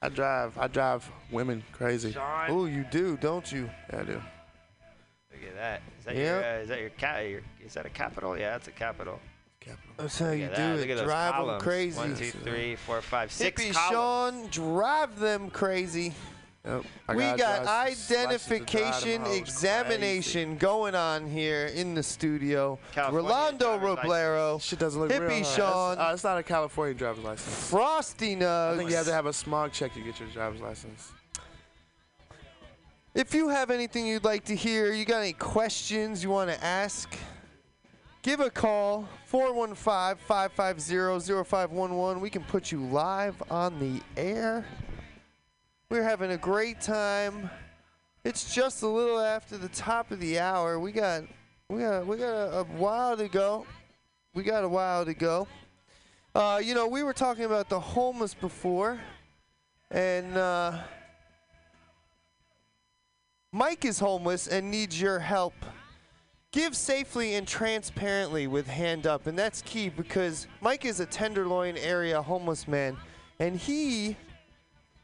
I 0.03 0.09
drive. 0.09 0.57
I 0.57 0.67
drive 0.67 1.09
women 1.31 1.63
crazy. 1.71 2.13
Oh, 2.49 2.65
you 2.65 2.85
do, 2.91 3.15
don't 3.15 3.49
you? 3.49 3.69
Yeah, 3.91 4.01
I 4.01 4.03
do. 4.03 4.11
Look 4.11 5.43
at 5.47 5.55
that. 5.55 5.81
Is 5.97 6.05
that 6.05 6.15
Yeah. 6.15 6.21
your? 6.23 6.43
Uh, 6.43 6.57
is 6.61 6.67
that 6.67 6.79
your 6.81 6.89
cat? 6.89 7.25
Your, 7.29 7.41
is 7.65 7.73
that 7.75 7.85
a 7.85 7.89
capital? 7.89 8.37
Yeah, 8.37 8.51
that's 8.51 8.67
a 8.67 8.71
capital. 8.71 9.19
That's 9.95 10.19
how 10.19 10.25
Look 10.27 10.37
you 10.39 10.43
at 10.43 10.55
do 10.55 10.61
that. 10.61 10.75
Look 10.79 10.87
it. 10.87 10.91
at 10.91 10.97
those 10.97 11.05
Drive 11.05 11.45
them 11.47 11.59
crazy. 11.61 11.97
One, 11.97 12.15
two, 12.17 12.31
three, 12.31 12.75
four, 12.75 13.01
five, 13.01 13.31
six 13.31 13.63
Hippie 13.63 13.71
columns. 13.73 14.53
Sean, 14.53 14.73
drive 14.75 15.17
them 15.19 15.49
crazy. 15.49 16.13
Yep. 16.65 16.83
We 17.09 17.15
got 17.23 17.63
drive 17.63 17.97
some 17.97 17.97
slices 17.97 18.07
to 18.07 18.13
drive 18.13 18.25
identification 18.27 19.25
examination 19.25 20.55
going 20.55 20.95
on 20.95 21.27
here 21.27 21.65
in 21.65 21.93
the 21.93 22.01
studio. 22.01 22.79
California 22.93 23.29
Rolando 23.29 23.77
Roblero, 23.79 24.61
Shit 24.61 24.79
doesn't 24.79 25.01
look 25.01 25.09
real. 25.11 25.23
Hippie 25.23 25.43
huh? 25.43 25.55
Sean, 25.57 25.97
That's- 25.97 26.11
Uh, 26.11 26.13
it's 26.13 26.23
not 26.23 26.37
a 26.37 26.43
California 26.43 26.93
driver's 26.93 27.25
license. 27.25 27.69
Frosty 27.69 28.37
Nugs. 28.37 28.75
I 28.75 28.77
think 28.77 28.89
you 28.89 28.95
have 28.95 29.05
to 29.07 29.11
have 29.11 29.25
a 29.25 29.33
smog 29.33 29.73
check 29.73 29.93
to 29.95 29.99
get 29.99 30.21
your 30.21 30.29
driver's 30.29 30.61
license. 30.61 31.11
If 33.13 33.33
you 33.33 33.49
have 33.49 33.69
anything 33.69 34.07
you'd 34.07 34.23
like 34.23 34.45
to 34.45 34.55
hear, 34.55 34.93
you 34.93 35.03
got 35.03 35.19
any 35.19 35.33
questions 35.33 36.23
you 36.23 36.29
want 36.29 36.49
to 36.49 36.63
ask, 36.63 37.13
give 38.21 38.39
a 38.39 38.49
call 38.49 39.09
415-550-0511. 39.29 42.21
We 42.21 42.29
can 42.29 42.43
put 42.45 42.71
you 42.71 42.79
live 42.85 43.35
on 43.51 43.79
the 43.79 43.99
air. 44.15 44.63
We're 45.93 46.01
having 46.01 46.31
a 46.31 46.37
great 46.37 46.81
time. 46.81 47.51
It's 48.23 48.55
just 48.55 48.81
a 48.81 48.87
little 48.87 49.19
after 49.19 49.59
the 49.59 49.67
top 49.67 50.09
of 50.09 50.19
the 50.19 50.39
hour. 50.39 50.79
We 50.79 50.91
got 50.91 51.21
we 51.69 51.81
got 51.81 52.07
we 52.07 52.17
got 52.17 52.33
a, 52.33 52.59
a 52.61 52.63
while 52.63 53.15
to 53.15 53.27
go. 53.27 53.67
We 54.33 54.41
got 54.41 54.63
a 54.63 54.67
while 54.67 55.05
to 55.05 55.13
go. 55.13 55.47
Uh, 56.33 56.59
you 56.63 56.73
know, 56.73 56.87
we 56.87 57.03
were 57.03 57.13
talking 57.13 57.45
about 57.45 57.69
the 57.69 57.79
homeless 57.79 58.33
before, 58.33 58.99
and 59.91 60.35
uh, 60.35 60.79
Mike 63.51 63.85
is 63.85 63.99
homeless 63.99 64.47
and 64.47 64.71
needs 64.71 64.99
your 64.99 65.19
help. 65.19 65.53
Give 66.51 66.75
safely 66.75 67.35
and 67.35 67.47
transparently 67.47 68.47
with 68.47 68.65
Hand 68.65 69.05
Up, 69.05 69.27
and 69.27 69.37
that's 69.37 69.61
key 69.61 69.89
because 69.89 70.47
Mike 70.59 70.85
is 70.85 70.99
a 70.99 71.05
Tenderloin 71.05 71.77
area 71.77 72.19
homeless 72.19 72.67
man, 72.67 72.97
and 73.37 73.55
he 73.55 74.17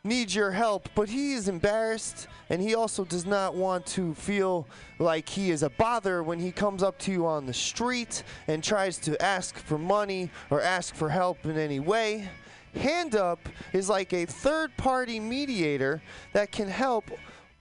needs 0.04 0.34
your 0.34 0.52
help, 0.52 0.89
but 0.95 1.10
he 1.10 1.34
is 1.34 1.47
embarrassed 1.47 2.28
and 2.50 2.62
he 2.62 2.76
also 2.76 3.04
does 3.04 3.26
not 3.26 3.56
want 3.56 3.86
to 3.86 4.14
feel 4.16 4.68
like 4.97 5.28
he 5.28 5.52
is 5.52 5.64
a 5.64 5.70
bother 5.72 6.24
when 6.24 6.39
he 6.39 6.52
comes 6.52 6.84
up 6.84 6.97
to 7.00 7.12
you 7.12 7.26
on 7.26 7.45
the 7.45 7.54
street 7.54 8.24
and 8.47 8.64
tries 8.64 8.97
to 8.97 9.22
ask 9.22 9.58
for 9.58 9.78
money 9.78 10.30
or 10.50 10.62
ask 10.62 10.95
for 10.95 11.10
help 11.10 11.45
in 11.45 11.58
any 11.58 11.80
way. 11.80 12.30
Hand 12.76 13.16
Up 13.16 13.50
is 13.74 13.89
like 13.89 14.14
a 14.14 14.26
third 14.26 14.76
party 14.78 15.20
mediator 15.20 16.02
that 16.34 16.52
can 16.52 16.68
help 16.68 17.06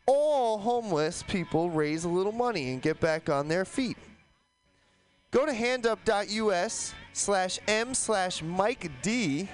all 0.07 0.59
homeless 0.59 1.23
people 1.23 1.71
raise 1.71 2.05
a 2.05 2.09
little 2.09 2.33
money 2.33 2.73
and 2.73 2.83
get 2.83 3.01
back 3.01 3.29
on 3.29 3.49
their 3.49 3.65
feet. 3.65 3.97
Go 5.31 5.45
to 5.45 5.53
handup.us 5.53 6.95
slash 7.13 7.59
m 7.69 7.93
slash 7.93 8.43
Mike 8.43 8.91
D 9.03 9.49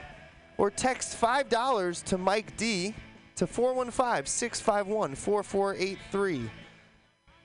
or 0.58 0.70
text 0.70 1.20
$5 1.20 2.04
to 2.04 2.18
Mike 2.18 2.56
D 2.56 2.94
to 3.36 3.46
415 3.46 4.26
651 4.26 5.14
4483. 5.14 6.50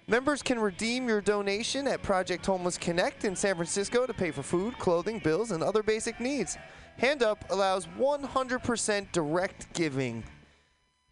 Members 0.07 0.41
can 0.41 0.57
redeem 0.57 1.07
your 1.07 1.21
donation 1.21 1.87
at 1.87 2.01
Project 2.01 2.43
Homeless 2.45 2.79
Connect 2.79 3.25
in 3.25 3.35
San 3.35 3.53
Francisco 3.55 4.07
to 4.07 4.13
pay 4.13 4.31
for 4.31 4.41
food, 4.41 4.77
clothing, 4.79 5.19
bills, 5.19 5.51
and 5.51 5.61
other 5.61 5.83
basic 5.83 6.19
needs. 6.19 6.57
Hand 6.97 7.21
Up 7.21 7.45
allows 7.51 7.85
100% 7.99 9.11
direct 9.11 9.71
giving. 9.73 10.23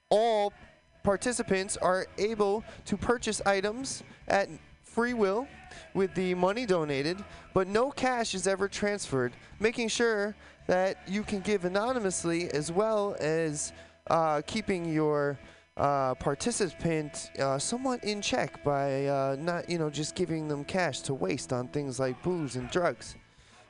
All 0.10 0.52
participants 1.04 1.78
are 1.78 2.08
able 2.18 2.64
to 2.86 2.98
purchase 2.98 3.40
items 3.46 4.02
at 4.28 4.50
free 4.82 5.14
will 5.14 5.48
with 5.94 6.14
the 6.16 6.34
money 6.34 6.66
donated, 6.66 7.24
but 7.54 7.68
no 7.68 7.92
cash 7.92 8.34
is 8.34 8.48
ever 8.48 8.68
transferred, 8.68 9.32
making 9.60 9.90
sure 9.90 10.36
that 10.68 10.98
you 11.08 11.24
can 11.24 11.40
give 11.40 11.66
anonymously 11.66 12.52
as 12.52 12.72
well 12.72 13.16
as 13.20 13.74
uh, 14.10 14.42
keeping 14.46 14.86
your 14.86 15.40
uh, 15.78 16.16
participant 16.16 17.32
uh, 17.40 17.58
somewhat 17.58 18.04
in 18.04 18.22
check 18.22 18.64
by 18.64 19.06
uh, 19.08 19.36
not, 19.40 19.70
you 19.70 19.78
know, 19.78 19.90
just 19.90 20.16
giving 20.16 20.48
them 20.48 20.64
cash 20.64 21.02
to 21.02 21.14
waste 21.14 21.54
on 21.54 21.68
things 21.70 22.00
like 22.00 22.22
booze 22.24 22.56
and 22.56 22.70
drugs. 22.70 23.16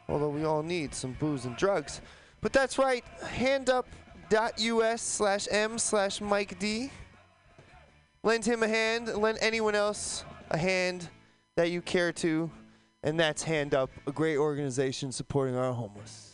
Although 0.09 0.29
we 0.29 0.45
all 0.45 0.63
need 0.63 0.95
some 0.95 1.13
booze 1.19 1.45
and 1.45 1.55
drugs. 1.57 2.01
But 2.41 2.53
that's 2.53 2.77
right, 2.77 3.03
handup.us 3.23 5.01
slash 5.01 5.47
m 5.51 5.77
slash 5.77 6.21
Mike 6.21 6.57
D. 6.59 6.91
Lend 8.23 8.45
him 8.45 8.63
a 8.63 8.67
hand, 8.67 9.07
lend 9.15 9.37
anyone 9.41 9.75
else 9.75 10.23
a 10.49 10.57
hand 10.57 11.09
that 11.55 11.71
you 11.71 11.81
care 11.81 12.11
to, 12.13 12.49
and 13.03 13.19
that's 13.19 13.43
Hand 13.43 13.73
Up, 13.73 13.89
a 14.05 14.11
great 14.11 14.37
organization 14.37 15.11
supporting 15.11 15.55
our 15.55 15.73
homeless. 15.73 16.26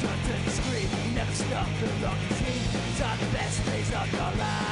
Turn 0.00 0.44
to 0.44 0.50
to. 0.50 0.88
You 1.08 1.14
never 1.14 1.32
stop 1.32 1.66
the 1.80 1.86
rock 2.04 2.18
machine. 2.30 2.62
These 2.72 3.00
are 3.02 3.16
the 3.16 3.26
best 3.32 3.66
days 3.66 3.94
of 3.94 4.12
your 4.12 4.32
life. 4.38 4.67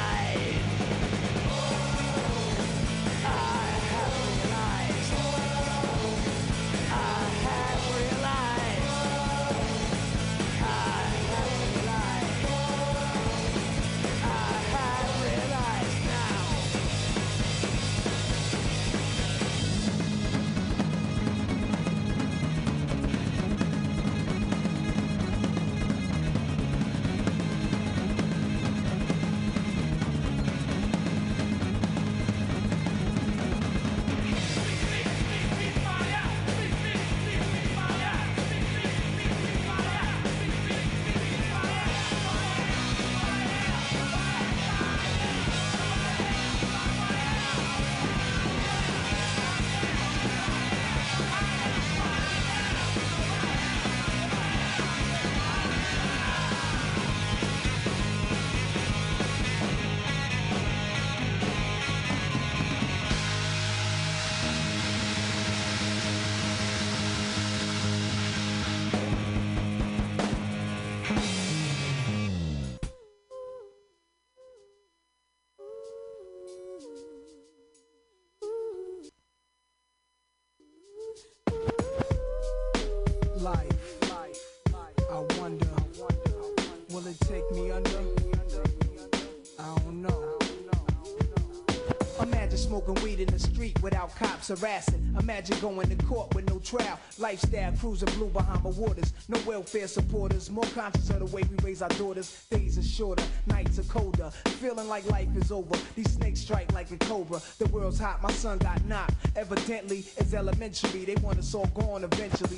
Smoking 92.87 93.03
weed 93.03 93.19
in 93.19 93.27
the 93.27 93.39
street 93.39 93.81
without 93.81 94.15
cops 94.15 94.47
harassing. 94.49 95.15
Imagine 95.19 95.59
going 95.59 95.89
to 95.89 96.05
court 96.05 96.33
with 96.35 96.47
no 96.49 96.59
trial. 96.59 96.99
Lifestyle 97.17 97.71
cruising 97.79 98.09
blue 98.15 98.29
Bahama 98.29 98.69
waters. 98.69 99.13
No 99.27 99.39
welfare 99.45 99.87
supporters. 99.87 100.49
More 100.49 100.65
conscious 100.73 101.09
of 101.09 101.19
the 101.19 101.25
way 101.25 101.43
we 101.43 101.57
raise 101.63 101.81
our 101.81 101.89
daughters. 101.89 102.45
Days 102.49 102.77
are 102.77 102.83
shorter, 102.83 103.23
nights 103.47 103.79
are 103.79 103.83
colder. 103.83 104.29
Feeling 104.59 104.87
like 104.87 105.09
life 105.09 105.27
is 105.35 105.51
over. 105.51 105.75
These 105.95 106.13
snakes 106.13 106.41
strike 106.41 106.71
like 106.73 106.91
a 106.91 106.97
cobra. 106.97 107.41
The 107.59 107.67
world's 107.67 107.99
hot, 107.99 108.21
my 108.21 108.31
son 108.31 108.57
got 108.59 108.83
knocked. 108.85 109.15
Evidently, 109.35 110.05
it's 110.17 110.33
elementary. 110.33 111.05
They 111.05 111.15
want 111.15 111.39
us 111.39 111.53
all 111.53 111.67
gone 111.67 112.03
eventually. 112.03 112.57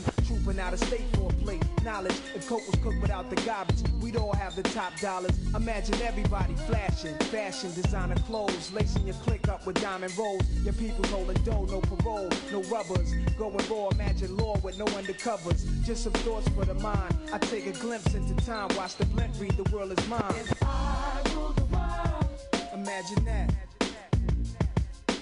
Trooping 0.50 0.66
out 0.66 0.74
of 0.74 0.80
state 0.80 1.06
for 1.16 1.30
a 1.30 1.34
plate. 1.44 1.64
Knowledge, 1.84 2.16
if 2.34 2.48
coke 2.48 2.66
was 2.66 2.76
cooked 2.82 3.00
without 3.02 3.30
the 3.30 3.36
garbage, 3.44 3.84
we'd 4.02 4.16
all 4.16 4.34
have 4.34 4.56
the 4.56 4.64
top 4.64 5.00
dollars. 5.00 5.32
Imagine 5.54 6.02
everybody 6.02 6.56
flashing. 6.66 7.16
Fashion, 7.30 7.72
designer 7.76 8.16
clothes. 8.26 8.72
Lacing 8.74 9.06
your 9.06 9.16
click 9.18 9.48
up 9.48 9.68
with 9.68 9.80
diamond 9.80 10.18
rolls. 10.18 10.42
Your 10.64 10.74
people 10.74 11.06
holding 11.10 11.36
dough, 11.44 11.66
no 11.66 11.82
parole, 11.82 12.30
no 12.52 12.64
rubbers. 12.64 13.14
Going 13.38 13.64
raw, 13.70 13.90
imagine 13.90 14.36
law 14.38 14.58
with 14.64 14.80
no 14.80 14.86
undercovers. 14.86 15.68
Just 15.86 16.04
some 16.06 16.14
thoughts 16.14 16.50
for 16.50 16.66
the 16.66 16.74
mind. 16.76 17.16
I 17.32 17.38
take 17.38 17.68
a 17.68 17.72
glimpse 17.74 18.16
into 18.16 18.34
time. 18.44 18.70
Watch 18.76 18.96
the 18.96 19.06
blimp 19.06 19.34
read, 19.40 19.52
the 19.52 19.70
world 19.72 19.92
is 19.92 20.08
mine. 20.08 20.24
If 20.32 20.64
I 20.64 21.22
rule 21.36 21.50
the 21.50 21.66
world, 21.66 22.26
Imagine 22.74 23.24
that. 23.26 23.54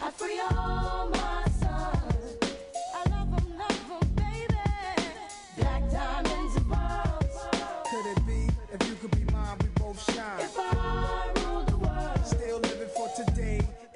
I 0.02 0.10
free 0.12 0.40
all 0.40 1.10
my 1.10 1.44
shine? 9.98 10.87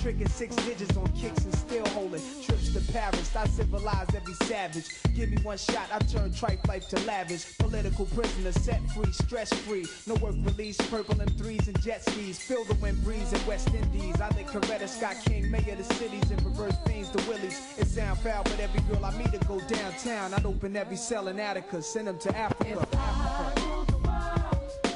Tricking 0.00 0.28
six 0.28 0.54
digits 0.56 0.96
on 0.96 1.08
kicks 1.12 1.44
and 1.44 1.54
still 1.54 1.86
holding. 1.88 2.22
Trips 2.44 2.72
to 2.72 2.92
Paris. 2.92 3.34
I 3.34 3.46
civilized 3.46 4.14
every 4.14 4.34
savage. 4.46 4.86
Give 5.14 5.30
me 5.30 5.38
one 5.42 5.58
shot. 5.58 5.88
I 5.92 5.98
turn 6.00 6.32
tripe 6.32 6.66
life 6.68 6.88
to 6.88 6.98
lavish. 7.00 7.56
Political 7.58 8.06
prisoner 8.06 8.52
set 8.52 8.80
free. 8.90 9.12
Stress 9.12 9.52
free. 9.52 9.86
No 10.06 10.14
work 10.16 10.34
release. 10.44 10.76
Purple 10.88 11.16
M3s 11.16 11.66
and 11.68 11.80
jet 11.82 12.04
skis. 12.04 12.38
Feel 12.38 12.64
the 12.64 12.74
wind 12.74 13.02
breeze 13.04 13.32
in 13.32 13.46
West 13.46 13.68
Indies. 13.74 14.20
I 14.20 14.28
think 14.30 14.48
Coretta 14.48 14.88
Scott 14.88 15.16
King, 15.24 15.50
mayor 15.50 15.72
of 15.72 15.78
the 15.78 15.94
cities, 15.94 16.30
and 16.30 16.42
reverse 16.44 16.76
fiends 16.86 17.10
to 17.10 17.18
Willies. 17.28 17.74
It 17.78 17.86
sound 17.86 18.18
foul, 18.20 18.44
but 18.44 18.58
every 18.60 18.80
girl 18.82 19.04
I 19.04 19.16
meet 19.16 19.32
to 19.32 19.38
go 19.46 19.60
downtown. 19.60 20.34
I'd 20.34 20.46
open 20.46 20.76
every 20.76 20.96
cell 20.96 21.28
in 21.28 21.40
Attica, 21.40 21.82
send 21.82 22.08
them 22.08 22.18
to 22.20 22.36
Africa. 22.36 22.86
Africa. 22.92 23.88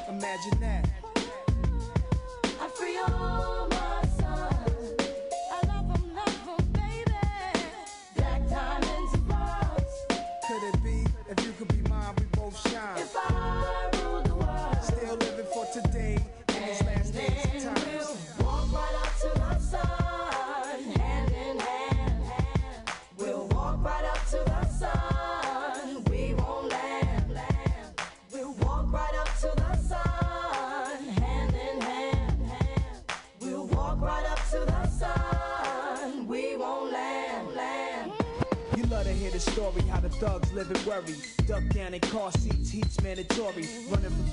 Imagine 0.08 0.60
that. 0.60 0.88
I 2.60 2.68
free 2.68 2.96
all 2.98 3.68
my 3.70 3.81
If 12.74 13.14
I 13.14 13.61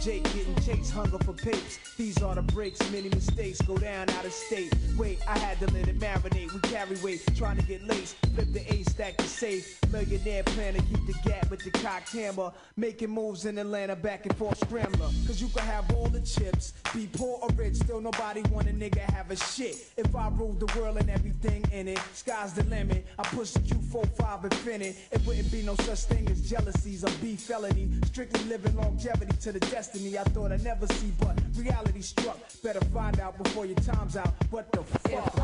Jake, 0.01 0.23
getting 0.33 0.55
chased, 0.63 0.93
hunger 0.93 1.17
for 1.19 1.33
papes. 1.33 1.77
These 1.97 2.21
are 2.23 2.33
the 2.33 2.41
breaks, 2.41 2.79
many 2.91 3.09
mistakes 3.09 3.61
go 3.61 3.77
down 3.77 4.09
out 4.09 4.23
of 4.23 4.31
state. 4.31 4.73
Wait, 4.97 5.19
I 5.27 5.37
had 5.37 5.59
to 5.59 5.73
let 5.73 5.89
it 5.89 5.99
marinate. 5.99 6.53
We 6.53 6.59
carry 6.61 6.95
weight, 7.03 7.21
trying 7.35 7.57
to 7.57 7.63
get 7.63 7.83
laced. 7.85 8.15
Flip 8.33 8.47
the 8.53 8.73
ace, 8.73 8.87
stack 8.87 9.17
to 9.17 9.25
safe. 9.25 9.79
Millionaire 9.91 10.43
plan 10.43 10.75
to 10.75 10.81
keep 10.81 11.05
the 11.05 11.15
gap 11.25 11.38
with 11.49 11.63
the 11.63 11.71
cocked 11.71 12.11
hammer. 12.11 12.51
Making 12.77 13.09
moves 13.09 13.45
in 13.45 13.57
Atlanta, 13.57 13.95
back 13.95 14.25
and 14.25 14.35
forth 14.37 14.59
scrambler. 14.59 15.09
Cause 15.25 15.41
you 15.41 15.47
can 15.49 15.65
have 15.65 15.91
all 15.93 16.07
the 16.07 16.21
chips, 16.21 16.73
be 16.93 17.07
poor 17.13 17.39
or 17.41 17.49
rich, 17.55 17.75
still 17.75 18.01
nobody 18.01 18.41
want 18.51 18.67
a 18.67 18.71
nigga 18.71 18.99
have 19.13 19.31
a 19.31 19.35
shit. 19.35 19.75
If 19.97 20.15
I 20.15 20.29
ruled 20.29 20.59
the 20.59 20.79
world 20.79 20.97
and 20.97 21.09
everything 21.09 21.63
in 21.71 21.87
it, 21.87 21.99
sky's 22.13 22.53
the 22.53 22.63
limit. 22.63 23.05
I 23.17 23.23
push 23.23 23.51
the 23.51 23.59
Q45 23.59 24.45
infinite. 24.45 24.95
It 25.11 25.25
wouldn't 25.25 25.51
be 25.51 25.61
no 25.63 25.75
such 25.75 26.03
thing 26.03 26.29
as 26.29 26.49
jealousies 26.49 27.03
or 27.03 27.11
beef 27.21 27.39
felony. 27.41 27.89
Strictly 28.05 28.43
living 28.45 28.75
longevity 28.75 29.35
to 29.37 29.51
the 29.51 29.59
destiny 29.59 30.17
I 30.17 30.23
thought 30.23 30.51
I'd 30.51 30.63
never 30.63 30.87
see, 30.87 31.11
but 31.19 31.37
reality 31.55 32.01
struck. 32.01 32.37
Better 32.63 32.81
find 32.93 33.19
out 33.19 33.41
before 33.41 33.65
your 33.65 33.75
time's 33.77 34.15
out. 34.17 34.33
What 34.49 34.71
the 34.71 34.83
fuck? 34.83 35.35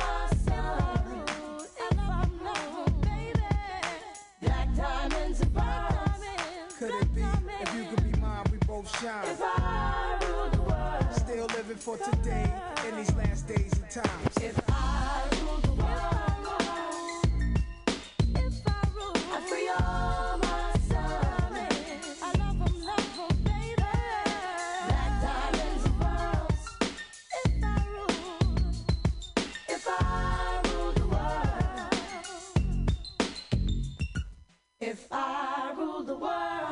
shine? 9.04 9.28
If 9.28 9.40
I 9.42 10.18
rule 10.26 10.50
the 10.50 10.62
world. 10.62 11.06
Still 11.12 11.46
living 11.56 11.76
for 11.76 11.96
today 11.98 12.52
in 12.88 12.96
these 12.96 13.14
last 13.14 13.46
days 13.48 13.72
and 13.72 13.90
times. 13.90 14.36
If 14.40 14.58
I 14.68 15.28
rule 15.42 15.60
the 15.68 15.72
world. 15.82 17.24
If 18.46 18.56
I 18.66 19.40
free 19.48 19.68
all 19.68 20.38
my 20.38 20.72
sons. 20.88 22.22
I 22.22 22.30
love 22.42 22.58
'em, 22.66 22.74
love 22.90 23.18
'em, 23.20 23.36
baby. 23.50 23.92
Black 24.88 25.12
diamonds 25.24 25.84
and 25.88 25.96
pearls. 26.00 26.64
If 27.44 27.52
I 27.62 27.76
rule, 27.94 28.58
if 29.74 29.84
I 29.88 30.62
rule 30.68 30.92
the 31.00 31.06
world. 31.14 31.94
If 34.80 35.00
I 35.12 35.72
rule 35.76 36.02
the 36.02 36.16
world. 36.16 36.63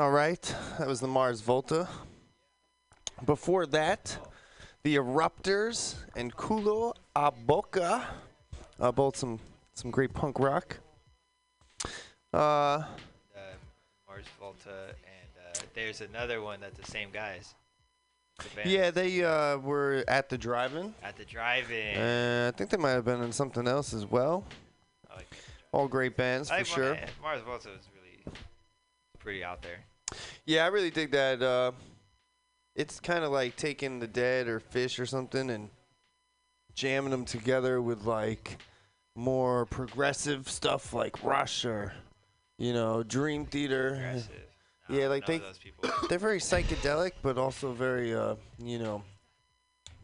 All 0.00 0.10
right, 0.10 0.40
that 0.78 0.88
was 0.88 1.00
the 1.00 1.06
Mars 1.06 1.42
Volta. 1.42 1.86
Before 3.26 3.66
that, 3.66 4.16
the 4.82 4.96
Eruptors 4.96 5.96
and 6.16 6.34
Kulo 6.34 6.94
a 7.14 7.30
Boca, 7.30 8.08
uh, 8.80 8.92
both 8.92 9.14
some 9.14 9.38
some 9.74 9.90
great 9.90 10.14
punk 10.14 10.40
rock. 10.40 10.78
Uh, 12.32 12.38
uh, 12.38 12.84
Mars 14.08 14.24
Volta, 14.40 14.70
and 14.70 15.46
uh, 15.46 15.60
there's 15.74 16.00
another 16.00 16.40
one 16.40 16.60
that's 16.62 16.78
the 16.78 16.90
same 16.90 17.10
guys. 17.12 17.54
The 18.54 18.70
yeah, 18.70 18.90
they 18.90 19.22
uh, 19.22 19.58
were 19.58 20.02
at 20.08 20.30
the 20.30 20.38
drive-in. 20.38 20.94
At 21.02 21.18
the 21.18 21.26
drive-in. 21.26 21.98
Uh, 21.98 22.50
I 22.54 22.56
think 22.56 22.70
they 22.70 22.78
might 22.78 22.92
have 22.92 23.04
been 23.04 23.22
in 23.22 23.32
something 23.32 23.68
else 23.68 23.92
as 23.92 24.06
well. 24.06 24.46
Like 25.14 25.28
All 25.72 25.88
great 25.88 26.16
bands 26.16 26.50
I 26.50 26.60
for 26.60 26.64
sure. 26.64 26.98
Mars 27.20 27.42
Volta 27.42 27.68
is 27.68 27.86
really 27.94 28.24
pretty 29.18 29.44
out 29.44 29.60
there. 29.60 29.80
Yeah, 30.46 30.64
I 30.64 30.68
really 30.68 30.90
dig 30.90 31.12
that. 31.12 31.42
Uh, 31.42 31.72
it's 32.74 33.00
kind 33.00 33.24
of 33.24 33.30
like 33.30 33.56
taking 33.56 33.98
the 33.98 34.06
Dead 34.06 34.48
or 34.48 34.60
Phish 34.60 34.98
or 34.98 35.06
something 35.06 35.50
and 35.50 35.68
jamming 36.74 37.10
them 37.10 37.24
together 37.24 37.82
with 37.82 38.04
like 38.04 38.58
more 39.14 39.66
progressive 39.66 40.48
stuff 40.48 40.94
like 40.94 41.22
Rush 41.22 41.64
or 41.64 41.92
you 42.58 42.72
know 42.72 43.02
Dream 43.02 43.44
Theater. 43.46 44.22
Yeah, 44.88 45.06
like 45.06 45.26
they 45.26 45.40
they're 46.08 46.18
very 46.18 46.38
psychedelic, 46.40 47.12
but 47.22 47.38
also 47.38 47.72
very 47.72 48.14
uh, 48.14 48.34
you 48.58 48.78
know 48.78 49.02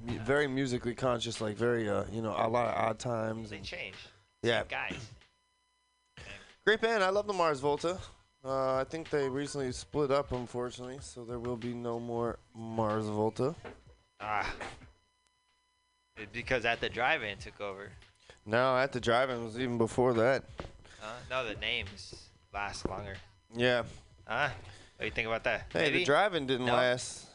mu- 0.05 0.19
very 0.21 0.47
musically 0.47 0.95
conscious, 0.95 1.41
like 1.41 1.57
very 1.57 1.89
uh, 1.89 2.05
you 2.13 2.23
know 2.23 2.35
a 2.37 2.49
lot 2.49 2.69
of 2.69 2.75
odd 2.75 2.99
times. 2.99 3.51
They 3.51 3.57
and- 3.57 3.65
change. 3.65 3.97
Yeah. 4.43 4.63
Guys. 4.69 5.11
Great 6.65 6.81
band. 6.81 7.03
I 7.03 7.11
love 7.11 7.27
the 7.27 7.33
Mars 7.33 7.61
Volta. 7.61 7.99
Uh, 8.45 8.77
I 8.77 8.85
think 8.85 9.11
they 9.11 9.29
recently 9.29 9.73
split 9.73 10.11
up, 10.11 10.33
unfortunately, 10.33 10.99
so 11.01 11.25
there 11.25 11.39
will 11.41 11.57
be 11.57 11.75
no 11.75 11.99
more 11.99 12.39
Mars 12.55 13.07
Volta. 13.07 13.55
Ah. 14.21 14.49
It- 16.17 16.33
because 16.33 16.65
at 16.65 16.81
the 16.81 16.89
drive-in 16.89 17.39
took 17.39 17.61
over. 17.61 17.91
No, 18.45 18.77
at 18.79 18.93
the 18.93 19.01
drive-in 19.01 19.45
was 19.45 19.59
even 19.59 19.79
before 19.79 20.15
that. 20.15 20.45
Huh? 21.01 21.13
No, 21.29 21.45
the 21.47 21.57
names 21.57 22.15
last 22.55 22.89
longer. 22.89 23.17
Yeah. 23.55 23.83
Huh? 24.27 24.49
What 24.49 25.01
do 25.01 25.05
you 25.07 25.11
think 25.11 25.27
about 25.27 25.45
that? 25.45 25.67
Hey, 25.73 25.81
Maybe? 25.83 25.99
the 25.99 26.05
drive-in 26.05 26.47
didn't 26.47 26.67
No? 26.67 26.75
last. 26.75 27.27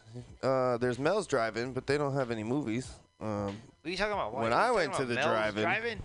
Uh, 0.41 0.77
there's 0.77 0.97
Mel's 0.99 1.27
Drive-In, 1.27 1.73
but 1.73 1.85
they 1.87 1.97
don't 1.97 2.13
have 2.13 2.31
any 2.31 2.43
movies. 2.43 2.89
Um, 3.19 3.45
What 3.47 3.55
are 3.85 3.89
you 3.89 3.97
talking 3.97 4.13
about? 4.13 4.33
What? 4.33 4.43
when 4.43 4.53
I 4.53 4.71
went 4.71 4.93
to 4.95 5.05
the 5.05 5.15
drive-in, 5.15 5.63
drive-in? 5.63 6.01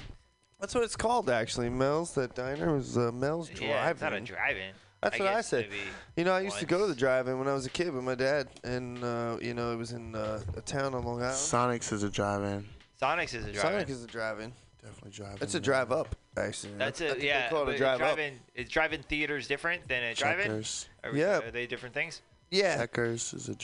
that's 0.60 0.74
what 0.74 0.84
it's 0.84 0.96
called 0.96 1.30
actually. 1.30 1.70
Mel's 1.70 2.12
that 2.14 2.34
diner 2.34 2.74
was 2.74 2.96
uh, 2.98 3.10
Mel's 3.12 3.48
Yeah, 3.50 3.56
Drive-In. 3.68 3.90
it's 3.92 4.00
not 4.02 4.12
a 4.12 4.20
drive-in. 4.20 4.74
That's 5.02 5.16
I 5.20 5.24
what 5.24 5.28
I 5.32 5.34
guess 5.36 5.46
said. 5.48 5.68
You 6.16 6.24
know, 6.24 6.32
I 6.32 6.40
used 6.40 6.58
to 6.58 6.66
go 6.66 6.78
to 6.80 6.86
the 6.86 6.94
drive-in 6.94 7.38
when 7.38 7.46
I 7.48 7.52
was 7.52 7.66
a 7.66 7.70
kid 7.70 7.92
with 7.92 8.02
my 8.02 8.14
dad, 8.14 8.48
and 8.64 9.02
uh, 9.04 9.36
you 9.40 9.54
know, 9.54 9.72
it 9.72 9.76
was 9.76 9.92
in 9.92 10.14
uh, 10.14 10.40
a 10.56 10.60
town 10.62 10.94
on 10.94 11.04
Long 11.04 11.20
Island. 11.20 11.34
Sonics 11.36 11.92
is 11.92 12.02
a 12.02 12.10
drive-in. 12.10 12.66
Sonics 13.00 13.34
is 13.34 13.44
a 13.46 13.52
drive-in. 13.52 13.60
Sonic 13.60 13.88
is 13.90 14.02
a 14.04 14.06
drive-in. 14.06 14.52
Definitely 14.82 15.10
drive-in. 15.10 15.42
It's 15.42 15.54
a 15.54 15.60
drive 15.60 15.92
up, 15.92 16.14
actually. 16.36 16.72
That's 16.78 17.00
I 17.00 17.04
it. 17.04 17.08
think 17.10 17.20
they 17.20 17.26
Yeah, 17.26 17.50
call 17.50 17.68
it 17.68 17.74
a 17.74 17.78
drive 17.78 17.94
up. 17.94 17.98
drive-in. 18.16 18.34
Is 18.54 18.68
drive-in 18.70 19.02
theaters 19.02 19.46
different 19.48 19.86
than 19.88 20.02
a 20.02 20.14
drive-in? 20.14 20.46
Checkers. 20.46 20.88
Are, 21.04 21.14
Yeah. 21.14 21.38
Are 21.40 21.50
they 21.50 21.66
different 21.66 21.94
things? 21.94 22.22
Yeah. 22.50 22.76
Checkers 22.76 23.34
is 23.34 23.48
a 23.48 23.54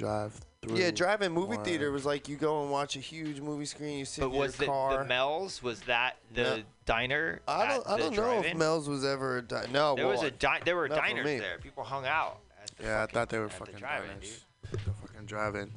drive-through. 0.62 0.84
Yeah, 0.84 0.90
drive-in 0.93 1.32
movie 1.32 1.56
Wow. 1.56 1.64
theater 1.64 1.90
was 1.90 2.05
like 2.06 2.28
you 2.28 2.36
go 2.36 2.62
and 2.62 2.70
watch 2.70 2.97
a 2.97 3.01
huge 3.01 3.40
movie 3.40 3.64
screen. 3.64 3.98
You 3.98 4.05
sit 4.05 4.20
But 4.22 4.28
in 4.30 4.39
was 4.39 4.59
your 4.59 4.66
the, 4.66 4.72
car. 4.72 4.98
the 4.98 5.05
Mel's 5.05 5.62
was 5.62 5.80
that 5.82 6.16
the 6.32 6.43
No. 6.59 6.62
diner? 6.84 7.40
I 7.48 7.66
don't. 7.68 7.86
I 7.86 7.93
the 7.97 7.97
don't 8.05 8.16
know 8.16 8.30
if 8.32 8.40
drive-in? 8.43 8.59
Mel's 8.59 8.89
was 8.89 9.05
ever 9.05 9.39
a 9.39 9.43
di- 9.43 9.66
no. 9.72 9.97
There 9.97 10.06
was 10.06 10.22
a 10.22 10.30
di- 10.30 10.60
there 10.64 10.76
were 10.76 10.89
not 10.89 10.98
for 11.01 11.06
diners 11.06 11.24
me. 11.26 11.39
there. 11.39 11.59
People 11.59 11.84
hung 11.84 12.06
out. 12.06 12.40
At 12.62 12.76
the 12.76 12.84
Yeah, 12.84 13.02
I 13.02 13.06
thought 13.06 13.28
they 13.28 13.39
were 13.39 13.47
at 13.47 13.51
the 13.51 13.56
fucking 13.56 13.76
drive-in, 13.76 14.09
diners. 14.10 14.44
dude. 14.70 14.70
The 14.70 14.78
fucking 14.78 15.26
drive-in. 15.26 15.72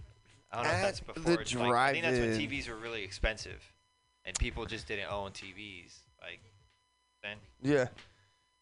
I 0.52 0.56
don't 0.58 0.64
know 0.66 0.72
if 0.72 0.82
that's 0.82 1.00
At 1.00 1.08
before. 1.08 1.24
the 1.36 1.42
it's 1.42 1.56
like- 1.56 1.74
I 1.74 1.92
think 1.92 2.04
that's 2.06 2.18
when 2.20 2.30
drive-in. 2.30 2.50
TVs 2.50 2.68
were 2.70 2.76
really 2.76 3.04
expensive, 3.04 3.62
and 4.24 4.38
people 4.38 4.66
just 4.66 4.88
didn't 4.88 5.12
own 5.12 5.32
TVs. 5.32 5.94
Like 6.22 6.40
then. 7.24 7.38
Yeah. 7.62 7.88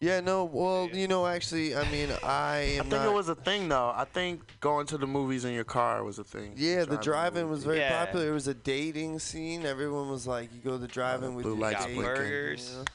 Yeah. 0.03 0.19
No. 0.19 0.43
Well, 0.45 0.89
you 0.91 1.07
know, 1.07 1.25
actually, 1.25 1.75
I 1.75 1.89
mean, 1.91 2.09
I 2.23 2.55
I 2.79 2.79
think 2.79 2.89
not. 2.91 3.05
it 3.07 3.13
was 3.13 3.29
a 3.29 3.35
thing 3.35 3.69
though. 3.69 3.93
I 3.95 4.05
think 4.05 4.41
going 4.59 4.85
to 4.87 4.97
the 4.97 5.07
movies 5.07 5.45
in 5.45 5.53
your 5.53 5.63
car 5.63 6.03
was 6.03 6.19
a 6.19 6.23
thing. 6.23 6.53
yeah, 6.57 6.83
the 6.85 6.97
drive-in 6.97 7.49
was 7.49 7.63
very 7.63 7.77
Yeah. 7.79 8.05
popular. 8.05 8.27
It 8.29 8.33
was 8.33 8.47
a 8.47 8.53
dating 8.53 9.19
scene. 9.19 9.65
Everyone 9.65 10.09
was 10.09 10.27
like, 10.27 10.49
you 10.53 10.59
go 10.59 10.71
to 10.71 10.77
the 10.77 10.87
drive-in 10.87 11.35
with 11.35 11.43
blue 11.43 11.53
your 11.53 11.61
lights 11.61 11.85
date, 11.85 11.95
blinking. 11.95 12.15
burgers. 12.15 12.71
you 12.71 12.85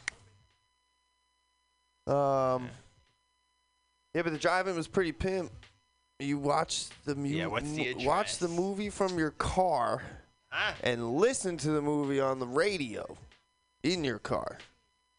know? 2.07 2.17
Um. 2.17 2.69
Yeah, 4.15 4.23
but 4.23 4.33
the 4.33 4.39
drive-in 4.39 4.75
was 4.75 4.89
pretty 4.89 5.13
pimp. 5.13 5.51
You 6.19 6.39
watch 6.39 6.89
the 7.05 7.15
mu- 7.15 7.29
Yeah, 7.29 7.47
what's 7.47 7.71
the 7.71 7.95
mo- 7.95 8.05
watch 8.07 8.39
the 8.39 8.47
address? 8.47 8.59
movie 8.59 8.91
from 8.91 9.19
your 9.19 9.31
car 9.33 10.03
Ah. 10.51 10.75
and 10.83 11.13
listen 11.17 11.57
to 11.59 11.71
the 11.71 11.83
movie 11.83 12.21
on 12.21 12.39
the 12.41 12.47
radio 12.47 13.17
in 13.83 14.03
your 14.03 14.19
car. 14.19 14.59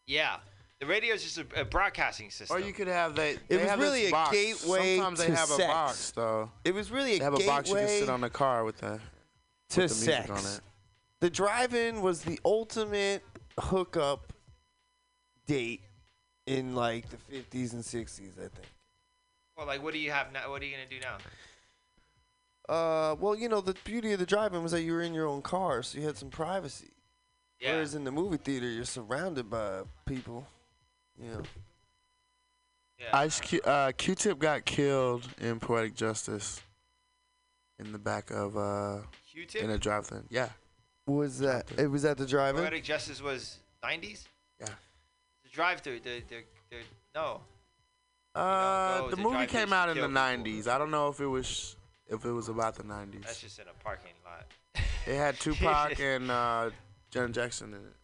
Yeah, 0.06 0.38
the 0.80 0.86
radio 0.86 1.14
is 1.14 1.22
just 1.22 1.38
a, 1.38 1.60
a 1.60 1.64
broadcasting 1.64 2.30
system. 2.30 2.56
Or 2.56 2.60
you 2.60 2.72
could 2.72 2.88
have 2.88 3.14
that. 3.16 3.36
It 3.48 3.60
was 3.60 3.68
have 3.68 3.78
really 3.78 4.00
this 4.02 4.08
a 4.08 4.12
box. 4.12 4.30
gateway 4.32 4.96
Sometimes 4.96 5.18
they 5.18 5.26
to 5.26 5.36
have 5.36 5.48
sex. 5.48 5.62
a 5.62 5.66
box 5.66 6.10
though. 6.12 6.50
It 6.64 6.74
was 6.74 6.90
really 6.90 7.14
a 7.16 7.18
They 7.18 7.24
have 7.24 7.34
a 7.34 7.46
box 7.46 7.68
you 7.68 7.76
can 7.76 7.88
sit 7.88 8.08
on 8.08 8.20
the 8.22 8.30
car 8.30 8.64
with 8.64 8.78
the 8.78 8.98
to 9.70 9.80
with 9.82 9.90
the 9.90 10.06
music 10.06 10.26
sex. 10.26 10.30
on 10.30 10.52
it. 10.54 10.60
The 11.20 11.28
drive-in 11.30 12.00
was 12.00 12.22
the 12.22 12.40
ultimate 12.46 13.22
hookup 13.58 14.32
date 15.46 15.82
in 16.46 16.74
like 16.74 17.04
the 17.10 17.18
50s 17.36 17.74
and 17.74 17.82
60s, 17.82 18.38
I 18.38 18.48
think. 18.48 18.66
Well, 19.56 19.66
like, 19.66 19.82
what 19.82 19.92
do 19.92 19.98
you 19.98 20.10
have 20.10 20.32
now? 20.32 20.50
What 20.50 20.62
are 20.62 20.64
you 20.64 20.72
gonna 20.74 20.88
do 20.88 20.98
now? 21.00 21.18
Uh, 22.74 23.16
well, 23.20 23.34
you 23.34 23.48
know, 23.50 23.60
the 23.60 23.74
beauty 23.84 24.12
of 24.12 24.18
the 24.18 24.24
drive-in 24.26 24.62
was 24.62 24.72
that 24.72 24.82
you 24.82 24.92
were 24.92 25.02
in 25.02 25.12
your 25.12 25.26
own 25.26 25.42
car, 25.42 25.82
so 25.82 25.98
you 25.98 26.06
had 26.06 26.16
some 26.16 26.30
privacy. 26.30 26.88
Yeah. 27.60 27.72
Whereas 27.72 27.94
in 27.94 28.04
the 28.04 28.12
movie 28.12 28.38
theater, 28.38 28.66
you're 28.68 28.84
surrounded 28.86 29.50
by 29.50 29.82
people. 30.06 30.46
You 31.22 31.28
know. 31.30 31.42
Ice 33.12 33.40
Q, 33.40 33.60
uh, 33.62 33.92
Q-Tip 33.96 34.38
got 34.38 34.64
killed 34.64 35.26
in 35.40 35.58
Poetic 35.58 35.94
Justice 35.94 36.60
in 37.78 37.92
the 37.92 37.98
back 37.98 38.30
of 38.30 38.56
uh, 38.56 38.98
Q-Tip? 39.32 39.62
in 39.62 39.70
a 39.70 39.78
drive-thru. 39.78 40.22
Yeah. 40.28 40.50
Was 41.06 41.38
that? 41.40 41.70
It 41.78 41.90
was 41.90 42.04
at 42.04 42.18
the 42.18 42.26
drive-in. 42.26 42.60
Poetic 42.60 42.84
Justice 42.84 43.22
was 43.22 43.58
90s. 43.82 44.24
Yeah. 44.60 44.66
The 45.44 45.50
drive-thru. 45.50 46.00
The 46.00 46.22
the 46.28 46.44
the 46.70 46.76
no. 47.14 47.40
Uh, 48.34 49.00
go 49.00 49.10
the 49.10 49.16
to 49.16 49.22
movie 49.22 49.46
came 49.46 49.72
out 49.72 49.88
in 49.88 49.96
the 49.96 50.02
kill 50.02 50.10
'90s. 50.10 50.68
I 50.68 50.78
don't 50.78 50.92
know 50.92 51.08
if 51.08 51.18
it 51.18 51.26
was 51.26 51.74
if 52.06 52.24
it 52.24 52.30
was 52.30 52.48
about 52.48 52.76
the 52.76 52.84
'90s. 52.84 53.24
That's 53.24 53.40
just 53.40 53.58
in 53.58 53.64
a 53.66 53.82
parking 53.82 54.12
lot. 54.24 54.46
It 55.06 55.16
had 55.16 55.34
Tupac 55.40 55.98
and 55.98 56.30
uh, 56.30 56.70
Janet 57.10 57.32
Jackson 57.32 57.74
in 57.74 57.80
it. 57.80 57.94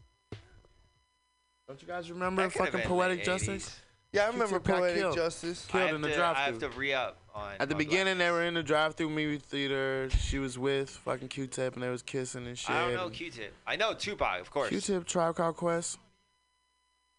Don't 1.68 1.80
you 1.82 1.88
guys 1.88 2.10
remember 2.10 2.43
That 2.43 2.52
could've 2.52 2.66
fucking 2.66 2.80
been 2.80 2.88
Poetic 2.88 3.18
late 3.18 3.24
Justice? 3.24 3.80
Yeah, 4.12 4.22
I 4.22 4.26
remember 4.26 4.47
Q-Tip 4.60 4.64
got 4.64 4.78
Poetic 4.78 4.97
killed. 4.98 5.16
Justice. 5.16 5.66
I 5.68 5.72
Killed 5.72 5.86
have 5.88 5.94
in 5.97 6.01
the 6.02 6.09
to, 6.09 6.14
I 6.14 6.16
drive-through. 6.16 6.60
have 6.60 6.72
to 6.72 6.78
re-up 6.78 7.16
on. 7.34 7.52
At 7.59 7.68
the 7.68 7.74
my 7.74 7.78
beginning, 7.78 8.18
they 8.18 8.30
were 8.30 8.44
in 8.44 8.55
the 8.55 8.62
drive-through 8.62 9.10
movie 9.10 9.38
theater. 9.38 10.09
She 10.10 10.38
was 10.38 10.59
with 10.59 10.90
fucking 10.90 11.28
Q-Tip, 11.28 11.74
and 11.74 11.82
they 11.82 11.88
was 11.88 12.02
kissing 12.02 12.47
and 12.47 12.56
shit. 12.56 12.70
I 12.70 12.82
don't 12.86 12.94
know 12.94 13.10
Q-Tip. 13.10 13.52
I 13.66 13.76
know 13.76 13.94
Tupac, 13.94 14.40
of 14.40 14.51
course. 14.51 14.68
Q-Tip, 14.70 15.06
Tribe 15.06 15.34
Called 15.36 15.56
Quest. 15.56 15.98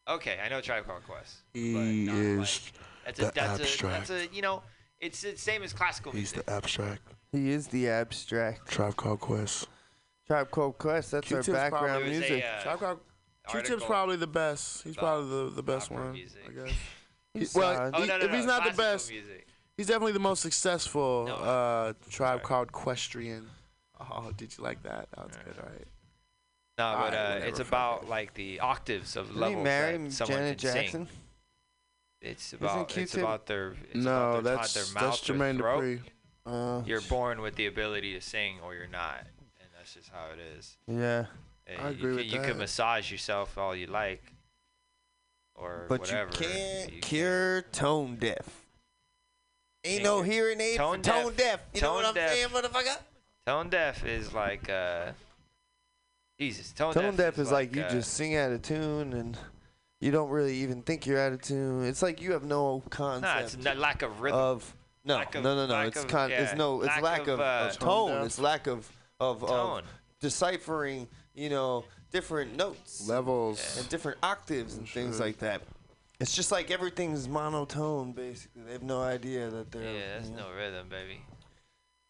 Okay, 0.08 0.38
I 0.44 0.48
know 0.48 0.62
Tribe 0.62 0.88
Called 0.88 1.04
Quest. 1.06 1.36
He 1.54 2.08
is 2.08 2.72
That's 3.06 3.20
the 3.20 3.28
a 3.28 3.32
that's 3.34 3.60
abstract. 3.60 4.10
a 4.10 4.14
that's 4.14 4.32
a 4.32 4.34
you 4.36 4.42
know 4.42 4.64
it's 5.02 5.22
the 5.22 5.36
same 5.36 5.64
as 5.64 5.74
classical 5.74 6.14
He's 6.14 6.32
music. 6.34 6.46
the 6.46 6.54
abstract. 6.54 7.02
He 7.34 7.50
is 7.52 7.68
the 7.68 7.90
abstract. 7.90 8.70
Tribe 8.72 8.96
Called 8.96 9.20
Quest. 9.20 9.68
Tribe 10.26 10.50
Called 10.50 10.78
Quest. 10.78 11.12
That's 11.12 11.30
our 11.34 11.44
Q-Tip's 11.44 11.50
background 11.50 11.86
probably- 11.88 12.10
music. 12.12 12.44
uh, 12.46 12.64
Tribe 12.64 12.80
Called 12.80 13.00
Q-Tip's 13.50 13.84
probably 13.84 14.16
the 14.16 14.28
best. 14.28 14.84
He's 14.84 14.96
probably 14.96 15.30
the, 15.30 15.50
the 15.56 15.64
best 15.64 15.90
one, 15.92 16.14
music. 16.14 16.42
I 16.48 16.52
guess. 16.66 16.76
He's, 17.34 17.54
well, 17.54 17.92
Oh, 17.94 18.02
he- 18.02 18.08
no, 18.08 18.18
no, 18.18 18.26
if 18.26 18.32
he's 18.32 18.46
no, 18.46 18.58
not 18.58 18.72
the 18.72 18.76
best, 18.78 19.12
music. 19.12 19.46
he's 19.78 19.86
definitely 19.88 20.14
the 20.14 20.20
most 20.20 20.42
successful 20.42 21.26
No, 21.28 21.36
uh, 21.36 21.94
tribe 22.10 22.42
called 22.42 22.72
Questrian. 22.72 23.44
Oh, 24.00 24.32
did 24.36 24.58
you 24.58 24.64
like 24.64 24.82
that? 24.84 25.08
That 25.16 25.28
was 25.28 25.36
good, 25.46 25.56
right? 25.58 25.88
No, 26.80 26.86
Alright, 26.86 27.12
but 27.12 27.18
uh, 27.18 27.46
it's 27.46 27.58
fuck 27.60 27.68
about 27.68 28.10
like 28.10 28.34
the 28.34 28.60
octaves 28.60 29.16
of 29.16 29.28
Did 29.28 29.34
he 29.36 29.40
levels 29.42 29.64
marry 29.64 29.98
that 29.98 30.12
someone 30.14 30.38
Janet 30.40 30.58
can 30.60 30.74
Jackson? 30.74 31.06
sing. 31.08 31.16
It's 32.22 32.54
about 32.54 32.82
it's 32.86 32.94
Q-Tip- 32.94 33.20
about 33.22 33.46
their 33.46 33.76
it's 33.92 33.96
no, 34.04 34.12
about 34.32 34.44
their, 34.44 34.56
that's 34.56 34.74
their 34.74 34.84
that's 34.84 34.94
mouth, 34.94 35.22
their 35.26 35.36
Jermaine 35.36 35.58
throat. 35.58 35.84
Dupri. 35.84 36.02
Uh, 36.48 36.82
You're 36.88 37.02
born 37.02 37.42
with 37.42 37.56
the 37.56 37.68
ability 37.68 38.14
to 38.14 38.22
sing, 38.22 38.56
or 38.64 38.74
you're 38.74 38.88
not, 38.88 39.20
and 39.60 39.70
that's 39.78 39.94
just 39.94 40.10
how 40.10 40.28
it 40.34 40.40
is. 40.58 40.78
yeah. 40.88 41.26
Uh, 41.68 41.82
I 41.82 41.90
you 41.90 41.96
agree 41.96 42.00
can, 42.02 42.16
with 42.16 42.26
you 42.26 42.40
that. 42.40 42.48
can 42.48 42.58
massage 42.58 43.12
yourself 43.12 43.58
all 43.58 43.76
you 43.76 43.88
like, 43.88 44.24
or 45.56 45.86
But 45.90 46.02
whatever. 46.02 46.30
you 46.32 46.38
can't 46.38 46.94
You 46.94 47.02
cure 47.02 47.62
tone 47.72 48.16
deaf. 48.16 48.66
Ain't 49.84 50.04
no 50.04 50.22
hearing 50.22 50.60
aid 50.60 50.78
Tone 50.78 50.98
for 50.98 51.04
tone 51.10 51.34
deaf. 51.36 51.38
deaf. 51.38 51.60
You 51.74 51.82
know 51.82 51.88
Tone 51.88 51.96
what 51.96 52.06
I'm 52.08 52.14
deaf. 52.14 52.32
saying, 52.34 52.48
motherfucker? 52.50 52.98
Tone 53.46 53.70
deaf 53.70 54.06
is 54.06 54.34
like 54.34 54.70
uh, 54.70 55.12
Jesus. 56.40 56.72
Tone, 56.74 56.94
Tone 56.94 57.16
deaf 57.16 57.38
is 57.40 57.52
like, 57.52 57.76
you 57.76 57.84
uh, 57.84 57.90
just 57.90 58.14
sing 58.14 58.36
out 58.36 58.52
of 58.52 58.62
tune 58.62 59.14
and 59.14 59.38
you 60.02 60.12
don't 60.12 60.30
really 60.30 60.56
even 60.58 60.82
think 60.82 61.06
you're 61.06 61.20
out 61.20 61.32
of 61.34 61.42
tune. 61.42 61.86
It's 61.86 62.02
like 62.02 62.22
you 62.22 62.34
have 62.34 62.44
no 62.44 62.84
concept 62.90 63.24
Nah, 63.24 63.40
it's 63.40 63.58
not 63.58 63.78
lack 63.78 64.02
of 64.02 64.20
rhythm. 64.22 64.38
of 64.40 64.74
no, 65.06 65.16
Lack 65.16 65.36
of- 65.36 65.44
no, 65.44 65.56
no, 65.56 65.68
no. 65.68 65.82
It's 65.88 66.04
of- 66.04 66.08
con- 66.10 66.32
it's 66.32 66.54
no, 66.56 66.82
it's 66.82 66.88
lack 66.88 67.02
lack, 67.02 67.22
of, 67.28 67.40
of, 67.40 67.40
uh, 67.40 67.70
tone. 67.72 68.26
It's 68.26 68.40
lack 68.40 68.68
of 68.68 68.92
of, 69.22 69.40
Tone. 69.40 69.80
of 69.80 69.86
deciphering, 70.20 71.08
you 71.38 71.50
know, 71.50 71.86
different 72.12 72.58
notes 72.58 73.08
Levels. 73.08 73.78
and 73.80 73.88
different 73.90 74.18
octaves 74.24 74.76
and 74.76 74.90
things 74.90 75.18
Sure. 75.18 75.26
like 75.28 75.38
that. 75.40 75.62
It's 76.20 76.36
just 76.36 76.52
like 76.52 76.72
everything's 76.72 77.30
monotone, 77.30 78.12
basically. 78.12 78.64
They 78.64 78.72
have 78.74 78.82
no 78.84 79.02
idea 79.02 79.50
that 79.52 79.72
they're. 79.72 79.84
yeah, 79.84 80.16
that's 80.18 80.30
you 80.30 80.36
know, 80.36 80.50
no 80.50 80.56
rhythm, 80.56 80.90
baby. 80.90 81.22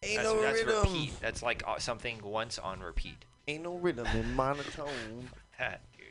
Ain't 0.04 0.18
that's, 0.24 0.28
no 0.34 0.42
that's 0.42 0.64
rhythm. 0.64 0.82
repeat. 0.94 1.20
That's 1.20 1.44
like 1.44 1.64
uh, 1.68 1.78
something 1.78 2.22
once 2.24 2.58
on 2.58 2.80
repeat. 2.80 3.26
Ain't 3.50 3.64
no 3.64 3.76
rhythm 3.76 4.08
in 4.08 4.34
monotone. 4.34 5.30
That 5.60 5.82
dude. 5.98 6.06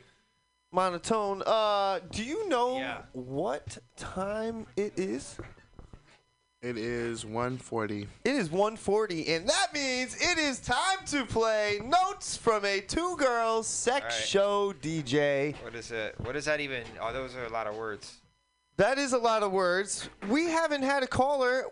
monotone. 0.73 1.41
Uh, 1.45 1.99
do 2.11 2.21
you 2.23 2.49
know 2.49 2.77
Yeah. 2.77 3.01
what 3.13 3.77
time 3.95 4.67
it 4.75 4.93
is? 4.99 5.37
It 6.67 6.77
is 6.77 7.25
140. 7.25 8.07
It 8.25 8.35
is 8.35 8.49
1:40, 8.49 9.29
and 9.29 9.47
that 9.47 9.73
means 9.73 10.17
it 10.19 10.37
is 10.37 10.59
time 10.59 10.97
to 11.05 11.23
play 11.23 11.79
notes 11.81 12.35
from 12.35 12.65
a 12.65 12.81
Two 12.81 13.15
Girls 13.15 13.67
sex 13.67 14.03
All 14.03 14.09
right. 14.09 14.27
show 14.27 14.73
DJ. 14.81 15.55
What 15.63 15.75
is 15.75 15.91
it? 15.91 16.19
What 16.19 16.35
is 16.35 16.43
that 16.43 16.59
even? 16.59 16.83
Oh, 16.99 17.13
those 17.13 17.37
are 17.37 17.45
a 17.45 17.49
lot 17.49 17.67
of 17.67 17.77
words. 17.77 18.17
That 18.75 18.97
is 18.97 19.13
a 19.13 19.17
lot 19.17 19.43
of 19.43 19.53
words. 19.53 20.09
We 20.27 20.47
haven't 20.47 20.83
had 20.83 21.03
a 21.03 21.07
caller. 21.07 21.67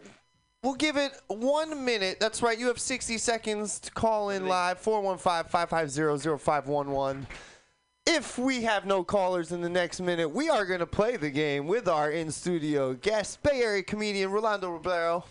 We'll 0.64 0.76
give 0.76 0.96
it 0.96 1.12
one 1.28 1.84
minute. 1.84 2.22
That's 2.22 2.42
right. 2.42 2.58
You 2.58 2.68
have 2.68 2.80
60 2.80 3.18
seconds 3.18 3.82
to 3.82 3.92
call 3.92 4.30
in 4.30 4.48
live. 4.48 4.82
415-550-0511. 4.82 7.26
If 8.08 8.38
we 8.38 8.62
have 8.64 8.86
no 8.86 9.04
callers 9.04 9.52
in 9.52 9.62
the 9.62 9.70
next 9.70 10.00
minute, 10.00 10.30
we 10.30 10.48
are 10.50 10.64
going 10.66 10.80
to 10.80 10.86
play 10.86 11.18
the 11.18 11.32
game 11.32 11.66
with 11.66 11.88
our 11.88 12.12
in-studio 12.12 12.94
guest, 12.94 13.42
Bay 13.42 13.62
Area 13.64 13.82
comedian 13.82 14.32
Rolando 14.32 14.78
Roblero. 14.78 15.24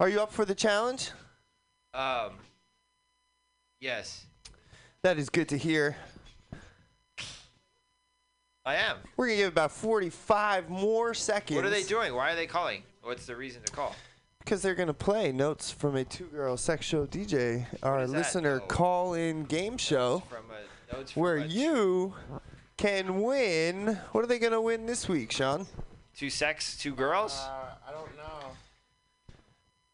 Are 0.00 0.08
you 0.08 0.20
up 0.20 0.32
for 0.32 0.44
the 0.44 0.54
challenge? 0.54 1.10
Um. 1.94 2.32
Yes, 3.80 4.26
That 5.02 5.18
is 5.18 5.28
good 5.28 5.48
to 5.48 5.58
hear. 5.58 5.96
I 8.64 8.76
am. 8.76 8.98
We're 9.16 9.26
going 9.26 9.38
to 9.38 9.42
give 9.44 9.52
about 9.52 9.72
45 9.72 10.70
more 10.70 11.14
seconds. 11.14 11.56
What 11.56 11.64
are 11.64 11.70
they 11.70 11.82
doing? 11.82 12.14
Why 12.14 12.32
are 12.32 12.36
they 12.36 12.46
calling? 12.46 12.84
What's 13.02 13.26
the 13.26 13.34
reason 13.34 13.60
to 13.64 13.72
call? 13.72 13.96
Because 14.38 14.62
they're 14.62 14.76
going 14.76 14.86
to 14.86 14.94
play 14.94 15.32
notes 15.32 15.72
from 15.72 15.96
a 15.96 16.04
two 16.04 16.26
girl 16.26 16.56
sex 16.56 16.86
show 16.86 17.06
DJ, 17.06 17.66
our 17.82 18.06
listener 18.06 18.60
call 18.60 19.14
in 19.14 19.42
game 19.44 19.76
show, 19.76 20.22
From 20.28 20.44
a 20.50 20.71
where 21.14 21.36
a 21.38 21.46
you 21.46 22.14
can 22.76 23.20
win. 23.22 23.98
What 24.12 24.24
are 24.24 24.26
they 24.26 24.38
going 24.38 24.52
to 24.52 24.60
win 24.60 24.86
this 24.86 25.08
week, 25.08 25.32
Sean? 25.32 25.66
two 26.16 26.28
sex, 26.30 26.76
two 26.76 26.94
girls. 26.94 27.32
Uh, 27.40 27.74
I 27.88 27.92
don't 27.92 28.16
know. 28.16 28.48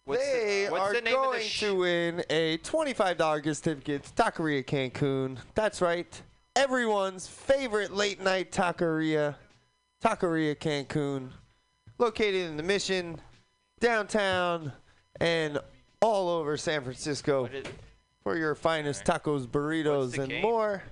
What's 0.04 0.24
the- 0.24 0.32
they 0.32 0.68
what's 0.70 0.82
are 0.82 0.94
the 0.94 1.00
name 1.02 1.14
of 1.14 1.20
the 1.22 1.26
going 1.30 1.42
sh- 1.46 1.60
to 1.60 1.74
win 1.76 2.24
a 2.30 2.58
$25 2.58 3.42
gift 3.42 3.62
certificate 3.64 4.02
to 4.04 4.12
Taqueria 4.12 4.64
Cancun. 4.64 5.38
That's 5.54 5.80
right. 5.80 6.22
Everyone's 6.56 7.28
favorite 7.28 7.92
late 7.94 8.20
night 8.20 8.50
taqueria, 8.50 9.36
Taqueria 10.02 10.56
Cancun, 10.56 11.30
located 11.98 12.48
in 12.50 12.56
the 12.56 12.62
Mission, 12.64 13.20
downtown, 13.80 14.72
and 15.20 15.58
all 16.00 16.28
over 16.28 16.56
San 16.56 16.82
Francisco. 16.82 17.48
What 18.28 18.34
is- 18.34 18.38
For 18.40 18.40
your 18.40 18.54
finest 18.54 19.04
tacos, 19.04 19.46
burritos, 19.46 20.18
and 20.18 20.28
game? 20.28 20.42
more, 20.42 20.82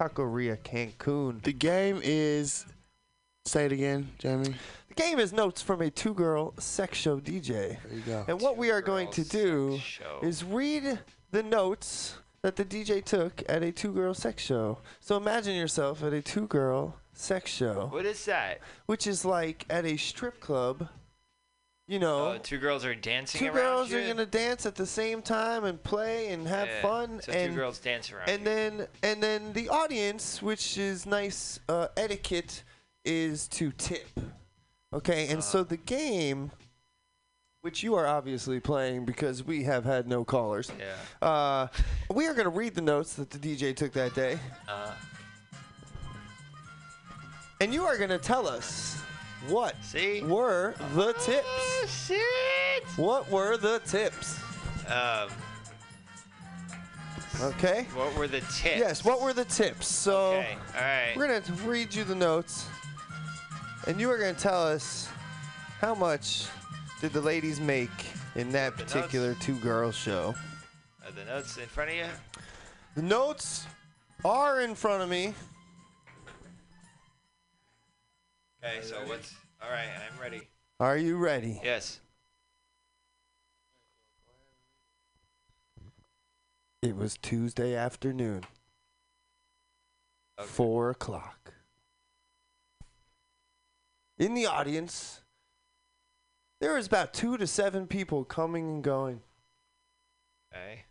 Taqueria 0.00 0.56
Cancun. 0.56 1.42
The 1.42 1.52
game 1.52 2.00
is. 2.02 2.64
Say 3.44 3.66
it 3.66 3.72
again, 3.72 4.10
Jamie. 4.18 4.54
The 4.88 4.94
game 4.94 5.18
is 5.18 5.32
notes 5.32 5.60
from 5.62 5.80
a 5.82 5.90
two-girl 5.90 6.54
sex 6.58 6.96
show 6.98 7.18
DJ. 7.20 7.78
There 7.82 7.92
you 7.94 8.00
go. 8.06 8.24
And 8.28 8.40
what 8.40 8.56
we 8.56 8.70
are 8.70 8.80
going 8.82 9.10
to 9.12 9.24
do 9.24 9.80
is 10.22 10.44
read 10.44 10.98
the 11.30 11.42
notes 11.42 12.16
that 12.42 12.56
the 12.56 12.64
DJ 12.64 13.02
took 13.04 13.42
at 13.48 13.62
a 13.62 13.70
two-girl 13.72 14.14
sex 14.14 14.42
show. 14.42 14.78
So 15.00 15.16
imagine 15.16 15.56
yourself 15.56 16.02
at 16.02 16.12
a 16.14 16.20
two-girl 16.22 16.96
sex 17.14 17.50
show, 17.50 17.88
What 17.90 18.04
is 18.06 18.24
that? 18.26 18.60
which 18.86 19.06
is 19.06 19.24
like 19.24 19.64
at 19.70 19.84
a 19.84 19.96
strip 19.96 20.40
club. 20.40 20.88
You 21.88 21.98
know, 21.98 22.34
Oh, 22.34 22.38
two 22.38 22.58
girls 22.58 22.84
are 22.84 22.94
dancing 22.94 23.38
two 23.38 23.46
around 23.46 23.54
girls 23.54 23.90
you? 23.90 23.98
are 23.98 24.06
gonna 24.06 24.26
dance 24.26 24.66
at 24.66 24.74
the 24.74 24.84
same 24.86 25.22
time 25.22 25.64
and 25.64 25.82
play 25.82 26.28
and 26.32 26.46
have 26.46 26.68
Yeah, 26.68 26.82
fun. 26.82 27.22
So 27.22 27.32
and 27.32 27.52
two 27.52 27.56
girls 27.58 27.78
dance 27.78 28.12
around. 28.12 28.28
and 28.28 28.40
you. 28.40 28.44
then 28.44 28.88
and 29.02 29.22
then 29.22 29.52
the 29.54 29.70
audience, 29.70 30.42
which 30.42 30.76
is 30.76 31.06
nice 31.06 31.58
uh, 31.68 31.88
etiquette, 31.96 32.62
is 33.06 33.48
to 33.48 33.72
tip. 33.72 34.20
Okay, 34.92 35.24
and 35.28 35.38
Uh-huh. 35.38 35.40
so 35.40 35.64
the 35.64 35.78
game, 35.78 36.50
which 37.62 37.82
you 37.82 37.94
are 37.94 38.06
obviously 38.06 38.60
playing 38.60 39.06
because 39.06 39.42
we 39.42 39.62
have 39.64 39.84
had 39.86 40.06
no 40.06 40.24
callers. 40.26 40.70
Yeah. 40.78 41.26
Uh, 41.26 41.68
we 42.14 42.26
are 42.26 42.34
going 42.34 42.44
to 42.44 42.50
read 42.50 42.74
the 42.74 42.82
notes 42.82 43.14
that 43.14 43.30
the 43.30 43.38
DJ 43.38 43.74
took 43.74 43.92
that 43.94 44.14
day, 44.14 44.38
Uh, 44.68 44.92
and 47.62 47.72
you 47.72 47.84
are 47.84 47.96
going 47.96 48.10
to 48.10 48.18
tell 48.18 48.46
us 48.46 49.00
what 49.46 49.74
see? 49.82 50.22
were 50.22 50.74
the 50.94 51.14
Oh, 51.16 51.24
tips. 51.24 52.06
shit! 52.06 52.84
What 52.96 53.30
were 53.30 53.56
the 53.56 53.78
tips? 53.80 54.40
Um, 54.86 55.28
Okay. 57.40 57.86
what 57.94 58.14
were 58.16 58.26
the 58.26 58.40
tips? 58.40 58.78
Yes. 58.78 59.04
What 59.04 59.20
were 59.20 59.32
the 59.32 59.44
tips? 59.44 59.86
So. 59.86 60.32
Okay. 60.32 60.56
All 60.74 60.80
right. 60.80 61.12
We're 61.16 61.28
gonna 61.40 61.56
read 61.64 61.94
you 61.94 62.02
the 62.04 62.14
notes, 62.14 62.66
and 63.86 64.00
you 64.00 64.10
are 64.10 64.18
gonna 64.18 64.34
tell 64.34 64.66
us 64.66 65.08
How 65.80 65.94
much 65.94 66.46
did 67.00 67.12
the 67.12 67.20
ladies 67.20 67.60
make 67.60 67.90
in 68.34 68.50
that 68.50 68.76
The 68.76 68.82
particular 68.82 69.34
two 69.34 69.54
girls 69.60 69.94
show? 69.94 70.34
Are 71.06 71.12
the 71.12 71.24
notes 71.24 71.56
in 71.56 71.66
front 71.66 71.90
of 71.90 71.96
you? 71.96 72.06
The 72.96 73.02
notes 73.02 73.64
are 74.24 74.60
in 74.62 74.74
front 74.74 75.04
of 75.04 75.08
me. 75.08 75.34
Okay, 78.64 78.82
so 78.82 78.96
what's. 79.06 79.34
Alright, 79.62 79.88
I'm 79.88 80.20
ready. 80.20 80.42
Are 80.80 80.96
you 80.96 81.16
ready? 81.16 81.60
Yes. 81.62 82.00
It 86.82 86.96
was 86.96 87.16
Tuesday 87.18 87.74
afternoon. 87.74 88.44
Four 90.40 90.90
o'clock. 90.90 91.52
In 94.18 94.34
the 94.34 94.46
audience, 94.46 95.22
there 96.60 96.74
was 96.74 96.86
about 96.86 97.12
two 97.12 97.36
to 97.36 97.46
seven 97.46 97.86
people 97.86 98.24
coming 98.24 98.68
and 98.68 98.84
going. 98.84 99.20
Okay. 100.52 100.84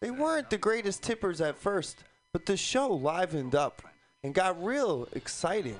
They 0.00 0.10
weren't 0.10 0.50
the 0.50 0.58
greatest 0.58 1.02
tippers 1.02 1.40
at 1.40 1.58
first, 1.58 2.04
but 2.32 2.46
the 2.46 2.56
show 2.56 2.88
livened 2.90 3.54
up 3.54 3.82
and 4.22 4.34
got 4.34 4.62
real 4.62 5.08
exciting. 5.12 5.76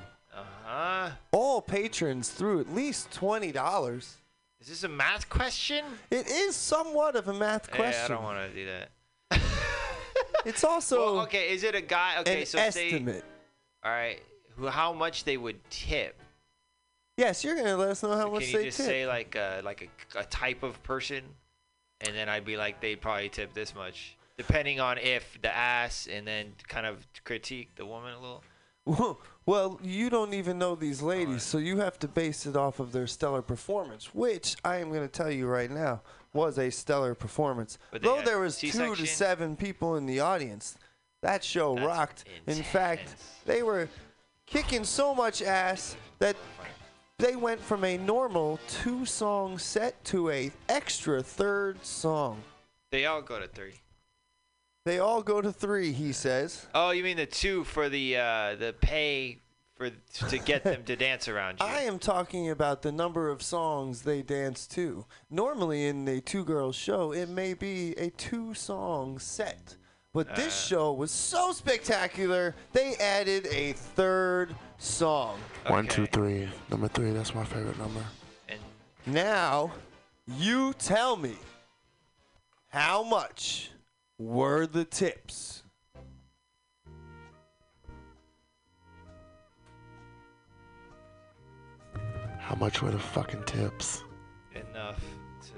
Uh. 0.71 1.11
All 1.33 1.61
patrons 1.61 2.29
threw 2.29 2.61
at 2.61 2.73
least 2.73 3.11
twenty 3.11 3.51
dollars. 3.51 4.19
Is 4.61 4.69
this 4.69 4.85
a 4.85 4.89
math 4.89 5.29
question? 5.29 5.85
It 6.11 6.29
is 6.29 6.55
somewhat 6.55 7.17
of 7.17 7.27
a 7.27 7.35
math 7.35 7.71
question. 7.71 7.93
Yeah, 7.93 8.05
I 8.05 8.09
don't 8.09 8.23
want 8.23 8.49
to 8.49 8.55
do 8.55 8.67
that. 8.67 8.91
It's 10.47 10.65
also 10.65 11.17
Well, 11.17 11.23
okay, 11.25 11.53
is 11.53 11.65
it 11.65 11.75
a 11.75 11.83
guy? 11.83 12.19
Okay, 12.21 12.41
an 12.41 12.47
so 12.47 12.59
estimate. 12.59 13.17
Say, 13.17 13.23
all 13.85 13.91
right, 13.91 14.23
who? 14.57 14.69
How 14.69 14.93
much 14.95 15.25
they 15.25 15.37
would 15.37 15.59
tip? 15.71 16.19
Yes, 17.19 17.45
you're 17.45 17.57
gonna 17.57 17.77
let 17.77 17.91
us 17.91 18.03
know 18.03 18.17
how 18.17 18.31
much 18.31 18.47
they 18.47 18.47
tip. 18.47 18.53
Can 18.53 18.61
you 18.61 18.67
just 18.69 18.77
tip. 18.79 18.87
say 18.87 19.07
like 19.07 19.35
a, 19.35 19.61
like 19.63 19.91
a, 20.15 20.21
a 20.21 20.25
type 20.25 20.63
of 20.63 20.83
person, 20.83 21.25
and 22.01 22.17
then 22.17 22.31
I'd 22.31 22.47
be 22.47 22.57
like 22.57 22.81
they'd 22.81 23.01
probably 23.01 23.29
tip 23.29 23.53
this 23.53 23.75
much, 23.75 24.17
depending 24.39 24.81
on 24.81 24.97
if 24.97 25.39
the 25.43 25.55
ass, 25.55 26.09
and 26.11 26.27
then 26.27 26.55
kind 26.69 26.87
of 26.87 27.07
critique 27.25 27.75
the 27.77 27.85
woman 27.85 28.15
a 28.15 28.21
little. 28.21 28.43
Well, 29.47 29.81
you 29.83 30.11
don't 30.11 30.35
even 30.35 30.59
know 30.59 30.75
these 30.75 31.03
ladies, 31.03 31.43
so 31.43 31.59
you 31.59 31.79
have 31.79 31.99
to 32.01 32.09
base 32.09 32.47
it 32.47 32.57
off 32.57 32.79
of 32.79 32.93
their 32.93 33.07
stellar 33.07 33.43
performance, 33.43 34.15
which 34.15 34.55
I 34.65 34.77
am 34.77 34.91
going 34.91 35.03
to 35.03 35.09
tell 35.09 35.31
you 35.31 35.47
right 35.47 35.71
now 35.71 36.03
was 36.33 36.59
a 36.59 36.71
stellar 36.71 37.15
performance. 37.15 37.79
But 37.91 38.03
Though 38.03 38.23
there 38.23 38.39
was 38.39 38.59
two 38.59 38.69
C-section? 38.69 38.97
to 38.97 39.07
seven 39.07 39.57
people 39.57 39.97
in 39.97 40.07
the 40.07 40.21
audience, 40.21 40.77
that 41.23 41.43
show 41.43 41.77
rocked. 41.77 42.25
In 42.47 42.63
fact, 42.63 43.17
they 43.45 43.63
were 43.63 43.89
kicking 44.47 44.85
so 44.85 45.15
much 45.15 45.43
ass 45.43 45.97
that 46.19 46.37
they 47.19 47.37
went 47.37 47.61
from 47.61 47.85
a 47.85 47.99
normal 47.99 48.61
two-song 48.69 49.59
set 49.59 50.03
to 50.07 50.31
a 50.31 50.53
extra 50.69 51.23
third 51.23 51.85
song. 51.85 52.43
They 52.91 53.07
all 53.07 53.23
go 53.23 53.41
to 53.41 53.49
three. 53.49 53.81
They 54.85 54.99
all 54.99 55.23
go 55.23 55.41
to 55.43 55.53
three, 55.53 55.93
he 55.93 56.13
says. 56.13 56.67
Oh, 56.75 56.91
you 56.91 57.05
mean 57.05 57.19
the 57.19 57.27
two 57.27 57.65
for 57.65 57.89
the 57.89 58.17
uh, 58.17 58.55
the 58.57 58.75
pay 58.81 59.39
for 59.77 59.91
to 60.29 60.39
get 60.39 60.65
them 60.65 60.85
to 60.85 60.97
dance 60.97 61.29
around 61.29 61.59
you? 61.61 61.67
I 61.67 61.81
am 61.83 61.99
talking 61.99 62.51
about 62.51 62.81
the 62.83 62.91
number 62.93 63.29
of 63.29 63.43
songs 63.43 64.03
they 64.03 64.23
dance 64.23 64.67
to. 64.69 65.05
Normally, 65.31 65.87
in 65.87 66.09
a 66.09 66.21
two 66.21 66.45
girls 66.45 66.77
show, 66.77 67.13
it 67.13 67.29
may 67.29 67.53
be 67.55 67.93
a 67.99 68.11
two 68.11 68.55
song 68.55 69.19
set. 69.19 69.77
But 70.13 70.35
this 70.35 70.49
Uh. 70.49 70.69
show 70.75 70.93
was 70.93 71.11
so 71.13 71.53
spectacular, 71.53 72.57
they 72.73 72.97
added 72.97 73.47
a 73.47 73.75
third 73.75 74.57
song. 74.79 75.39
One, 75.69 75.87
two, 75.87 76.07
three. 76.07 76.49
Number 76.71 76.89
three, 76.89 77.13
that's 77.13 77.35
my 77.35 77.45
favorite 77.45 77.79
number. 77.79 78.03
Now, 79.07 79.73
you 80.27 80.73
tell 80.75 81.17
me 81.17 81.37
how 82.69 83.03
much 83.05 83.71
were 84.21 84.67
the 84.67 84.85
tips? 84.85 85.63
How 92.39 92.55
much 92.57 92.83
were 92.83 92.91
the 92.91 92.99
fucking 92.99 93.45
tips? 93.45 94.05
Enough 94.55 95.03
to. 95.43 95.53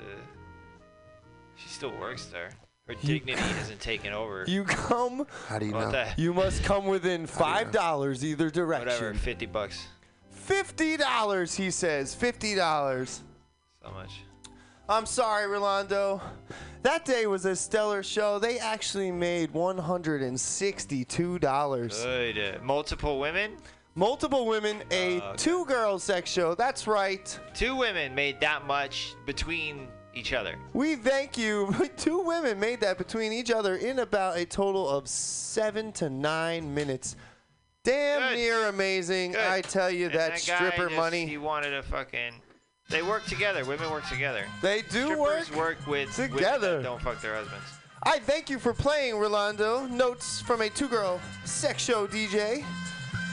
She 1.57 1.69
still 1.69 1.93
works 1.99 2.27
there. 2.27 2.51
Her 2.87 2.95
dignity 2.95 3.41
isn't 3.63 3.81
taken 3.81 4.13
over. 4.13 4.45
You 4.49 4.65
come. 4.65 5.27
How 5.49 5.59
do 5.59 5.67
you 5.67 5.73
know? 5.73 5.91
That? 5.91 6.19
You 6.19 6.33
must 6.35 6.63
come 6.63 6.87
within 6.87 7.27
five 7.27 7.73
dollars 7.73 8.25
either 8.25 8.51
direction. 8.51 8.87
Whatever, 8.87 9.15
fifty 9.15 9.47
bucks. 9.47 9.87
Fifty 10.31 10.97
dollars, 10.97 11.55
he 11.55 11.71
says. 11.71 12.15
Fifty 12.15 12.55
dollars. 12.55 13.23
So 13.83 13.91
much. 13.91 14.21
I'm 14.93 15.07
sorry, 15.07 15.47
Rolando. 15.47 16.21
That 16.83 17.05
day 17.07 17.27
was 17.27 17.47
a 17.47 17.57
stellar 17.57 18.03
show. 18.03 18.39
They 18.39 18.59
actually 18.59 19.11
made 19.11 19.51
one 19.53 19.79
hundred 19.79 20.21
and 20.23 20.39
sixty-two 20.39 21.39
dollars. 21.39 22.03
Good. 22.05 22.39
Uh, 22.39 22.59
multiple 22.63 23.19
women. 23.19 23.53
Multiple 23.95 24.47
women, 24.47 24.83
a 24.91 25.21
Uh, 25.21 25.25
okay. 25.29 25.37
two-girl 25.37 25.99
sex 25.99 26.31
show. 26.31 26.55
That's 26.55 26.87
right. 26.87 27.39
Two 27.55 27.75
women 27.77 28.15
made 28.15 28.39
that 28.41 28.67
much 28.67 29.15
between 29.27 29.89
each 30.15 30.33
other. 30.35 30.57
We 30.75 30.97
thank 30.97 31.39
you. 31.39 31.75
Two 31.97 32.19
women 32.21 32.61
made 32.61 32.81
that 32.81 32.99
between 32.99 33.33
each 33.33 33.51
other 33.51 33.77
in 33.77 34.01
about 34.01 34.37
a 34.37 34.45
total 34.45 34.89
of 34.89 35.09
seven 35.09 35.91
to 35.93 36.11
nine 36.11 36.73
minutes. 36.75 37.17
Damn 37.85 38.35
near 38.35 38.69
amazing. 38.69 39.37
I 39.37 39.61
tell 39.63 39.91
you 39.91 40.07
And 40.07 40.15
that, 40.15 40.31
guy 40.33 40.37
stripper 40.37 40.85
just- 40.87 40.97
money. 40.97 41.27
He 41.27 41.39
wanted 41.39 41.73
a 41.75 41.83
fucking. 41.83 42.33
They 42.93 43.03
work 43.03 43.25
together. 43.25 43.65
Women 43.65 43.91
work 43.91 44.07
together. 44.07 44.45
They 44.61 44.83
do 44.83 45.07
Strippers 45.07 45.51
work 45.51 45.57
work 45.57 45.87
with 45.87 46.19
women 46.19 46.37
together. 46.37 46.77
that 46.77 46.83
don't 46.83 47.01
fuck 47.01 47.23
their 47.23 47.35
husbands. 47.35 47.65
I 48.03 48.19
thank 48.19 48.51
you 48.51 48.59
for 48.59 48.75
playing, 48.75 49.17
Rolando. 49.17 49.87
Notes 49.87 50.43
from 50.43 50.61
a 50.61 50.69
two-girl 50.69 51.19
sex 51.45 51.83
show 51.83 52.07
DJ. 52.07 52.63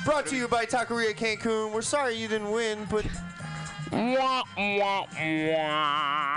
Brought 0.06 0.26
to 0.27 0.38
you 0.38 0.48
by 0.48 0.65
Taqueria 0.65 1.14
Cancun. 1.14 1.73
We're 1.73 1.81
sorry 1.81 2.15
you 2.15 2.30
didn't 2.30 2.52
win, 2.52 2.88
but 2.90 3.06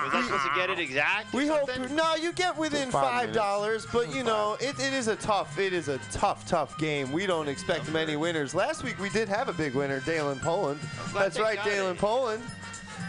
Was 0.02 0.12
I 0.14 0.22
supposed 0.24 0.44
to 0.44 0.50
get 0.56 0.70
it 0.70 0.78
exact? 0.80 1.32
or 1.32 1.38
we 1.38 1.46
hope 1.46 1.68
no, 1.90 2.16
you 2.16 2.32
get 2.32 2.56
within 2.56 2.90
Five 2.90 3.04
five 3.04 3.32
dollars. 3.32 3.86
But 3.92 4.12
you 4.14 4.24
know, 4.24 4.56
it, 4.60 4.78
it 4.80 4.92
is 4.92 5.08
a 5.08 5.16
tough, 5.16 5.58
it 5.58 5.72
is 5.72 5.88
a 5.88 5.98
tough, 6.10 6.46
tough 6.48 6.76
game. 6.78 7.12
We 7.12 7.26
don't 7.26 7.48
expect 7.48 7.92
many 7.92 8.16
winners. 8.16 8.54
Last 8.54 8.82
week 8.82 8.98
we 8.98 9.10
did 9.10 9.28
have 9.28 9.48
a 9.48 9.52
big 9.52 9.74
winner, 9.74 10.00
Dalen 10.00 10.40
Poland. 10.40 10.80
That's 11.14 11.38
right, 11.38 11.56
got 11.56 11.66
Dalen. 11.66 11.96
Poland, 11.96 12.42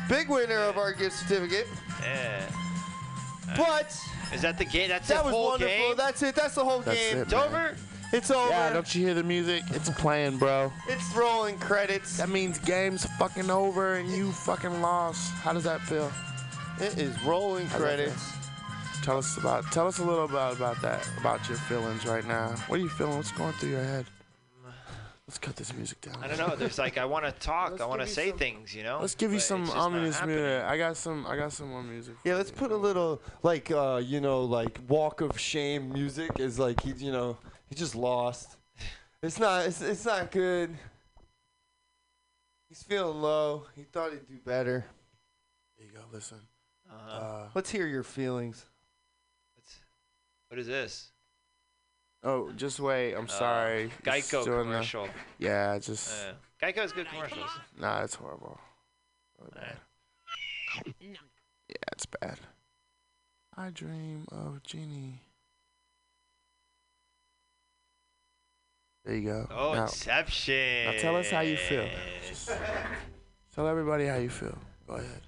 big 0.09 0.29
winner 0.29 0.57
of 0.57 0.77
our 0.77 0.93
gift 0.93 1.15
certificate. 1.17 1.67
Yeah. 2.01 2.45
But 3.57 3.95
Is 4.33 4.41
that 4.41 4.57
the 4.57 4.65
game? 4.65 4.89
That's 4.89 5.07
that 5.09 5.19
the 5.19 5.23
was 5.25 5.33
whole 5.33 5.49
wonderful. 5.49 5.75
game. 5.89 5.97
That's 5.97 6.21
it. 6.23 6.35
That's 6.35 6.55
the 6.55 6.63
whole 6.63 6.79
That's 6.79 6.97
game. 6.97 7.17
it, 7.17 7.21
it's 7.23 7.31
man. 7.33 7.43
over. 7.43 7.75
It's 8.13 8.31
over. 8.31 8.49
Yeah, 8.49 8.71
don't 8.73 8.93
you 8.95 9.03
hear 9.05 9.13
the 9.15 9.23
music? 9.23 9.63
It's 9.71 9.89
playing, 9.89 10.37
bro. 10.37 10.71
It's 10.87 11.15
rolling 11.15 11.57
credits. 11.57 12.17
That 12.17 12.29
means 12.29 12.59
game's 12.59 13.05
fucking 13.17 13.49
over 13.49 13.95
and 13.95 14.09
you 14.11 14.31
fucking 14.31 14.81
lost. 14.81 15.31
How 15.31 15.51
does 15.53 15.63
that 15.63 15.81
feel? 15.81 16.11
It 16.79 16.97
is 16.97 17.21
rolling 17.23 17.65
How's 17.67 17.81
credits. 17.81 18.33
Tell 19.03 19.17
us 19.17 19.35
about. 19.37 19.69
Tell 19.71 19.87
us 19.87 19.97
a 19.99 20.03
little 20.03 20.25
about 20.25 20.55
about 20.55 20.81
that. 20.81 21.07
About 21.19 21.47
your 21.49 21.57
feelings 21.57 22.05
right 22.05 22.25
now. 22.25 22.49
What 22.67 22.79
are 22.79 22.83
you 22.83 22.89
feeling? 22.89 23.17
What's 23.17 23.31
going 23.31 23.53
through 23.53 23.69
your 23.71 23.83
head? 23.83 24.05
Let's 25.33 25.39
cut 25.39 25.55
this 25.55 25.73
music 25.73 25.99
down. 25.99 26.17
I 26.21 26.27
don't 26.27 26.37
know. 26.37 26.55
There's 26.55 26.77
like 26.77 26.99
I 26.99 27.05
want 27.05 27.25
to 27.25 27.31
talk. 27.31 27.81
I 27.81 27.87
want 27.87 28.01
to 28.01 28.07
say 28.07 28.29
some- 28.29 28.37
things. 28.37 28.75
You 28.75 28.83
know. 28.83 28.99
Let's 29.01 29.15
give 29.15 29.31
you 29.31 29.37
but 29.37 29.43
some 29.43 29.61
it's 29.61 29.71
just 29.71 29.77
not 29.77 29.85
ominous 29.87 30.23
music. 30.23 30.63
I 30.63 30.77
got 30.77 30.95
some. 30.95 31.25
I 31.25 31.35
got 31.35 31.51
some 31.51 31.69
more 31.69 31.81
music. 31.81 32.13
Yeah, 32.23 32.35
let's 32.35 32.51
put 32.51 32.71
a 32.71 32.75
little 32.77 33.19
like 33.41 33.71
uh, 33.71 33.99
you 34.05 34.21
know, 34.21 34.43
like 34.43 34.79
walk 34.87 35.21
of 35.21 35.39
shame 35.39 35.91
music 35.91 36.39
is 36.39 36.59
like 36.59 36.83
he 36.83 36.91
you 36.91 37.11
know, 37.11 37.39
he 37.67 37.73
just 37.73 37.95
lost. 37.95 38.57
It's 39.23 39.39
not 39.39 39.65
it's, 39.65 39.81
it's 39.81 40.05
not 40.05 40.29
good. 40.29 40.69
He's 42.69 42.83
feeling 42.83 43.19
low. 43.19 43.65
He 43.75 43.85
thought 43.85 44.11
he'd 44.11 44.27
do 44.27 44.37
better. 44.45 44.85
There 45.79 45.87
you 45.87 45.93
go. 45.93 46.01
Listen. 46.11 46.41
Uh-huh. 46.87 47.11
Uh, 47.11 47.47
Let's 47.55 47.71
hear 47.71 47.87
your 47.87 48.03
feelings. 48.03 48.67
What's, 49.55 49.79
What 50.49 50.59
is 50.59 50.67
this? 50.67 51.09
Oh, 52.23 52.51
just 52.53 52.79
wait. 52.79 53.13
I'm 53.15 53.25
Uh, 53.25 53.27
sorry. 53.27 53.83
It's 54.05 54.31
Geico 54.31 54.45
doing 54.45 54.57
the- 54.69 54.75
commercial. 54.75 55.09
yeah, 55.39 55.77
just. 55.79 56.25
Uh, 56.27 56.33
Geico's 56.61 56.93
good 56.93 57.07
commercials. 57.07 57.49
Nah, 57.77 58.01
it's 58.03 58.15
horrible. 58.15 58.59
Really 59.39 59.51
bad. 59.55 59.77
Alright. 60.77 60.95
Yeah, 61.69 61.75
it's 61.91 62.05
bad. 62.05 62.39
I 63.57 63.69
dream 63.69 64.25
of 64.31 64.63
Jeannie. 64.63 65.21
There 69.05 69.15
you 69.15 69.21
go. 69.29 69.47
Oh, 69.51 69.73
now, 69.73 69.83
Inception. 69.83 70.85
now 70.85 70.99
tell 71.01 71.15
us 71.17 71.29
how 71.29 71.41
you 71.41 71.57
feel. 71.57 71.87
Just 72.27 72.49
tell 73.53 73.67
everybody 73.67 74.05
how 74.05 74.15
you 74.15 74.29
feel. 74.29 74.57
Go 74.87 74.93
ahead. 74.95 75.21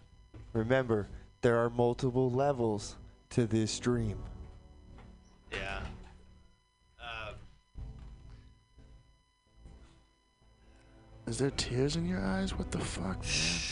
Remember, 0.53 1.07
there 1.41 1.57
are 1.57 1.69
multiple 1.69 2.31
levels 2.31 2.95
to 3.31 3.45
this 3.45 3.77
dream. 3.79 4.17
Yeah. 5.51 5.81
Is 11.27 11.39
there 11.39 11.49
tears 11.51 11.95
in 11.95 12.05
your 12.05 12.23
eyes? 12.23 12.55
What 12.55 12.69
the 12.69 12.77
fuck, 12.77 13.17
man? 13.17 13.65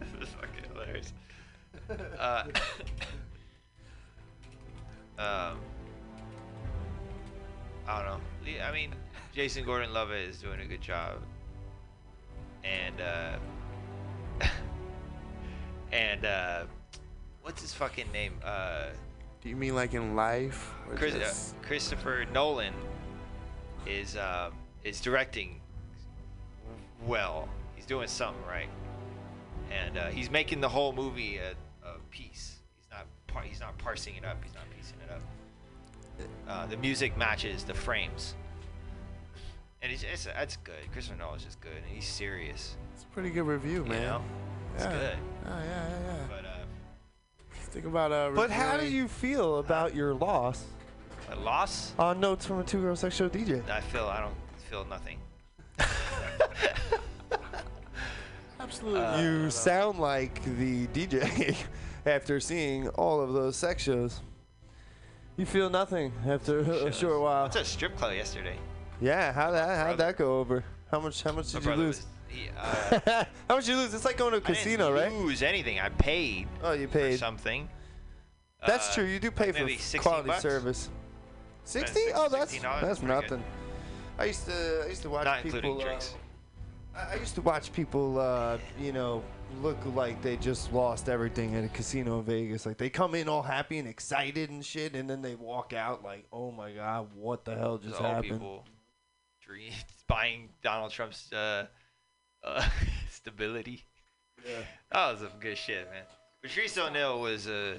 this 0.00 0.28
is 0.28 0.28
fucking 0.34 0.64
hilarious. 0.72 1.12
Uh, 2.16 2.44
um, 5.18 5.58
I 7.88 8.02
don't 8.02 8.06
know. 8.06 8.20
I 8.64 8.72
mean, 8.72 8.94
Jason 9.34 9.64
Gordon-Levitt 9.64 10.28
is 10.28 10.40
doing 10.40 10.60
a 10.60 10.66
good 10.66 10.80
job, 10.80 11.18
and 12.62 13.00
uh, 13.00 13.36
and 15.92 16.24
uh, 16.24 16.62
what's 17.42 17.62
his 17.62 17.74
fucking 17.74 18.12
name? 18.12 18.34
Uh, 18.44 18.90
do 19.42 19.48
you 19.48 19.56
mean 19.56 19.74
like 19.74 19.94
in 19.94 20.14
life? 20.14 20.72
Chris, 20.96 21.14
uh, 21.14 21.66
Christopher 21.66 22.26
Nolan 22.32 22.74
is 23.86 24.16
um, 24.16 24.52
is 24.84 25.00
directing 25.00 25.60
well. 27.06 27.48
He's 27.74 27.86
doing 27.86 28.06
something 28.08 28.42
right, 28.46 28.68
and 29.70 29.96
uh, 29.96 30.06
he's 30.08 30.30
making 30.30 30.60
the 30.60 30.68
whole 30.68 30.92
movie 30.92 31.38
a, 31.38 31.52
a 31.86 31.94
piece. 32.10 32.56
He's 32.76 32.90
not 32.90 33.06
par- 33.26 33.42
he's 33.44 33.60
not 33.60 33.78
parsing 33.78 34.14
it 34.16 34.24
up. 34.24 34.42
He's 34.44 34.54
not 34.54 34.64
piecing 34.76 34.98
it 35.08 35.10
up. 35.10 35.22
Uh, 36.46 36.66
the 36.66 36.76
music 36.76 37.16
matches 37.16 37.64
the 37.64 37.72
frames, 37.72 38.34
and 39.80 39.90
it's, 39.90 40.02
it's 40.02 40.24
that's 40.26 40.56
good. 40.58 40.74
Christopher 40.92 41.18
Nolan's 41.18 41.44
just 41.44 41.60
good, 41.62 41.72
and 41.76 41.86
he's 41.86 42.06
serious. 42.06 42.76
It's 42.94 43.04
a 43.04 43.06
pretty 43.06 43.30
good 43.30 43.44
review, 43.46 43.84
man. 43.86 44.02
You 44.02 44.06
know, 44.08 44.22
it's 44.74 44.84
Yeah. 44.84 44.90
good. 44.92 45.16
Oh, 45.46 45.48
yeah, 45.48 45.64
yeah, 45.64 45.98
yeah. 46.04 46.16
But 46.28 46.44
uh, 46.44 46.49
Think 47.70 47.86
about 47.86 48.12
uh. 48.12 48.30
But 48.34 48.50
how 48.50 48.76
do 48.76 48.86
you 48.86 49.06
feel 49.08 49.58
about 49.58 49.94
your 49.94 50.14
loss? 50.14 50.64
a 51.30 51.36
loss. 51.36 51.92
On 51.98 52.18
notes 52.18 52.44
from 52.44 52.58
a 52.58 52.64
two 52.64 52.80
girl 52.80 52.96
sex 52.96 53.14
show 53.14 53.28
DJ. 53.28 53.62
I 53.70 53.80
feel 53.80 54.06
I 54.06 54.20
don't 54.20 54.34
feel 54.68 54.84
nothing. 54.86 55.18
Absolutely. 58.58 59.22
you 59.22 59.50
sound 59.50 59.98
like 59.98 60.42
the 60.58 60.86
DJ 60.88 61.56
after 62.06 62.40
seeing 62.40 62.88
all 62.90 63.20
of 63.20 63.32
those 63.32 63.56
sex 63.56 63.82
shows. 63.82 64.20
You 65.36 65.46
feel 65.46 65.70
nothing 65.70 66.12
after 66.26 66.58
a 66.60 66.92
short 66.92 67.20
while. 67.20 67.44
What's 67.44 67.56
a 67.56 67.64
strip 67.64 67.96
club 67.96 68.12
yesterday? 68.14 68.56
Yeah, 69.00 69.32
how 69.32 69.50
that 69.52 69.86
how'd 69.86 69.98
that 69.98 70.18
go 70.18 70.38
over? 70.40 70.62
How 70.90 71.00
much 71.00 71.22
how 71.22 71.32
much 71.32 71.54
My 71.54 71.60
did 71.60 71.64
you 71.64 71.70
brother 71.70 71.82
lose? 71.84 71.96
was- 71.98 72.04
he, 72.04 72.10
uh, 72.58 73.24
how 73.48 73.56
much 73.56 73.68
you 73.68 73.76
lose? 73.76 73.92
It's 73.94 74.04
like 74.04 74.16
going 74.16 74.32
to 74.32 74.38
a 74.38 74.40
I 74.40 74.42
didn't 74.44 74.56
casino, 74.56 74.92
right? 74.92 75.12
Lose 75.12 75.42
anything? 75.42 75.78
I 75.80 75.88
paid. 75.90 76.48
Oh, 76.62 76.72
you 76.72 76.86
for 76.88 76.98
paid. 76.98 77.18
something. 77.18 77.68
That's 78.66 78.90
Uh, 78.90 78.94
true. 78.94 79.04
You 79.04 79.18
do 79.18 79.30
pay 79.30 79.52
for 79.52 79.98
quality 80.00 80.28
bucks? 80.28 80.42
service. 80.42 80.90
Sixty? 81.64 82.00
Oh, 82.14 82.28
that's 82.28 82.54
$16, 82.54 82.62
that's 82.80 82.98
pretty 83.00 83.14
good. 83.14 83.22
nothing. 83.22 83.44
I 84.18 84.24
used 84.24 84.44
to 84.46 84.82
I 84.84 84.88
used 84.88 85.02
to 85.02 85.10
watch 85.10 85.24
Not 85.24 85.42
people. 85.42 85.80
uh. 85.82 85.98
I 86.96 87.14
used 87.14 87.36
to 87.36 87.40
watch 87.42 87.72
people, 87.72 88.18
uh, 88.18 88.58
you 88.78 88.92
know, 88.92 89.22
look 89.62 89.78
like 89.94 90.20
they 90.22 90.36
just 90.36 90.72
lost 90.72 91.08
everything 91.08 91.54
at 91.54 91.64
a 91.64 91.68
casino 91.68 92.18
in 92.18 92.24
Vegas. 92.24 92.66
Like 92.66 92.76
they 92.78 92.90
come 92.90 93.14
in 93.14 93.28
all 93.28 93.42
happy 93.42 93.78
and 93.78 93.86
excited 93.88 94.50
and 94.50 94.64
shit, 94.64 94.94
and 94.94 95.08
then 95.08 95.22
they 95.22 95.36
walk 95.36 95.72
out 95.72 96.02
like, 96.02 96.26
"Oh 96.32 96.50
my 96.50 96.72
god, 96.72 97.08
what 97.14 97.44
the 97.44 97.54
hell 97.54 97.78
just 97.78 97.96
happened?" 97.98 98.32
people 98.32 98.64
dream, 99.40 99.72
buying 100.08 100.48
Donald 100.62 100.90
Trump's 100.90 101.32
uh, 101.32 101.66
uh, 102.44 102.66
stability. 103.10 103.84
Yeah. 104.46 104.56
That 104.92 105.12
was 105.12 105.20
some 105.20 105.38
good 105.40 105.58
shit, 105.58 105.90
man. 105.90 106.02
Patrice 106.42 106.76
O'Neal 106.78 107.20
was 107.20 107.46
uh, 107.46 107.78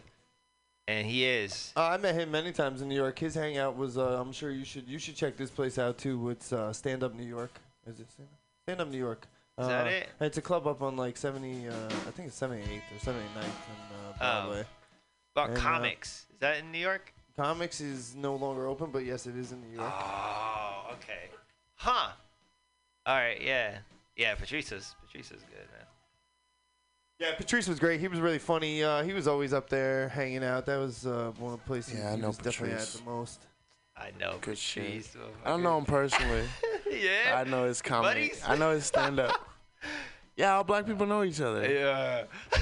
and 0.88 1.08
he 1.08 1.26
is. 1.26 1.72
Uh, 1.76 1.88
I 1.88 1.98
met 1.98 2.16
him 2.16 2.32
many 2.32 2.52
times 2.52 2.82
in 2.82 2.90
New 2.90 2.96
York. 2.96 3.18
His 3.18 3.36
hangout 3.36 3.78
was, 3.78 3.98
uh, 3.98 4.20
I'm 4.22 4.32
sure 4.32 4.52
you 4.52 4.66
should 4.66 4.88
you 4.88 5.00
should 5.00 5.16
check 5.16 5.38
this 5.38 5.50
place 5.50 5.78
out 5.80 5.98
too. 5.98 6.30
It's 6.30 6.52
uh, 6.54 6.74
Stand 6.74 7.04
Up 7.04 7.16
New 7.16 7.26
York. 7.26 7.52
Is 7.88 8.00
it 8.00 8.12
Stand 8.12 8.30
Up? 8.32 8.40
Stand 8.66 8.82
Up 8.82 8.90
New 8.90 8.98
York. 8.98 9.28
Is 9.60 9.68
that 9.68 9.88
Uh, 9.88 9.90
it? 9.90 10.10
It's 10.22 10.38
a 10.38 10.42
club 10.42 10.66
up 10.68 10.82
on 10.82 10.96
like 10.96 11.18
70, 11.18 11.68
uh, 11.68 11.74
I 12.08 12.12
think 12.12 12.28
it's 12.30 12.40
78th 12.40 12.82
or 12.96 13.00
79th 13.00 13.14
on 13.44 14.16
uh, 14.20 14.44
Broadway. 14.46 14.66
About 15.36 15.50
And, 15.50 15.58
comics. 15.58 16.26
Is 16.34 16.40
that 16.40 16.58
in 16.60 16.72
New 16.72 16.80
York? 16.80 17.14
Comix 17.38 17.80
is 17.82 18.16
no 18.16 18.36
longer 18.36 18.68
open, 18.68 18.92
but 18.92 19.06
yes, 19.06 19.26
it 19.28 19.36
is 19.36 19.52
in 19.52 19.62
New 19.62 19.76
York. 19.78 19.92
Oh, 19.94 20.88
okay. 20.94 21.30
Huh. 21.76 22.10
All 23.06 23.16
right. 23.16 23.42
Yeah. 23.42 23.78
Yeah. 24.16 24.36
Patrice's 24.36 24.96
Patrice's 25.06 25.42
good, 25.50 25.68
man. 25.72 25.86
Yeah, 27.20 27.36
Patrice 27.36 27.68
was 27.68 27.80
great. 27.80 28.00
He 28.00 28.08
was 28.08 28.20
really 28.20 28.40
funny. 28.40 28.84
Uh, 28.84 29.04
he 29.04 29.14
was 29.14 29.28
always 29.28 29.54
up 29.54 29.70
there 29.70 30.10
hanging 30.10 30.44
out. 30.44 30.66
That 30.66 30.78
was 30.78 31.06
uh, 31.06 31.32
one 31.38 31.54
of 31.54 31.60
the 31.60 31.66
places 31.68 32.00
Yeah, 32.00 32.10
I 32.10 32.16
he 32.16 32.22
know 32.22 32.28
was 32.30 32.38
definitely 32.38 32.76
at 32.76 32.88
the 32.88 33.04
most. 33.04 33.42
I 33.96 34.10
know 34.20 34.38
Good 34.42 34.58
shit. 34.58 34.86
Patrice. 34.86 35.16
I 35.46 35.50
don't 35.50 35.62
know 35.62 35.78
him 35.78 35.86
personally. 35.86 36.46
yeah. 36.92 37.36
I 37.36 37.44
know 37.48 37.66
his 37.66 37.82
comedy. 37.82 38.30
Buddies? 38.30 38.44
I 38.46 38.56
know 38.58 38.72
his 38.72 38.86
stand 38.86 39.20
up. 39.20 39.48
yeah, 40.36 40.56
all 40.56 40.64
black 40.64 40.88
people 40.88 41.06
know 41.06 41.24
each 41.24 41.42
other. 41.42 41.70
Yeah. 41.72 42.24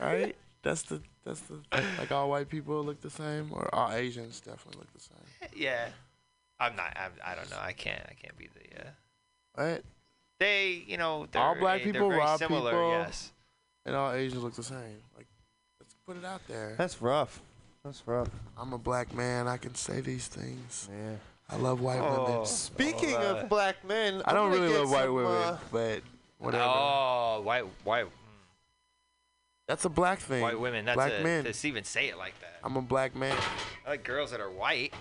Right? 0.00 0.36
That's 0.62 0.82
the 0.82 1.02
that's 1.24 1.40
the 1.40 1.60
like 1.98 2.12
all 2.12 2.30
white 2.30 2.48
people 2.48 2.84
look 2.84 3.00
the 3.00 3.10
same 3.10 3.50
or 3.52 3.68
all 3.74 3.90
Asians 3.90 4.40
definitely 4.40 4.78
look 4.78 4.92
the 4.92 5.00
same. 5.00 5.50
Yeah. 5.56 5.88
I'm 6.60 6.76
not. 6.76 6.96
I'm, 6.96 7.10
I 7.24 7.34
don't 7.34 7.50
know. 7.50 7.58
I 7.60 7.72
can't. 7.72 8.00
I 8.08 8.14
can't 8.14 8.36
be 8.38 8.48
the. 8.54 8.80
Uh, 8.80 8.90
Right? 9.56 9.82
They, 10.38 10.84
you 10.86 10.96
know, 10.96 11.26
they're, 11.30 11.42
all 11.42 11.54
black 11.54 11.80
eh, 11.80 11.84
they're 11.84 11.92
people 11.94 12.08
very 12.08 12.20
rob 12.20 12.38
similar, 12.38 12.70
people. 12.70 12.90
Yes. 12.90 13.32
And 13.86 13.96
all 13.96 14.12
Asians 14.12 14.42
look 14.42 14.54
the 14.54 14.62
same. 14.62 15.02
Like 15.16 15.26
let's 15.80 15.94
put 16.06 16.16
it 16.16 16.24
out 16.24 16.40
there. 16.46 16.74
That's 16.76 17.00
rough. 17.00 17.40
That's 17.84 18.02
rough. 18.06 18.28
I'm 18.56 18.72
a 18.72 18.78
black 18.78 19.14
man. 19.14 19.48
I 19.48 19.56
can 19.56 19.74
say 19.74 20.00
these 20.00 20.28
things. 20.28 20.88
Yeah. 20.90 21.16
I 21.50 21.56
love 21.56 21.80
white 21.80 22.00
women. 22.00 22.44
Speaking 22.44 23.14
Oh, 23.14 23.36
uh, 23.36 23.40
of 23.40 23.48
black 23.48 23.82
men, 23.86 24.20
I 24.26 24.34
don't 24.34 24.50
gonna 24.50 24.60
really 24.60 24.72
get 24.72 24.80
love 24.80 24.90
white 24.90 25.04
some, 25.04 25.14
women, 25.14 25.32
uh, 25.32 25.58
but 25.72 26.02
whatever. 26.38 26.64
Oh, 26.66 27.40
white, 27.42 27.64
white, 27.84 28.06
That's 29.66 29.86
a 29.86 29.88
black 29.88 30.18
thing. 30.18 30.42
white 30.42 30.60
women. 30.60 30.84
That's 30.84 30.96
black 30.96 31.12
a, 31.18 31.22
men. 31.22 31.44
To 31.44 31.66
even 31.66 31.84
say 31.84 32.08
it 32.08 32.18
like 32.18 32.38
that. 32.40 32.58
I'm 32.62 32.76
a 32.76 32.82
black 32.82 33.16
man. 33.16 33.36
I 33.86 33.90
like 33.90 34.04
girls 34.04 34.30
that 34.32 34.40
are 34.40 34.50
white. 34.50 34.92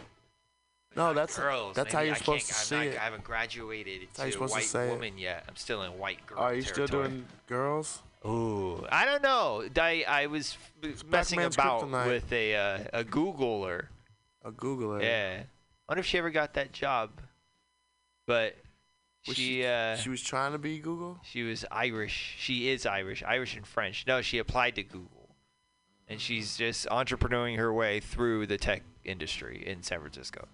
No, 0.98 1.14
that's 1.14 1.38
girls. 1.38 1.76
that's 1.76 1.94
how 1.94 2.02
you're 2.02 2.16
I 2.16 2.18
supposed 2.18 2.48
to 2.48 2.54
can't- 2.54 2.66
see 2.66 2.76
not, 2.76 2.86
it. 2.88 3.00
I 3.00 3.04
haven't 3.04 3.24
graduated 3.24 4.02
you're 4.02 4.26
to 4.26 4.32
supposed 4.32 4.54
to 4.54 4.58
white 4.60 4.66
say 4.66 4.88
it. 4.88 4.92
woman 4.92 5.18
yet. 5.18 5.46
I'm 5.48 5.56
still 5.56 5.84
in 5.84 5.98
white 5.98 6.26
girl. 6.26 6.40
Are 6.40 6.54
you 6.56 6.62
still 6.64 6.88
territory. 6.88 7.08
doing 7.10 7.26
girls? 7.48 8.02
Ooh, 8.26 8.86
I 8.92 9.06
don't 9.06 9.22
know. 9.22 9.64
I 9.78 10.04
I 10.08 10.26
was 10.28 10.58
f- 10.84 11.04
messing 11.06 11.40
about 11.42 11.84
kryptonite. 11.84 12.08
with 12.08 12.32
a 12.34 12.56
uh, 12.56 12.80
a 12.94 13.04
Googler. 13.06 13.86
A 14.44 14.52
Googler. 14.52 15.02
Yeah. 15.04 15.44
I 15.44 15.92
wonder 15.92 16.00
if 16.00 16.06
she 16.08 16.18
ever 16.18 16.32
got 16.32 16.56
that 16.56 16.74
job. 16.74 17.12
But 18.26 18.56
Was 19.28 19.38
she 19.38 19.64
uh 19.66 19.96
She 19.98 20.10
was 20.10 20.22
trying 20.22 20.52
to 20.54 20.58
be 20.58 20.80
Google. 20.80 21.20
she 21.24 21.44
was 21.44 21.64
Irish. 21.72 22.36
She 22.40 22.70
is 22.70 22.86
Irish, 22.86 23.24
Irish 23.24 23.56
and 23.56 23.66
French. 23.68 24.06
No, 24.08 24.22
she 24.22 24.38
applied 24.40 24.76
to 24.76 24.84
Google, 24.84 25.30
and 26.08 26.20
she's 26.20 26.58
just 26.58 26.88
entrepreneuring 26.88 27.58
her 27.58 27.72
way 27.72 28.00
through 28.00 28.48
the 28.48 28.58
tech 28.58 28.82
industry 29.06 29.64
in 29.66 29.84
San 29.84 30.00
Francisco. 30.00 30.48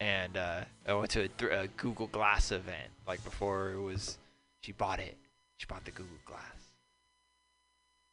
And 0.00 0.36
uh, 0.36 0.60
I 0.86 0.94
went 0.94 1.10
to 1.10 1.22
a, 1.22 1.28
th- 1.28 1.52
a 1.52 1.68
Google 1.76 2.06
Glass 2.06 2.52
event 2.52 2.90
like 3.06 3.22
before 3.24 3.72
it 3.72 3.80
was. 3.80 4.18
She 4.62 4.72
bought 4.72 5.00
it. 5.00 5.16
She 5.56 5.66
bought 5.66 5.84
the 5.84 5.90
Google 5.90 6.18
Glass. 6.24 6.42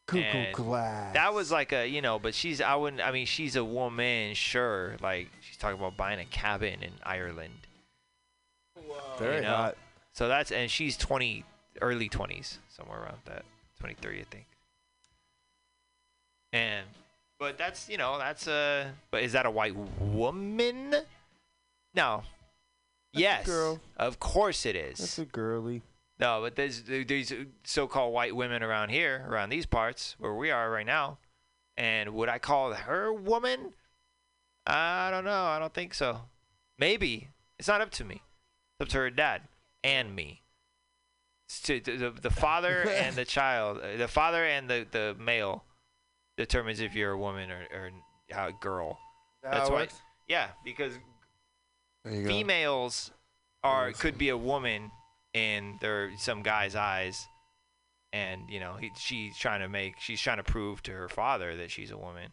Google 0.08 0.24
And 0.26 0.56
Glass. 0.56 1.14
That 1.14 1.34
was 1.34 1.52
like 1.52 1.72
a 1.74 1.88
you 1.88 2.02
know, 2.02 2.20
but 2.20 2.34
she's 2.34 2.62
I 2.62 2.76
wouldn't. 2.76 3.02
I 3.02 3.12
mean, 3.12 3.26
she's 3.26 3.56
a 3.56 3.64
woman, 3.64 4.34
sure. 4.34 4.96
Like 5.02 5.30
she's 5.42 5.58
talking 5.58 5.78
about 5.80 5.98
buying 5.98 6.20
a 6.20 6.26
cabin 6.26 6.82
in 6.82 6.92
Ireland. 7.04 7.68
Very 9.18 9.38
you 9.38 9.42
know? 9.44 9.56
hot. 9.56 9.78
So 10.14 10.28
that's 10.28 10.52
and 10.52 10.70
she's 10.72 10.96
20, 10.98 11.44
early 11.82 12.08
20s, 12.08 12.58
somewhere 12.70 13.02
around 13.02 13.18
that, 13.26 13.44
23, 13.80 14.22
I 14.22 14.24
think. 14.24 14.46
And 16.54 16.86
but 17.38 17.58
that's 17.58 17.90
you 17.90 17.98
know 17.98 18.18
that's 18.18 18.48
a 18.48 18.92
but 19.12 19.24
is 19.24 19.34
that 19.34 19.46
a 19.46 19.52
white 19.52 19.76
woman? 20.00 20.96
No. 21.96 22.24
a 23.14 23.20
yes. 23.20 23.46
girl. 23.46 23.80
Of 23.98 24.20
course 24.20 24.66
it 24.66 24.76
is. 24.76 25.00
That's 25.00 25.20
a 25.20 25.26
girly. 25.26 25.82
No, 26.20 26.42
but 26.42 26.56
there's 26.56 26.84
these 26.84 27.34
so-called 27.64 28.14
white 28.14 28.36
women 28.36 28.64
around 28.64 28.90
here, 28.90 29.26
around 29.28 29.50
these 29.50 29.66
parts 29.66 30.16
where 30.18 30.34
we 30.34 30.50
are 30.50 30.72
right 30.72 30.86
now, 30.86 31.18
and 31.76 32.14
would 32.14 32.30
I 32.30 32.40
call 32.40 32.74
her 32.74 33.12
woman? 33.12 33.74
I 34.66 35.12
don't 35.12 35.26
know. 35.26 35.44
I 35.44 35.60
don't 35.60 35.74
think 35.74 35.94
so. 35.94 36.22
Maybe 36.80 37.30
it's 37.60 37.68
not 37.68 37.82
up 37.82 37.92
to 37.92 38.06
me. 38.06 38.22
It's 38.80 38.88
up 38.88 38.90
to 38.90 38.98
her 38.98 39.10
dad 39.10 39.42
and 39.84 40.16
me. 40.16 40.42
It's 41.48 41.62
to 41.62 41.80
the, 41.80 41.98
the, 41.98 42.12
the 42.12 42.30
father 42.30 42.90
and 42.90 43.16
the 43.16 43.26
child, 43.26 43.80
uh, 43.80 43.98
the 43.98 44.08
father 44.08 44.44
and 44.46 44.70
the, 44.70 44.88
the 44.90 45.16
male 45.20 45.66
determines 46.38 46.80
if 46.80 46.96
you're 46.96 47.12
a 47.12 47.18
woman 47.18 47.52
or, 47.52 47.68
or 47.74 47.92
a 48.32 48.52
girl. 48.62 48.98
That 49.44 49.52
That's 49.52 49.70
why. 49.70 49.82
works? 49.82 50.02
Yeah, 50.28 50.48
because 50.64 50.94
You 52.10 52.24
go. 52.24 52.28
females 52.30 53.12
are 53.64 53.92
could 53.94 54.18
be 54.18 54.30
a 54.30 54.38
woman 54.38 54.92
in 55.34 55.78
their 55.82 56.12
some 56.18 56.44
guy's 56.44 56.76
eyes 56.76 57.28
and 58.14 58.50
you 58.50 58.60
know 58.60 58.76
he, 58.80 58.92
she's 58.98 59.36
trying 59.38 59.60
to 59.62 59.68
make 59.68 60.00
she's 60.00 60.22
trying 60.22 60.38
to 60.38 60.44
prove 60.44 60.82
to 60.84 60.92
her 60.92 61.10
father 61.10 61.56
that 61.58 61.72
she's 61.72 61.92
a 61.92 61.98
woman 61.98 62.32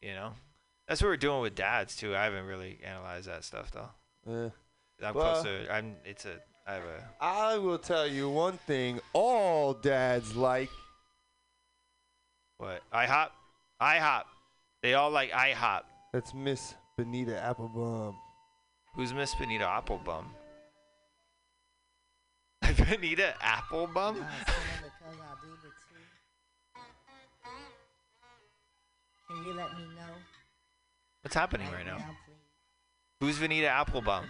you 0.00 0.14
know 0.14 0.32
that's 0.88 1.02
what 1.02 1.08
we're 1.08 1.16
doing 1.16 1.40
with 1.42 1.54
dads 1.54 1.96
too 1.96 2.14
i 2.16 2.24
haven't 2.24 2.46
really 2.46 2.78
analyzed 2.84 3.26
that 3.28 3.44
stuff 3.44 3.70
though 3.72 3.90
Yeah. 4.26 4.48
i'm 5.08 5.14
Well- 5.14 5.32
close 5.42 5.44
to 5.44 5.74
i'm 5.74 5.96
it's 6.04 6.24
a 6.26 6.36
i 6.66 6.74
have 6.74 6.84
a 6.84 7.04
I 7.20 7.58
will 7.58 7.78
tell 7.78 8.06
you 8.06 8.30
one 8.30 8.56
thing 8.58 9.00
all 9.12 9.74
dads 9.74 10.36
like 10.36 10.70
What? 12.58 12.82
IHOP? 12.92 13.30
IHOP. 13.80 14.24
They 14.82 14.94
all 14.94 15.10
like 15.10 15.32
I 15.34 15.52
IHOP. 15.52 15.82
That's 16.12 16.34
Miss 16.34 16.74
Bonita 17.04 17.32
Applebum. 17.42 18.14
Who's 18.94 19.14
Miss 19.14 19.34
Bonita 19.34 19.64
Applebum? 19.64 20.26
Bonita 22.60 23.34
Applebum? 23.42 24.16
Can 29.26 29.44
you 29.46 29.54
let 29.54 29.72
me 29.78 29.84
know? 29.96 30.12
What's 31.22 31.34
happening 31.34 31.68
right 31.72 31.86
now? 31.86 31.96
please? 31.96 32.06
Who's 33.20 33.38
Bonita 33.38 33.68
Applebum? 33.68 34.24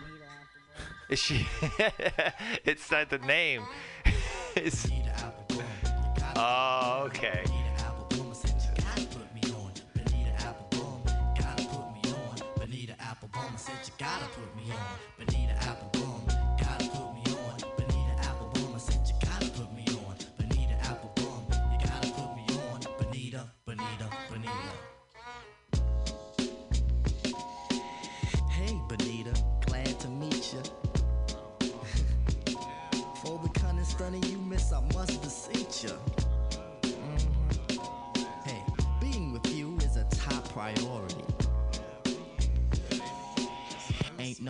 Is 1.08 1.18
she? 1.18 1.48
it's 2.64 2.88
not 2.88 3.10
the 3.10 3.18
name. 3.18 3.64
it's... 4.54 4.88
Oh, 6.36 7.02
okay. 7.06 7.42
Said 13.70 13.86
you 13.86 13.92
gotta 13.98 14.26
put 14.34 14.49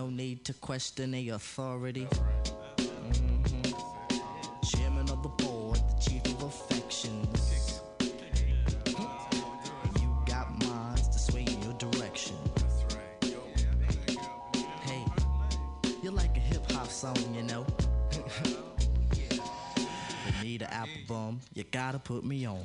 no 0.00 0.08
need 0.08 0.46
to 0.46 0.54
question 0.54 1.10
the 1.10 1.28
authority. 1.28 2.08
Mhm. 2.78 3.74
Chairman 4.70 5.10
of 5.10 5.22
the 5.22 5.28
board, 5.28 5.76
the 5.76 5.96
chief 6.00 6.24
of 6.34 6.42
affections. 6.44 7.82
You 10.00 10.08
got 10.24 10.48
minds 10.64 11.06
to 11.08 11.18
sway 11.18 11.44
in 11.44 11.62
your 11.62 11.74
direction. 11.74 12.36
Hey, 14.88 15.04
you're 16.02 16.16
like 16.22 16.34
a 16.34 16.40
hip 16.40 16.64
hop 16.72 16.88
song, 16.88 17.18
you 17.34 17.42
know. 17.42 17.66
Bonita 20.40 20.66
Applebum, 20.82 21.40
you 21.52 21.64
gotta 21.64 21.98
put 21.98 22.24
me 22.24 22.46
on. 22.46 22.64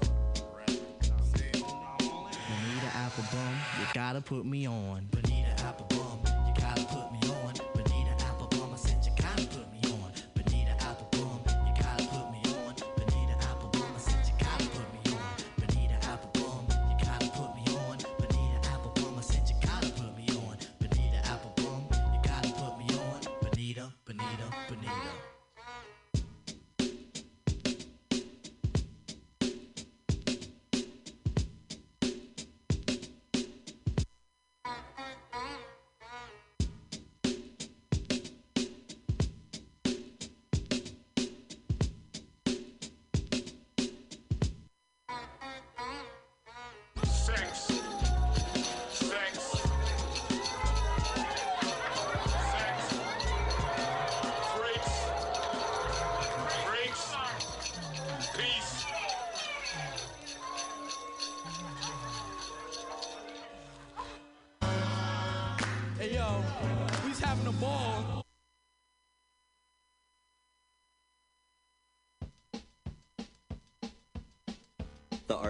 Put 4.21 4.45
me 4.45 4.67
on. 4.67 5.20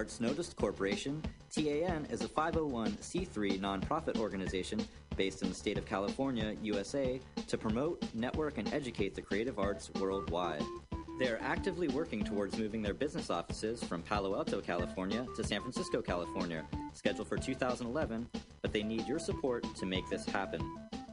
Arts 0.02 0.52
Corporation, 0.54 1.22
TAN, 1.48 2.08
is 2.10 2.22
a 2.22 2.28
501c3 2.28 3.60
nonprofit 3.60 4.18
organization 4.18 4.84
based 5.16 5.42
in 5.42 5.48
the 5.48 5.54
state 5.54 5.78
of 5.78 5.86
California, 5.86 6.56
USA, 6.60 7.20
to 7.46 7.56
promote, 7.56 8.02
network, 8.12 8.58
and 8.58 8.66
educate 8.74 9.14
the 9.14 9.22
creative 9.22 9.60
arts 9.60 9.92
worldwide. 10.00 10.64
They 11.20 11.28
are 11.28 11.38
actively 11.40 11.86
working 11.86 12.24
towards 12.24 12.58
moving 12.58 12.82
their 12.82 12.94
business 12.94 13.30
offices 13.30 13.84
from 13.84 14.02
Palo 14.02 14.34
Alto, 14.34 14.60
California 14.60 15.24
to 15.36 15.44
San 15.44 15.60
Francisco, 15.60 16.02
California, 16.02 16.64
scheduled 16.94 17.28
for 17.28 17.36
2011, 17.36 18.26
but 18.60 18.72
they 18.72 18.82
need 18.82 19.06
your 19.06 19.20
support 19.20 19.64
to 19.76 19.86
make 19.86 20.10
this 20.10 20.26
happen. 20.26 20.60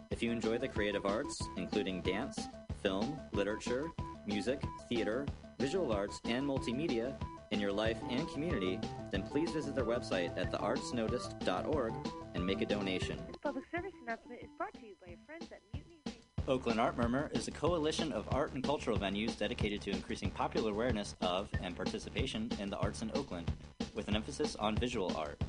If 0.09 0.23
you 0.23 0.31
enjoy 0.31 0.57
the 0.57 0.67
creative 0.67 1.05
arts, 1.05 1.39
including 1.57 2.01
dance, 2.01 2.39
film, 2.81 3.19
literature, 3.33 3.91
music, 4.25 4.63
theater, 4.87 5.27
visual 5.59 5.91
arts, 5.91 6.19
and 6.25 6.43
multimedia, 6.43 7.13
in 7.51 7.59
your 7.59 7.71
life 7.71 7.97
and 8.09 8.27
community, 8.29 8.79
then 9.11 9.23
please 9.23 9.51
visit 9.51 9.75
their 9.75 9.85
website 9.85 10.37
at 10.37 10.51
theartsnoticed.org 10.51 11.93
and 12.35 12.45
make 12.45 12.61
a 12.61 12.65
donation. 12.65 13.17
This 13.27 13.37
public 13.41 13.65
service 13.71 13.93
announcement 14.03 14.41
is 14.41 14.49
brought 14.57 14.73
to 14.73 14.85
you 14.85 14.95
by 15.01 15.09
your 15.09 15.19
friends 15.25 15.45
at 15.51 15.59
Mutiny 15.73 15.97
Radio. 16.05 16.19
Oakland 16.47 16.79
Art 16.79 16.97
Murmur 16.97 17.29
is 17.33 17.47
a 17.47 17.51
coalition 17.51 18.11
of 18.11 18.27
art 18.31 18.53
and 18.53 18.63
cultural 18.63 18.97
venues 18.97 19.37
dedicated 19.37 19.81
to 19.81 19.91
increasing 19.91 20.31
popular 20.31 20.71
awareness 20.71 21.15
of 21.21 21.49
and 21.61 21.75
participation 21.75 22.49
in 22.59 22.69
the 22.69 22.77
arts 22.77 23.01
in 23.01 23.11
Oakland, 23.13 23.51
with 23.93 24.07
an 24.07 24.15
emphasis 24.15 24.55
on 24.55 24.75
visual 24.75 25.15
art. 25.15 25.41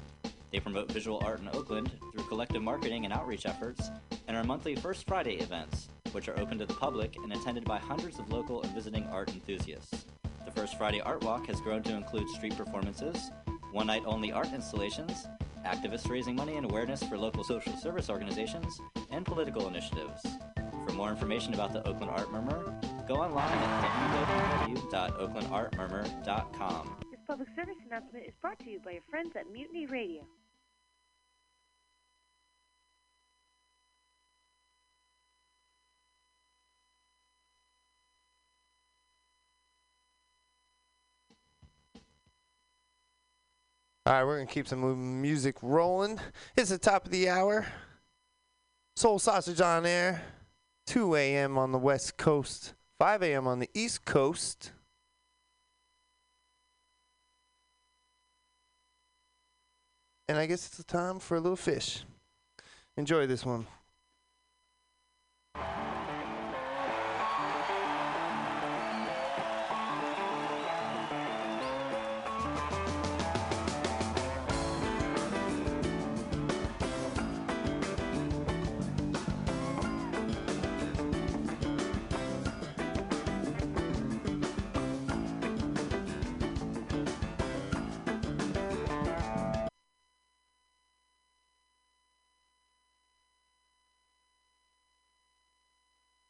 They 0.52 0.60
promote 0.60 0.90
visual 0.90 1.22
art 1.24 1.40
in 1.40 1.48
Oakland 1.48 1.90
through 2.12 2.24
collective 2.24 2.62
marketing 2.62 3.04
and 3.04 3.14
outreach 3.14 3.46
efforts 3.46 3.90
and 4.26 4.36
our 4.36 4.44
monthly 4.44 4.74
First 4.74 5.06
Friday 5.06 5.34
events, 5.34 5.88
which 6.12 6.28
are 6.28 6.38
open 6.38 6.58
to 6.58 6.66
the 6.66 6.74
public 6.74 7.16
and 7.16 7.32
attended 7.32 7.64
by 7.64 7.78
hundreds 7.78 8.18
of 8.18 8.32
local 8.32 8.62
and 8.62 8.74
visiting 8.74 9.06
art 9.06 9.28
enthusiasts. 9.30 10.06
The 10.44 10.50
First 10.52 10.78
Friday 10.78 11.00
Art 11.00 11.24
Walk 11.24 11.46
has 11.46 11.60
grown 11.60 11.82
to 11.84 11.94
include 11.94 12.28
street 12.30 12.56
performances, 12.56 13.30
one 13.72 13.86
night 13.86 14.02
only 14.06 14.32
art 14.32 14.52
installations, 14.52 15.28
activists 15.64 16.08
raising 16.08 16.34
money 16.34 16.56
and 16.56 16.64
awareness 16.64 17.02
for 17.02 17.18
local 17.18 17.44
social 17.44 17.76
service 17.76 18.08
organizations, 18.10 18.80
and 19.10 19.26
political 19.26 19.68
initiatives. 19.68 20.22
For 20.86 20.94
more 20.94 21.10
information 21.10 21.54
about 21.54 21.72
the 21.72 21.86
Oakland 21.86 22.10
Art 22.10 22.32
Murmur, 22.32 22.74
go 23.06 23.14
online 23.16 23.46
at 23.46 24.76
www.oaklandartmurmur.com. 24.76 26.96
This 27.10 27.20
public 27.26 27.48
service 27.54 27.76
announcement 27.86 28.24
is 28.26 28.34
brought 28.40 28.58
to 28.60 28.70
you 28.70 28.80
by 28.84 28.92
your 28.92 29.02
friends 29.10 29.32
at 29.36 29.50
Mutiny 29.52 29.84
Radio. 29.86 30.26
All 44.10 44.16
right, 44.16 44.24
we're 44.24 44.38
going 44.38 44.48
to 44.48 44.52
keep 44.52 44.66
some 44.66 45.22
music 45.22 45.54
rolling. 45.62 46.18
It's 46.56 46.70
the 46.70 46.78
top 46.78 47.04
of 47.04 47.12
the 47.12 47.28
hour. 47.28 47.64
Soul 48.96 49.20
Sausage 49.20 49.60
on 49.60 49.86
air. 49.86 50.24
2 50.88 51.14
a.m. 51.14 51.56
on 51.56 51.70
the 51.70 51.78
West 51.78 52.16
Coast, 52.16 52.74
5 52.98 53.22
a.m. 53.22 53.46
on 53.46 53.60
the 53.60 53.70
East 53.72 54.04
Coast. 54.04 54.72
And 60.28 60.36
I 60.36 60.46
guess 60.46 60.66
it's 60.66 60.76
the 60.76 60.82
time 60.82 61.20
for 61.20 61.36
a 61.36 61.40
little 61.40 61.54
fish. 61.54 62.02
Enjoy 62.96 63.28
this 63.28 63.46
one. 63.46 63.68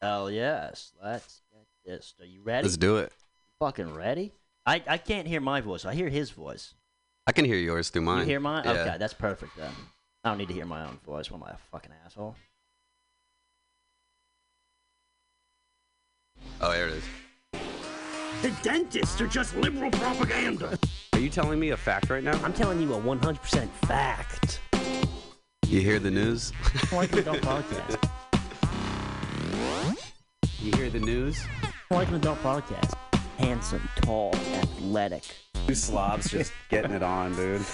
Hell 0.01 0.31
yes. 0.31 0.93
Let's 1.03 1.41
get 1.53 1.65
this. 1.85 2.15
Are 2.19 2.25
you 2.25 2.41
ready? 2.41 2.63
Let's 2.63 2.77
do 2.77 2.97
it. 2.97 3.13
Fucking 3.59 3.93
ready? 3.93 4.31
I, 4.65 4.83
I 4.87 4.97
can't 4.97 5.27
hear 5.27 5.41
my 5.41 5.61
voice. 5.61 5.85
I 5.85 5.93
hear 5.93 6.09
his 6.09 6.31
voice. 6.31 6.73
I 7.27 7.31
can 7.31 7.45
hear 7.45 7.57
yours 7.57 7.89
through 7.89 8.01
mine. 8.01 8.21
You 8.21 8.25
hear 8.25 8.39
mine? 8.39 8.63
Yeah. 8.65 8.71
Okay, 8.71 8.95
that's 8.97 9.13
perfect 9.13 9.55
then. 9.57 9.71
I 10.23 10.29
don't 10.29 10.39
need 10.39 10.47
to 10.47 10.53
hear 10.53 10.65
my 10.65 10.85
own 10.85 10.99
voice. 11.05 11.29
What 11.29 11.37
am 11.37 11.43
I, 11.43 11.51
a 11.51 11.57
fucking 11.71 11.91
asshole? 12.05 12.35
Oh, 16.59 16.71
there 16.71 16.87
it 16.87 16.93
is. 16.93 17.03
The 18.41 18.51
dentists 18.63 19.21
are 19.21 19.27
just 19.27 19.55
liberal 19.55 19.91
propaganda. 19.91 20.77
Are 21.13 21.19
you 21.19 21.29
telling 21.29 21.59
me 21.59 21.69
a 21.69 21.77
fact 21.77 22.09
right 22.09 22.23
now? 22.23 22.39
I'm 22.43 22.53
telling 22.53 22.81
you 22.81 22.93
a 22.93 22.99
100% 22.99 23.69
fact. 23.85 24.59
You 25.67 25.81
hear 25.81 25.99
the 25.99 26.11
news? 26.11 26.51
Like 26.91 27.13
an 27.13 27.19
adult 27.19 27.37
podcast. 27.41 28.09
You 30.61 30.71
hear 30.73 30.91
the 30.91 30.99
news? 30.99 31.43
Like 31.89 32.09
an 32.09 32.15
adult 32.15 32.37
podcast. 32.43 32.93
Handsome, 33.39 33.81
tall, 33.95 34.35
athletic. 34.53 35.23
Two 35.65 35.73
slobs 35.73 36.29
just 36.29 36.53
getting 36.69 36.91
it 36.91 37.01
on, 37.01 37.35
dude. 37.35 37.65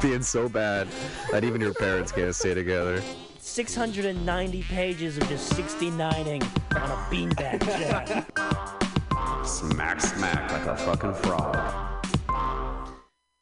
Being 0.00 0.22
so 0.22 0.48
bad 0.48 0.88
that 1.30 1.44
even 1.44 1.60
your 1.60 1.74
parents 1.74 2.12
can't 2.12 2.34
stay 2.34 2.54
together. 2.54 3.02
690 3.40 4.62
pages 4.62 5.18
of 5.18 5.28
just 5.28 5.52
69ing 5.52 6.42
on 6.74 6.90
a 6.90 6.96
beanbag 7.12 7.62
chair. 7.62 8.24
Smack, 9.44 10.00
smack 10.00 10.50
like 10.50 10.66
a 10.66 10.76
fucking 10.78 11.12
frog. 11.12 12.00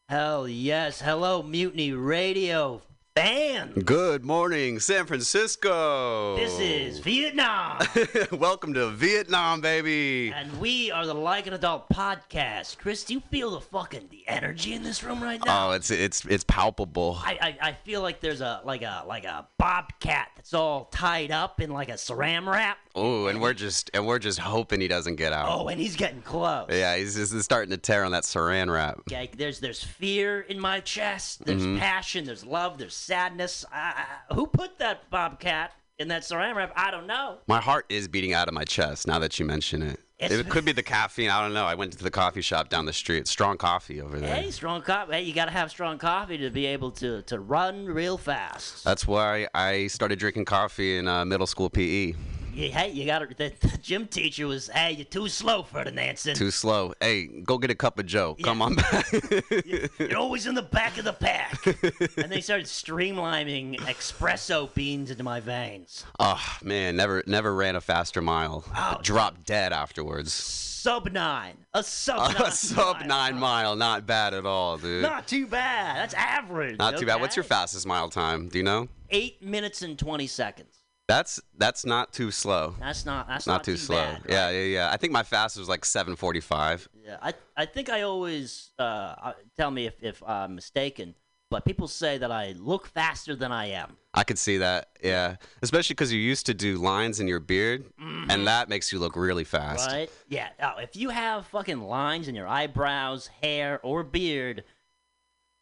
Hell 0.08 0.48
yes. 0.48 1.00
Hello, 1.00 1.40
Mutiny 1.44 1.92
Radio 1.92 2.82
fan. 3.14 3.72
Good 3.84 4.24
morning, 4.24 4.80
San 4.80 5.04
Francisco. 5.04 6.34
This 6.36 6.58
is 6.58 6.98
Vietnam. 7.00 7.78
Welcome 8.32 8.72
to 8.74 8.88
Vietnam, 8.88 9.60
baby. 9.60 10.32
and 10.34 10.58
we 10.58 10.90
are 10.90 11.06
the 11.06 11.12
Like 11.14 11.46
an 11.46 11.52
Adult 11.52 11.90
podcast. 11.90 12.78
Chris, 12.78 13.04
do 13.04 13.12
you 13.14 13.20
feel 13.30 13.50
the 13.50 13.60
fucking 13.60 14.08
the 14.10 14.26
energy 14.26 14.72
in 14.72 14.82
this 14.82 15.02
room 15.04 15.22
right 15.22 15.40
now? 15.44 15.68
Oh, 15.68 15.72
it's 15.72 15.90
it's 15.90 16.24
it's 16.24 16.44
palpable. 16.44 17.18
I, 17.22 17.38
I, 17.60 17.68
I 17.68 17.72
feel 17.72 18.00
like 18.00 18.20
there's 18.20 18.40
a 18.40 18.62
like 18.64 18.82
a 18.82 19.04
like 19.06 19.24
a 19.24 19.46
bobcat 19.58 20.28
that's 20.36 20.54
all 20.54 20.86
tied 20.86 21.30
up 21.30 21.60
in 21.60 21.70
like 21.70 21.90
a 21.90 21.94
saran 21.94 22.46
wrap. 22.50 22.78
Oh, 22.94 23.26
and 23.26 23.40
we're 23.40 23.54
just 23.54 23.90
and 23.94 24.06
we're 24.06 24.18
just 24.18 24.38
hoping 24.38 24.80
he 24.80 24.88
doesn't 24.88 25.16
get 25.16 25.32
out. 25.32 25.46
Oh, 25.50 25.68
and 25.68 25.80
he's 25.80 25.96
getting 25.96 26.20
close. 26.22 26.66
Yeah, 26.70 26.96
he's 26.96 27.14
just 27.14 27.40
starting 27.42 27.70
to 27.70 27.76
tear 27.78 28.04
on 28.04 28.12
that 28.12 28.24
saran 28.24 28.70
wrap. 28.72 28.98
Okay, 29.00 29.30
there's 29.36 29.60
there's 29.60 29.82
fear 29.82 30.40
in 30.42 30.60
my 30.60 30.80
chest. 30.80 31.44
There's 31.44 31.62
Mhm. 31.62 31.78
passion. 31.78 32.24
There's 32.24 32.44
love. 32.44 32.78
There's 32.78 32.94
sadness. 32.94 33.64
I, 33.72 34.04
I, 34.30 34.34
who 34.34 34.46
put 34.46 34.78
that 34.78 35.08
bobcat 35.10 35.72
in 35.98 36.08
that 36.08 36.22
saran 36.22 36.54
wrap? 36.54 36.72
I 36.76 36.90
don't 36.90 37.06
know. 37.06 37.38
My 37.48 37.60
heart 37.60 37.86
is 37.88 38.08
beating 38.08 38.34
out 38.34 38.48
of 38.48 38.54
my 38.54 38.64
chest 38.64 39.06
now 39.06 39.18
that 39.20 39.38
you 39.38 39.46
mention 39.46 39.82
it. 39.82 40.00
It's- 40.18 40.38
it 40.38 40.48
could 40.50 40.64
be 40.64 40.70
the 40.72 40.82
caffeine. 40.94 41.30
I 41.30 41.40
don't 41.42 41.52
know. 41.54 41.64
I 41.64 41.74
went 41.74 41.92
to 41.94 42.04
the 42.04 42.10
coffee 42.10 42.42
shop 42.42 42.68
down 42.68 42.84
the 42.86 42.92
street. 42.92 43.26
Strong 43.26 43.56
coffee 43.56 44.00
over 44.00 44.20
there. 44.20 44.36
Hey, 44.36 44.50
strong 44.52 44.80
coffee. 44.82 45.14
Hey, 45.14 45.22
you 45.22 45.32
got 45.32 45.46
to 45.46 45.50
have 45.50 45.68
strong 45.70 45.98
coffee 45.98 46.38
to 46.38 46.50
be 46.50 46.66
able 46.66 46.90
to 46.92 47.22
to 47.22 47.40
run 47.40 47.86
real 47.86 48.18
fast. 48.18 48.84
That's 48.84 49.04
why 49.06 49.48
I 49.54 49.88
started 49.88 50.18
drinking 50.20 50.44
coffee 50.44 50.98
in 50.98 51.08
uh, 51.08 51.24
middle 51.24 51.46
school 51.48 51.70
PE. 51.70 52.14
Hey, 52.54 52.90
you 52.90 53.06
got 53.06 53.20
to. 53.20 53.26
The, 53.26 53.52
the 53.60 53.78
gym 53.78 54.06
teacher 54.06 54.46
was, 54.46 54.68
hey, 54.68 54.92
you're 54.92 55.04
too 55.04 55.28
slow, 55.28 55.62
for 55.62 55.84
the 55.84 55.90
Ferdinand. 55.90 56.16
Too 56.36 56.50
slow. 56.50 56.92
Hey, 57.00 57.26
go 57.26 57.58
get 57.58 57.70
a 57.70 57.74
cup 57.74 57.98
of 57.98 58.06
Joe. 58.06 58.36
Come 58.42 58.62
on 58.62 58.74
back. 58.74 59.06
You're 59.98 60.18
always 60.18 60.46
in 60.46 60.54
the 60.54 60.62
back 60.62 60.98
of 60.98 61.04
the 61.04 61.12
pack. 61.12 61.64
and 61.66 62.30
they 62.30 62.40
started 62.40 62.66
streamlining 62.66 63.78
espresso 63.80 64.72
beans 64.74 65.10
into 65.10 65.22
my 65.22 65.40
veins. 65.40 66.04
oh 66.20 66.40
man, 66.62 66.96
never 66.96 67.22
never 67.26 67.54
ran 67.54 67.76
a 67.76 67.80
faster 67.80 68.20
mile. 68.20 68.64
Oh. 68.76 68.98
Dropped 69.02 69.44
dead 69.46 69.72
afterwards. 69.72 70.32
Sub 70.32 71.10
nine. 71.12 71.56
A 71.74 71.82
sub 71.82 72.32
nine. 72.34 72.42
A 72.42 72.50
sub 72.50 73.04
nine 73.06 73.38
mile, 73.38 73.76
not 73.76 74.06
bad 74.06 74.34
at 74.34 74.44
all, 74.44 74.78
dude. 74.78 75.02
Not 75.02 75.28
too 75.28 75.46
bad. 75.46 75.96
That's 75.96 76.14
average. 76.14 76.78
Not 76.78 76.98
too 76.98 77.06
bad. 77.06 77.20
What's 77.20 77.36
your 77.36 77.44
fastest 77.44 77.86
mile 77.86 78.08
time? 78.08 78.48
Do 78.48 78.58
you 78.58 78.64
know? 78.64 78.88
Eight 79.10 79.42
minutes 79.42 79.82
and 79.82 79.98
20 79.98 80.26
seconds. 80.26 80.81
That's 81.12 81.40
that's 81.58 81.84
not 81.84 82.12
too 82.12 82.30
slow. 82.30 82.74
That's 82.80 83.04
not. 83.04 83.28
That's 83.28 83.46
not, 83.46 83.54
not, 83.54 83.64
too, 83.64 83.76
slow. 83.76 83.96
bad. 83.96 84.22
Yeah, 84.28 84.50
yeah, 84.50 84.64
yeah. 84.64 84.90
I 84.90 84.96
think 84.96 85.12
my 85.12 85.22
fastest 85.22 85.58
was 85.58 85.68
like 85.68 85.82
7:45. 85.82 86.88
Yeah, 87.04 87.18
I 87.20 87.34
I 87.56 87.66
think 87.66 87.90
I 87.90 88.02
always 88.02 88.70
uh 88.78 88.82
uh, 88.82 89.32
tell 89.56 89.70
me 89.70 89.86
if 89.86 90.02
if 90.02 90.22
I'm 90.22 90.54
mistaken, 90.54 91.14
but 91.50 91.64
people 91.64 91.86
say 91.86 92.18
that 92.18 92.32
I 92.32 92.54
look 92.58 92.86
faster 92.86 93.36
than 93.36 93.52
I 93.52 93.66
am. 93.66 93.96
I 94.14 94.24
could 94.24 94.38
see 94.38 94.58
that. 94.58 94.88
Yeah, 95.02 95.36
especially 95.60 95.94
because 95.94 96.12
you 96.12 96.20
used 96.20 96.46
to 96.46 96.54
do 96.54 96.78
lines 96.78 97.20
in 97.20 97.28
your 97.28 97.40
beard, 97.40 97.84
and 97.98 98.46
that 98.46 98.68
makes 98.68 98.92
you 98.92 98.98
look 98.98 99.16
really 99.16 99.44
fast. 99.44 99.88
Mm-hmm. 99.88 99.98
Right? 99.98 100.10
Yeah. 100.28 100.48
Oh, 100.62 100.78
if 100.78 100.96
you 100.96 101.10
have 101.10 101.46
fucking 101.46 101.80
lines 101.80 102.28
in 102.28 102.34
your 102.34 102.48
eyebrows, 102.48 103.28
hair, 103.42 103.80
or 103.82 104.02
beard, 104.02 104.64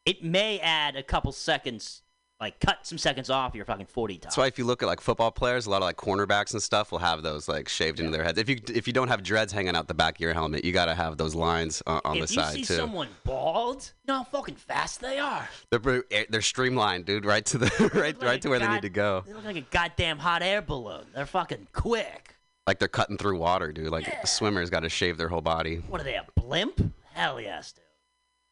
it 0.04 0.24
may 0.24 0.58
add 0.60 0.96
a 0.96 1.02
couple 1.02 1.32
seconds, 1.32 2.02
like 2.40 2.58
cut 2.58 2.86
some 2.86 2.96
seconds 2.96 3.28
off 3.28 3.54
your 3.54 3.66
fucking 3.66 3.86
40 3.86 4.14
time. 4.14 4.20
That's 4.22 4.36
why 4.36 4.46
if 4.46 4.58
you 4.58 4.64
look 4.64 4.82
at 4.82 4.86
like 4.86 5.00
football 5.00 5.30
players, 5.30 5.66
a 5.66 5.70
lot 5.70 5.78
of 5.78 5.82
like 5.82 5.96
cornerbacks 5.96 6.52
and 6.52 6.62
stuff 6.62 6.90
will 6.90 6.98
have 6.98 7.22
those 7.22 7.48
like 7.48 7.68
shaved 7.68 8.00
into 8.00 8.12
their 8.12 8.24
heads. 8.24 8.38
If 8.38 8.48
you 8.48 8.58
if 8.68 8.86
you 8.86 8.92
don't 8.92 9.08
have 9.08 9.22
dreads 9.22 9.52
hanging 9.52 9.76
out 9.76 9.88
the 9.88 9.94
back 9.94 10.16
of 10.16 10.20
your 10.20 10.32
helmet, 10.32 10.64
you 10.64 10.72
gotta 10.72 10.94
have 10.94 11.18
those 11.18 11.34
lines 11.34 11.82
uh, 11.86 12.00
on 12.04 12.16
if 12.16 12.28
the 12.28 12.34
you 12.34 12.40
side 12.40 12.54
see 12.54 12.64
too. 12.64 12.76
someone 12.76 13.08
bald, 13.24 13.92
you 14.04 14.12
know 14.12 14.18
how 14.18 14.24
fucking 14.24 14.56
fast 14.56 15.00
they 15.00 15.18
are. 15.18 15.48
They're 15.70 16.04
eh, 16.10 16.24
they're 16.30 16.40
streamlined, 16.40 17.04
dude, 17.04 17.26
right 17.26 17.44
to 17.46 17.58
the 17.58 17.90
right 17.94 18.20
right 18.22 18.40
to 18.40 18.48
where 18.48 18.58
they 18.58 18.68
need 18.68 18.82
to 18.82 18.88
go. 18.88 19.22
They 19.26 19.34
look 19.34 19.44
like 19.44 19.56
a 19.56 19.60
goddamn 19.60 20.18
hot 20.18 20.42
air 20.42 20.62
balloon. 20.62 21.06
They're 21.14 21.26
fucking 21.26 21.68
quick. 21.72 22.36
Like 22.66 22.78
they're 22.78 22.88
cutting 22.88 23.18
through 23.18 23.38
water, 23.38 23.72
dude. 23.72 23.90
Like 23.90 24.20
the 24.20 24.26
swimmers 24.26 24.70
got 24.70 24.80
to 24.80 24.88
shave 24.88 25.18
their 25.18 25.28
whole 25.28 25.40
body. 25.40 25.82
What 25.88 26.00
are 26.00 26.04
they, 26.04 26.14
a 26.14 26.24
blimp? 26.36 26.94
Hell 27.12 27.40
yes, 27.40 27.72
dude. 27.72 27.84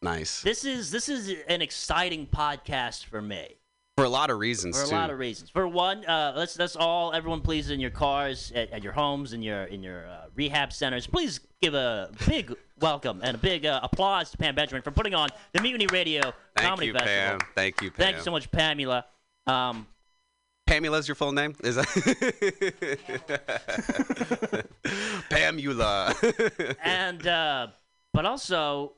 Nice 0.01 0.43
This 0.43 0.65
is 0.65 0.90
this 0.90 1.09
is 1.09 1.35
an 1.48 1.60
exciting 1.62 2.27
podcast 2.27 3.05
for 3.05 3.20
me. 3.20 3.56
For 3.99 4.05
a 4.05 4.09
lot 4.09 4.31
of 4.31 4.39
reasons 4.39 4.79
For 4.79 4.85
a 4.85 4.89
too. 4.89 4.95
lot 4.95 5.11
of 5.11 5.19
reasons. 5.19 5.51
For 5.51 5.66
one, 5.66 6.07
uh, 6.07 6.33
let's 6.37 6.57
let's 6.57 6.77
all 6.77 7.12
everyone 7.12 7.41
please 7.41 7.70
in 7.70 7.81
your 7.81 7.91
cars, 7.91 8.53
at, 8.55 8.70
at 8.70 8.85
your 8.85 8.93
homes, 8.93 9.33
in 9.33 9.43
your 9.43 9.65
in 9.65 9.83
your 9.83 10.07
uh, 10.07 10.27
rehab 10.37 10.73
centers, 10.73 11.09
please 11.09 11.41
give 11.61 11.75
a 11.75 12.09
big 12.25 12.55
welcome 12.81 13.19
and 13.25 13.35
a 13.35 13.39
big 13.39 13.66
uh, 13.66 13.81
applause 13.83 14.31
to 14.31 14.39
Pam 14.39 14.55
Benjamin 14.55 14.83
for 14.83 14.93
putting 14.93 15.16
on 15.16 15.31
the 15.53 15.61
Mutiny 15.61 15.89
Radio 15.89 16.33
Thank 16.57 16.69
Comedy 16.69 16.87
you, 16.87 16.93
Festival. 16.93 17.39
Pam. 17.41 17.49
Thank 17.57 17.83
you, 17.83 17.91
Pam. 17.91 18.05
Thank 18.05 18.16
you 18.19 18.23
so 18.23 18.31
much, 18.31 18.49
Pamela. 18.53 19.05
Um, 19.49 19.89
Pamela's 20.69 21.09
your 21.09 21.16
full 21.16 21.33
name? 21.33 21.57
Is 21.65 21.75
that 21.75 21.87
Pamula? 25.31 26.77
and 26.85 27.27
uh, 27.27 27.66
but 28.15 28.27
also, 28.27 28.93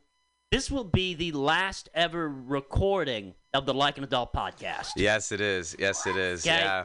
this 0.53 0.71
will 0.71 0.85
be 0.85 1.15
the 1.15 1.33
last 1.33 1.89
ever 1.95 2.29
recording 2.29 3.33
of 3.55 3.67
the 3.67 3.75
Like 3.75 3.99
an 3.99 4.05
Adult 4.05 4.33
podcast. 4.33 4.91
yes, 4.97 5.33
it 5.33 5.41
is. 5.41 5.75
Yes, 5.79 6.07
it 6.07 6.17
is. 6.17 6.47
Okay? 6.47 6.57
Yeah. 6.57 6.85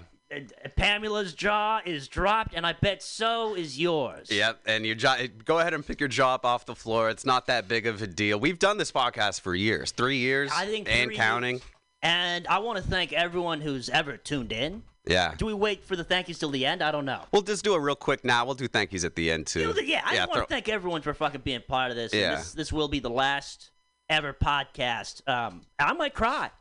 Pamela's 0.75 1.33
jaw 1.33 1.81
is 1.85 2.07
dropped, 2.07 2.55
and 2.55 2.65
I 2.65 2.73
bet 2.73 3.03
so 3.03 3.55
is 3.55 3.79
yours. 3.79 4.29
Yep, 4.31 4.61
and 4.65 4.85
your 4.85 4.95
jaw. 4.95 5.17
Go 5.45 5.59
ahead 5.59 5.73
and 5.73 5.85
pick 5.85 5.99
your 5.99 6.09
jaw 6.09 6.33
up 6.33 6.45
off 6.45 6.65
the 6.65 6.75
floor. 6.75 7.09
It's 7.09 7.25
not 7.25 7.45
that 7.47 7.67
big 7.67 7.85
of 7.85 8.01
a 8.01 8.07
deal. 8.07 8.39
We've 8.39 8.57
done 8.59 8.77
this 8.77 8.91
podcast 8.91 9.41
for 9.41 9.53
years, 9.53 9.91
three 9.91 10.17
years, 10.17 10.51
I 10.53 10.65
think 10.65 10.87
and 10.91 11.11
counting. 11.13 11.55
years. 11.57 11.63
And 12.01 12.47
I 12.47 12.59
want 12.59 12.77
to 12.77 12.83
thank 12.83 13.13
everyone 13.13 13.61
who's 13.61 13.87
ever 13.89 14.17
tuned 14.17 14.51
in. 14.51 14.83
Yeah. 15.07 15.35
Do 15.37 15.45
we 15.45 15.53
wait 15.53 15.83
for 15.85 15.95
the 15.95 16.03
thank 16.03 16.27
yous 16.27 16.39
till 16.39 16.49
the 16.49 16.65
end? 16.65 16.81
I 16.81 16.91
don't 16.91 17.05
know. 17.05 17.21
We'll 17.31 17.43
just 17.43 17.63
do 17.63 17.75
it 17.75 17.79
real 17.79 17.95
quick 17.95 18.25
now. 18.25 18.45
We'll 18.45 18.55
do 18.55 18.67
thank 18.67 18.91
yous 18.91 19.03
at 19.03 19.15
the 19.15 19.29
end 19.31 19.45
too. 19.47 19.73
Yeah, 19.83 20.01
I 20.03 20.17
want 20.19 20.31
throw- 20.33 20.41
to 20.41 20.47
thank 20.47 20.67
everyone 20.69 21.01
for 21.03 21.13
fucking 21.13 21.41
being 21.41 21.61
part 21.67 21.91
of 21.91 21.97
this. 21.97 22.13
Yeah. 22.13 22.35
This, 22.35 22.53
this 22.53 22.73
will 22.73 22.87
be 22.87 22.99
the 22.99 23.09
last 23.11 23.69
ever 24.09 24.33
podcast. 24.33 25.27
Um, 25.27 25.61
I 25.79 25.93
might 25.93 26.13
cry. 26.13 26.51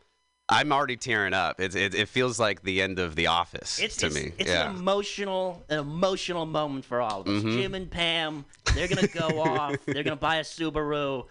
I'm 0.49 0.73
already 0.73 0.97
tearing 0.97 1.33
up. 1.33 1.59
It, 1.59 1.75
it, 1.75 1.95
it 1.95 2.09
feels 2.09 2.39
like 2.39 2.63
the 2.63 2.83
end 2.83 2.99
of 2.99 3.17
The 3.17 3.29
Office 3.29 3.79
It's, 3.81 3.97
to 3.97 4.07
it's, 4.07 4.15
me. 4.15 4.33
it's 4.39 4.51
yeah. 4.51 4.69
an 4.69 4.77
emotional, 4.77 5.63
an 5.71 5.79
emotional 5.79 6.45
moment 6.45 6.85
for 6.85 7.01
all 7.01 7.23
of 7.23 7.29
us. 7.29 7.43
Mhm. 7.43 7.53
Jim 7.57 7.75
and 7.75 7.91
Pam, 7.91 8.45
they're 8.75 8.89
gonna 8.89 9.07
go 9.09 9.41
off. 9.41 9.77
They're 9.87 10.03
gonna 10.03 10.17
buy 10.17 10.37
a 10.37 10.43
Subaru. 10.43 11.25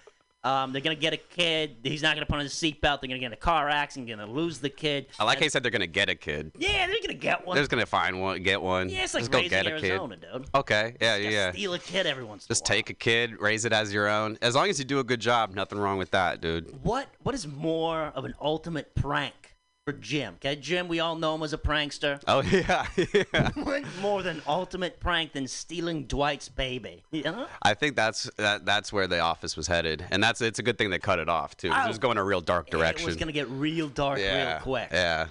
Um, 0.43 0.73
they're 0.73 0.81
gonna 0.81 0.95
get 0.95 1.13
a 1.13 1.17
kid. 1.17 1.77
He's 1.83 2.01
not 2.01 2.15
gonna 2.15 2.25
put 2.25 2.35
on 2.35 2.41
his 2.41 2.53
seatbelt. 2.53 2.81
They're 2.81 3.07
gonna 3.07 3.19
get 3.19 3.27
in 3.27 3.33
a 3.33 3.37
car 3.37 3.69
accident. 3.69 4.09
Gonna 4.09 4.29
lose 4.29 4.59
the 4.59 4.69
kid. 4.69 5.07
I 5.19 5.23
like 5.23 5.39
how 5.39 5.45
you 5.45 5.49
said 5.49 5.63
they're 5.63 5.71
gonna 5.71 5.87
get 5.87 6.09
a 6.09 6.15
kid. 6.15 6.51
Yeah, 6.57 6.85
they're 6.87 6.97
gonna 7.01 7.13
get 7.13 7.45
one. 7.45 7.55
They're 7.55 7.61
just 7.63 7.71
gonna 7.71 7.85
find 7.85 8.19
one, 8.19 8.43
get 8.43 8.61
one. 8.61 8.89
Yeah, 8.89 9.03
it's 9.03 9.13
like 9.13 9.21
just 9.21 9.31
go 9.31 9.37
raising 9.39 9.49
get 9.51 9.67
a 9.67 9.69
Arizona, 9.71 10.17
kid. 10.17 10.27
dude. 10.33 10.45
Okay, 10.53 10.95
yeah, 11.01 11.15
yeah, 11.15 11.29
yeah. 11.29 11.51
Steal 11.51 11.73
a 11.73 11.79
kid 11.79 12.05
every 12.05 12.23
once. 12.25 12.45
Just 12.47 12.65
take 12.65 12.89
a 12.89 12.93
kid, 12.93 13.39
raise 13.39 13.63
it 13.65 13.71
as 13.71 13.93
your 13.93 14.09
own. 14.09 14.37
As 14.41 14.55
long 14.55 14.69
as 14.69 14.77
you 14.79 14.85
do 14.85 14.99
a 14.99 15.03
good 15.03 15.21
job, 15.21 15.53
nothing 15.55 15.79
wrong 15.79 15.97
with 15.97 16.11
that, 16.11 16.41
dude. 16.41 16.83
What 16.83 17.07
What 17.23 17.33
is 17.35 17.47
more 17.47 18.11
of 18.15 18.25
an 18.25 18.33
ultimate 18.41 18.93
prank 18.95 19.52
for 19.85 19.93
Jim? 19.93 20.35
Okay, 20.35 20.55
Jim, 20.55 20.87
we 20.87 20.99
all 20.99 21.15
know 21.15 21.35
him 21.35 21.43
as 21.43 21.53
a 21.53 21.57
prankster. 21.57 22.21
Oh 22.27 22.41
yeah, 22.51 22.85
yeah. 22.95 23.49
What 23.63 23.83
more 24.01 24.23
than 24.23 24.41
ultimate 24.47 24.99
prank 24.99 25.33
than 25.33 25.47
stealing 25.47 26.05
Dwight's 26.05 26.49
baby? 26.49 27.03
You 27.11 27.23
know? 27.23 27.47
I 27.61 27.73
think 27.73 27.95
that's 27.95 28.29
that, 28.37 28.65
that's 28.65 28.91
where 28.91 29.07
the 29.07 29.19
office 29.19 29.55
was 29.55 29.67
headed, 29.67 30.05
and 30.11 30.21
that's 30.21 30.41
it's 30.41 30.59
a 30.59 30.63
good 30.63 30.77
thing 30.77 30.89
they 30.89 30.99
cut 30.99 31.19
it 31.19 31.29
off 31.29 31.55
too. 31.55 31.69
Oh. 31.71 31.85
It 31.85 31.87
was 31.87 31.99
going 31.99 32.17
a 32.17 32.23
real 32.23 32.41
dark 32.41 32.69
direction. 32.69 33.03
It 33.03 33.05
was 33.05 33.15
gonna 33.15 33.31
get 33.31 33.49
real 33.49 33.87
dark 33.87 34.19
yeah, 34.19 34.53
real 34.53 34.61
quick. 34.61 34.89
Yeah. 34.91 35.27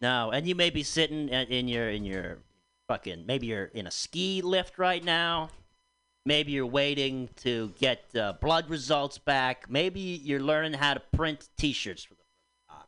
No, 0.00 0.30
and 0.30 0.46
you 0.46 0.54
may 0.54 0.70
be 0.70 0.82
sitting 0.82 1.28
in 1.28 1.46
in 1.48 1.68
your 1.68 1.90
in 1.90 2.04
your 2.04 2.38
fucking 2.88 3.26
maybe 3.26 3.46
you're 3.46 3.66
in 3.66 3.86
a 3.86 3.90
ski 3.90 4.42
lift 4.42 4.78
right 4.78 5.04
now. 5.04 5.50
Maybe 6.24 6.50
you're 6.50 6.66
waiting 6.66 7.28
to 7.36 7.72
get 7.78 8.04
uh, 8.16 8.32
blood 8.40 8.68
results 8.68 9.16
back. 9.16 9.70
Maybe 9.70 10.00
you're 10.00 10.40
learning 10.40 10.72
how 10.72 10.94
to 10.94 11.00
print 11.12 11.48
T-shirts 11.56 12.02
for 12.02 12.15